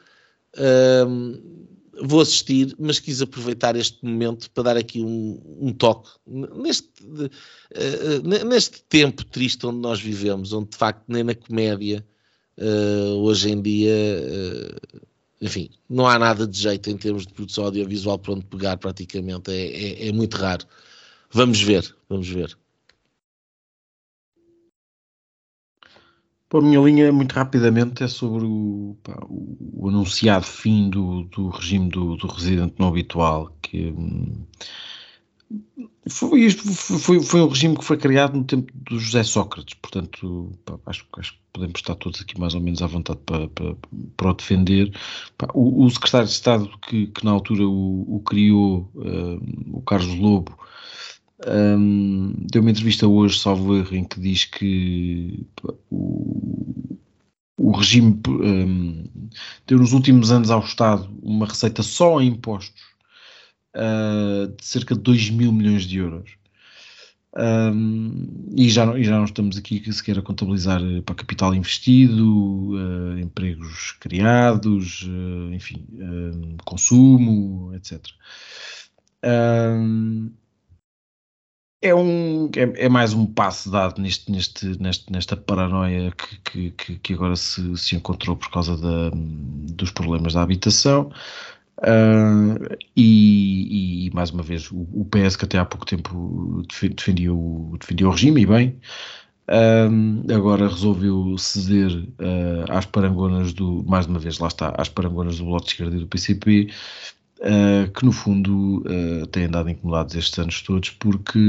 vou 2.02 2.22
assistir, 2.22 2.76
mas 2.78 3.00
quis 3.00 3.22
aproveitar 3.22 3.76
este 3.76 4.04
momento 4.04 4.50
para 4.52 4.64
dar 4.64 4.78
aqui 4.78 5.02
um, 5.02 5.40
um 5.60 5.74
toque 5.74 6.10
neste, 6.28 6.90
uh, 7.04 8.46
neste 8.46 8.84
tempo 8.84 9.26
triste 9.26 9.66
onde 9.66 9.80
nós 9.80 10.00
vivemos, 10.00 10.54
onde 10.54 10.70
de 10.70 10.78
facto 10.78 11.04
nem 11.08 11.24
na 11.24 11.36
comédia 11.36 12.06
uh, 12.58 13.16
hoje 13.22 13.52
em 13.52 13.62
dia, 13.62 13.94
uh, 13.94 15.08
enfim, 15.42 15.70
não 15.90 16.08
há 16.08 16.18
nada 16.18 16.48
de 16.48 16.60
jeito 16.60 16.90
em 16.90 16.98
termos 16.98 17.26
de 17.26 17.34
produção 17.34 17.66
audiovisual 17.66 18.20
para 18.20 18.34
onde 18.34 18.46
pegar 18.46 18.78
praticamente, 18.78 19.52
é, 19.52 20.06
é, 20.06 20.08
é 20.10 20.12
muito 20.12 20.36
raro. 20.38 20.66
Vamos 21.32 21.62
ver, 21.62 21.96
vamos 22.10 22.28
ver. 22.28 22.58
Pô, 26.50 26.60
a 26.60 26.62
minha 26.62 26.80
linha, 26.80 27.12
muito 27.12 27.34
rapidamente, 27.34 28.04
é 28.04 28.08
sobre 28.08 28.46
o, 28.46 28.96
pá, 29.04 29.20
o, 29.30 29.90
anunciado 29.90 30.46
fim 30.46 30.90
do, 30.90 31.24
do 31.24 31.50
regime 31.50 31.90
do, 31.90 32.16
do, 32.16 32.28
residente 32.28 32.76
não 32.80 32.88
habitual, 32.88 33.54
que 33.62 33.88
hum, 33.92 34.46
foi, 36.10 36.42
isto 36.42 36.64
foi, 36.74 37.22
foi 37.22 37.42
um 37.42 37.48
regime 37.48 37.78
que 37.78 37.84
foi 37.84 37.98
criado 37.98 38.38
no 38.38 38.44
tempo 38.44 38.72
do 38.74 39.00
José 39.00 39.24
Sócrates, 39.24 39.76
portanto, 39.76 40.52
pá, 40.66 40.80
acho, 40.86 41.06
acho, 41.18 41.34
que 41.34 41.40
podemos 41.54 41.80
estar 41.80 41.96
todos 41.96 42.22
aqui 42.22 42.40
mais 42.40 42.54
ou 42.54 42.62
menos 42.62 42.82
à 42.82 42.88
vontade 42.88 43.20
para, 43.26 43.48
para, 43.50 43.76
para 44.16 44.32
o 44.32 44.34
defender. 44.34 44.92
Pá, 45.38 45.48
o, 45.54 45.86
o, 45.86 45.90
secretário 45.90 46.28
de 46.28 46.34
Estado 46.34 46.70
que, 46.88 47.08
que 47.08 47.26
na 47.26 47.32
altura 47.32 47.68
o, 47.68 48.16
o 48.16 48.20
criou, 48.22 48.92
uh, 48.96 49.78
o 49.78 49.82
Carlos 49.82 50.16
Lobo, 50.16 50.58
um, 51.46 52.34
deu 52.52 52.62
uma 52.62 52.72
entrevista 52.72 53.08
hoje, 53.08 53.40
salvo 53.40 53.76
erro, 53.76 53.96
em 53.96 54.04
que 54.04 54.20
diz 54.20 54.46
que 54.46 55.46
o, 55.90 56.98
o 57.58 57.72
regime 57.72 58.20
um, 58.28 59.04
deu 59.66 59.78
nos 59.78 59.94
últimos 59.94 60.32
anos 60.32 60.50
ao 60.50 60.62
Estado 60.62 61.10
uma 61.22 61.46
receita 61.46 61.84
só 61.84 62.20
em 62.22 62.28
impostos 62.28 62.87
uh, 63.78 64.48
de 64.48 64.66
cerca 64.66 64.96
de 64.96 65.02
2 65.02 65.30
mil 65.30 65.52
milhões 65.52 65.84
de 65.84 65.98
euros. 65.98 66.38
Um, 67.40 68.50
e, 68.56 68.68
já 68.68 68.86
não, 68.86 68.98
e 68.98 69.04
já 69.04 69.16
não 69.16 69.26
estamos 69.26 69.58
aqui 69.58 69.94
sequer 69.94 70.18
a 70.18 70.24
contabilizar 70.24 70.82
para 71.06 71.14
capital 71.14 71.54
investido, 71.54 72.72
uh, 72.72 73.20
empregos 73.20 73.92
criados, 74.00 75.04
uh, 75.04 75.54
enfim, 75.54 75.86
consumo, 76.66 77.76
etc. 77.76 78.02
Um, 79.24 80.32
é, 81.82 81.94
um, 81.94 82.50
é, 82.56 82.86
é, 82.86 82.90
mais 82.90 83.14
um 83.14 83.26
passo 83.26 83.70
dado 83.70 84.02
neste, 84.02 84.32
neste, 84.32 84.66
neste, 84.82 85.12
nesta 85.12 85.38
paranoia 85.38 86.12
que, 86.44 86.72
que, 86.72 86.98
que 86.98 87.14
agora 87.14 87.36
se, 87.36 87.78
se 87.78 87.96
encontrou 87.96 88.36
por 88.36 88.50
causa 88.50 88.76
da, 88.76 89.12
dos 89.14 89.92
problemas 89.92 90.34
da 90.34 90.42
habitação. 90.42 91.12
Uh, 91.80 92.76
e, 92.96 94.08
e, 94.08 94.12
mais 94.12 94.32
uma 94.32 94.42
vez 94.42 94.72
o, 94.72 94.88
o, 94.94 95.06
PS 95.06 95.36
que 95.36 95.46
até 95.46 95.60
há 95.60 95.66
pouco 95.66 95.86
tempo 95.86 96.64
defendia 96.96 97.32
o, 97.32 97.78
defendia 97.80 98.08
o 98.08 98.12
regime 98.12 98.42
e 98.42 98.46
bem 98.48 98.80
uh, 99.48 100.34
agora 100.34 100.68
resolveu 100.68 101.38
ceder 101.38 101.92
uh, 101.94 102.66
às 102.72 102.88
parangonas 102.88 103.54
do 103.54 103.84
mais 103.88 104.08
uma 104.08 104.18
vez 104.18 104.40
lá 104.40 104.48
está 104.48 104.74
às 104.76 104.90
parangonas 104.90 105.38
do 105.38 105.46
Bloco 105.46 105.66
de 105.66 105.72
Esquerda 105.74 105.96
e 105.96 106.00
do 106.00 106.08
PCP 106.08 106.72
uh, 107.40 107.92
que 107.92 108.06
no 108.06 108.12
fundo 108.12 108.84
uh, 108.86 109.26
têm 109.28 109.46
andado 109.46 109.70
incomodados 109.70 110.16
estes 110.16 110.38
anos 110.40 110.62
todos 110.62 110.90
porque, 110.92 111.40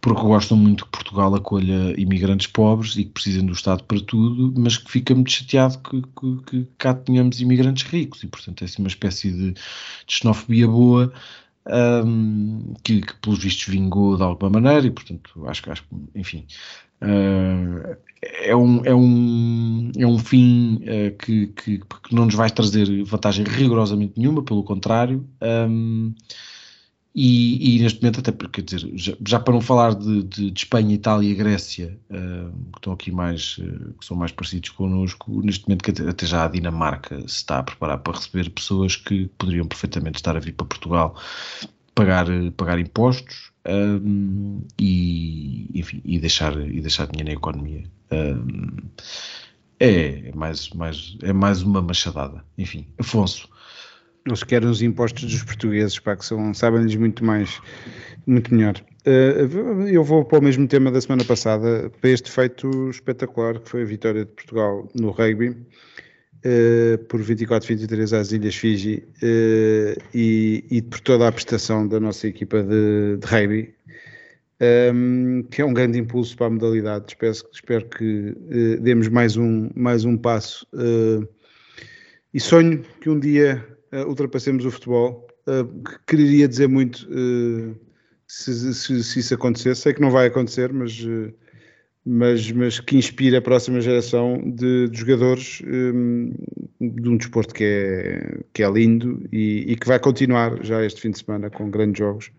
porque 0.00 0.22
gostam 0.22 0.56
muito 0.56 0.84
que 0.84 0.90
Portugal 0.90 1.34
acolha 1.34 1.98
imigrantes 2.00 2.46
pobres 2.46 2.96
e 2.96 3.04
que 3.04 3.10
precisem 3.10 3.44
do 3.44 3.52
Estado 3.52 3.84
para 3.84 4.00
tudo, 4.00 4.52
mas 4.58 4.76
que 4.76 4.90
fica 4.90 5.14
muito 5.14 5.30
chateado 5.30 5.78
que, 5.78 6.02
que, 6.02 6.42
que 6.46 6.68
cá 6.78 6.94
tenhamos 6.94 7.40
imigrantes 7.40 7.84
ricos. 7.84 8.22
E 8.22 8.26
portanto 8.26 8.62
é 8.62 8.64
assim 8.64 8.82
uma 8.82 8.88
espécie 8.88 9.30
de, 9.30 9.52
de 9.52 9.60
xenofobia 10.06 10.66
boa 10.66 11.12
um, 11.68 12.74
que, 12.82 13.02
que, 13.02 13.14
pelos 13.16 13.38
vistos 13.38 13.66
vingou 13.66 14.16
de 14.16 14.22
alguma 14.22 14.50
maneira 14.50 14.86
e 14.86 14.90
portanto 14.90 15.46
acho 15.46 15.62
que, 15.62 15.70
acho, 15.70 15.84
enfim, 16.14 16.46
uh, 17.02 17.96
é, 18.22 18.54
um, 18.54 18.84
é, 18.84 18.94
um, 18.94 19.92
é 19.96 20.06
um 20.06 20.18
fim 20.18 20.76
uh, 20.76 21.16
que, 21.16 21.46
que, 21.48 21.78
que, 21.78 22.14
não 22.14 22.24
nos 22.24 22.34
vai 22.34 22.50
trazer 22.50 23.04
vantagem 23.04 23.44
rigorosamente 23.44 24.14
nenhuma, 24.16 24.42
pelo 24.42 24.64
contrário. 24.64 25.28
Um, 25.40 26.14
e, 27.14 27.76
e, 27.76 27.82
neste 27.82 28.00
momento, 28.00 28.20
até 28.20 28.30
porque, 28.30 28.62
quer 28.62 28.76
dizer, 28.76 28.92
já, 28.96 29.12
já 29.26 29.40
para 29.40 29.54
não 29.54 29.60
falar 29.60 29.94
de, 29.94 30.22
de, 30.22 30.50
de 30.50 30.60
Espanha, 30.60 30.94
Itália 30.94 31.28
e 31.30 31.34
Grécia, 31.34 31.98
uh, 32.10 32.70
que 32.72 32.78
estão 32.78 32.92
aqui 32.92 33.10
mais, 33.10 33.58
uh, 33.58 33.94
que 33.98 34.06
são 34.06 34.16
mais 34.16 34.30
parecidos 34.30 34.70
connosco, 34.70 35.40
neste 35.42 35.66
momento, 35.66 35.82
que 35.82 35.90
até, 35.90 36.08
até, 36.08 36.26
já 36.26 36.44
a 36.44 36.48
Dinamarca 36.48 37.18
se 37.20 37.36
está 37.36 37.58
a 37.58 37.62
preparar 37.62 37.98
para 37.98 38.14
receber 38.14 38.50
pessoas 38.50 38.94
que 38.94 39.26
poderiam 39.38 39.66
perfeitamente 39.66 40.16
estar 40.16 40.36
a 40.36 40.40
vir 40.40 40.52
para 40.52 40.66
Portugal 40.66 41.16
pagar, 41.98 42.26
pagar 42.56 42.78
impostos 42.78 43.50
um, 43.66 44.62
e, 44.78 45.68
enfim, 45.74 46.00
e, 46.04 46.20
deixar, 46.20 46.56
e 46.56 46.80
deixar 46.80 47.08
dinheiro 47.08 47.30
na 47.30 47.36
economia. 47.36 47.82
Um, 48.12 48.76
é, 49.80 50.30
mais, 50.32 50.70
mais, 50.70 51.18
é 51.22 51.32
mais 51.32 51.62
uma 51.62 51.82
machadada. 51.82 52.44
Enfim, 52.56 52.86
Afonso 52.98 53.48
eles 54.26 54.42
querem 54.44 54.68
os 54.68 54.82
impostos 54.82 55.24
dos 55.24 55.42
portugueses, 55.42 55.98
pá, 55.98 56.14
que 56.14 56.24
são, 56.24 56.52
sabem-lhes 56.52 56.94
muito 56.96 57.24
mais, 57.24 57.60
muito 58.26 58.54
melhor. 58.54 58.74
Uh, 59.06 59.88
eu 59.88 60.04
vou 60.04 60.22
para 60.22 60.38
o 60.38 60.42
mesmo 60.42 60.68
tema 60.68 60.90
da 60.90 61.00
semana 61.00 61.24
passada, 61.24 61.90
para 61.98 62.10
este 62.10 62.30
feito 62.30 62.90
espetacular, 62.90 63.58
que 63.58 63.70
foi 63.70 63.82
a 63.82 63.86
vitória 63.86 64.26
de 64.26 64.32
Portugal 64.32 64.86
no 64.94 65.10
rugby, 65.10 65.56
uh, 66.44 66.98
por 67.04 67.20
24-23 67.20 68.18
às 68.18 68.32
Ilhas 68.32 68.54
Fiji, 68.54 69.04
uh, 69.22 70.02
e, 70.14 70.64
e, 70.70 70.82
por 70.82 71.00
toda 71.00 71.28
a 71.28 71.32
prestação 71.32 71.86
da 71.86 71.98
nossa 72.00 72.26
equipa 72.26 72.62
de, 72.62 73.16
de 73.18 73.26
rugby, 73.26 73.74
um, 74.92 75.42
que 75.50 75.62
é 75.62 75.64
um 75.64 75.72
grande 75.72 75.98
impulso 75.98 76.36
para 76.36 76.46
a 76.46 76.50
modalidade. 76.50 77.04
Espero, 77.08 77.32
espero 77.52 77.86
que 77.86 78.34
demos 78.80 79.08
mais 79.08 79.36
um, 79.36 79.70
mais 79.74 80.04
um 80.04 80.16
passo. 80.16 80.66
e 82.34 82.40
sonho 82.40 82.84
que 83.00 83.08
um 83.08 83.20
dia 83.20 83.64
uh, 83.92 84.08
ultrapassemos 84.08 84.64
o 84.64 84.70
futebol. 84.70 85.26
Uh, 85.46 85.82
quereria 86.06 86.46
dizer 86.48 86.68
muito 86.68 87.08
uh, 87.10 87.74
se, 88.26 88.74
se, 88.74 89.02
se, 89.02 89.18
isso 89.20 89.34
acontecesse. 89.34 89.82
Sei 89.82 89.94
que 89.94 90.00
não 90.00 90.10
vai 90.10 90.26
acontecer, 90.26 90.72
mas, 90.72 90.92
mas, 92.10 92.50
mas 92.52 92.80
que 92.80 92.96
inspira 92.96 93.36
a 93.36 93.42
próxima 93.42 93.82
geração 93.82 94.40
de, 94.42 94.88
de 94.88 94.98
jogadores 94.98 95.60
um, 95.66 96.32
de 96.80 97.06
um 97.06 97.18
desporto 97.18 97.52
que 97.52 97.64
é, 97.64 98.40
que 98.54 98.62
é 98.62 98.70
lindo 98.70 99.28
e, 99.30 99.72
e, 99.72 99.76
que 99.76 99.86
vai 99.86 99.98
continuar 99.98 100.64
já 100.64 100.82
este 100.82 101.02
fim 101.02 101.10
de 101.10 101.18
semana 101.18 101.50
com 101.50 101.70
grandes 101.70 101.98
jogos. 101.98 102.32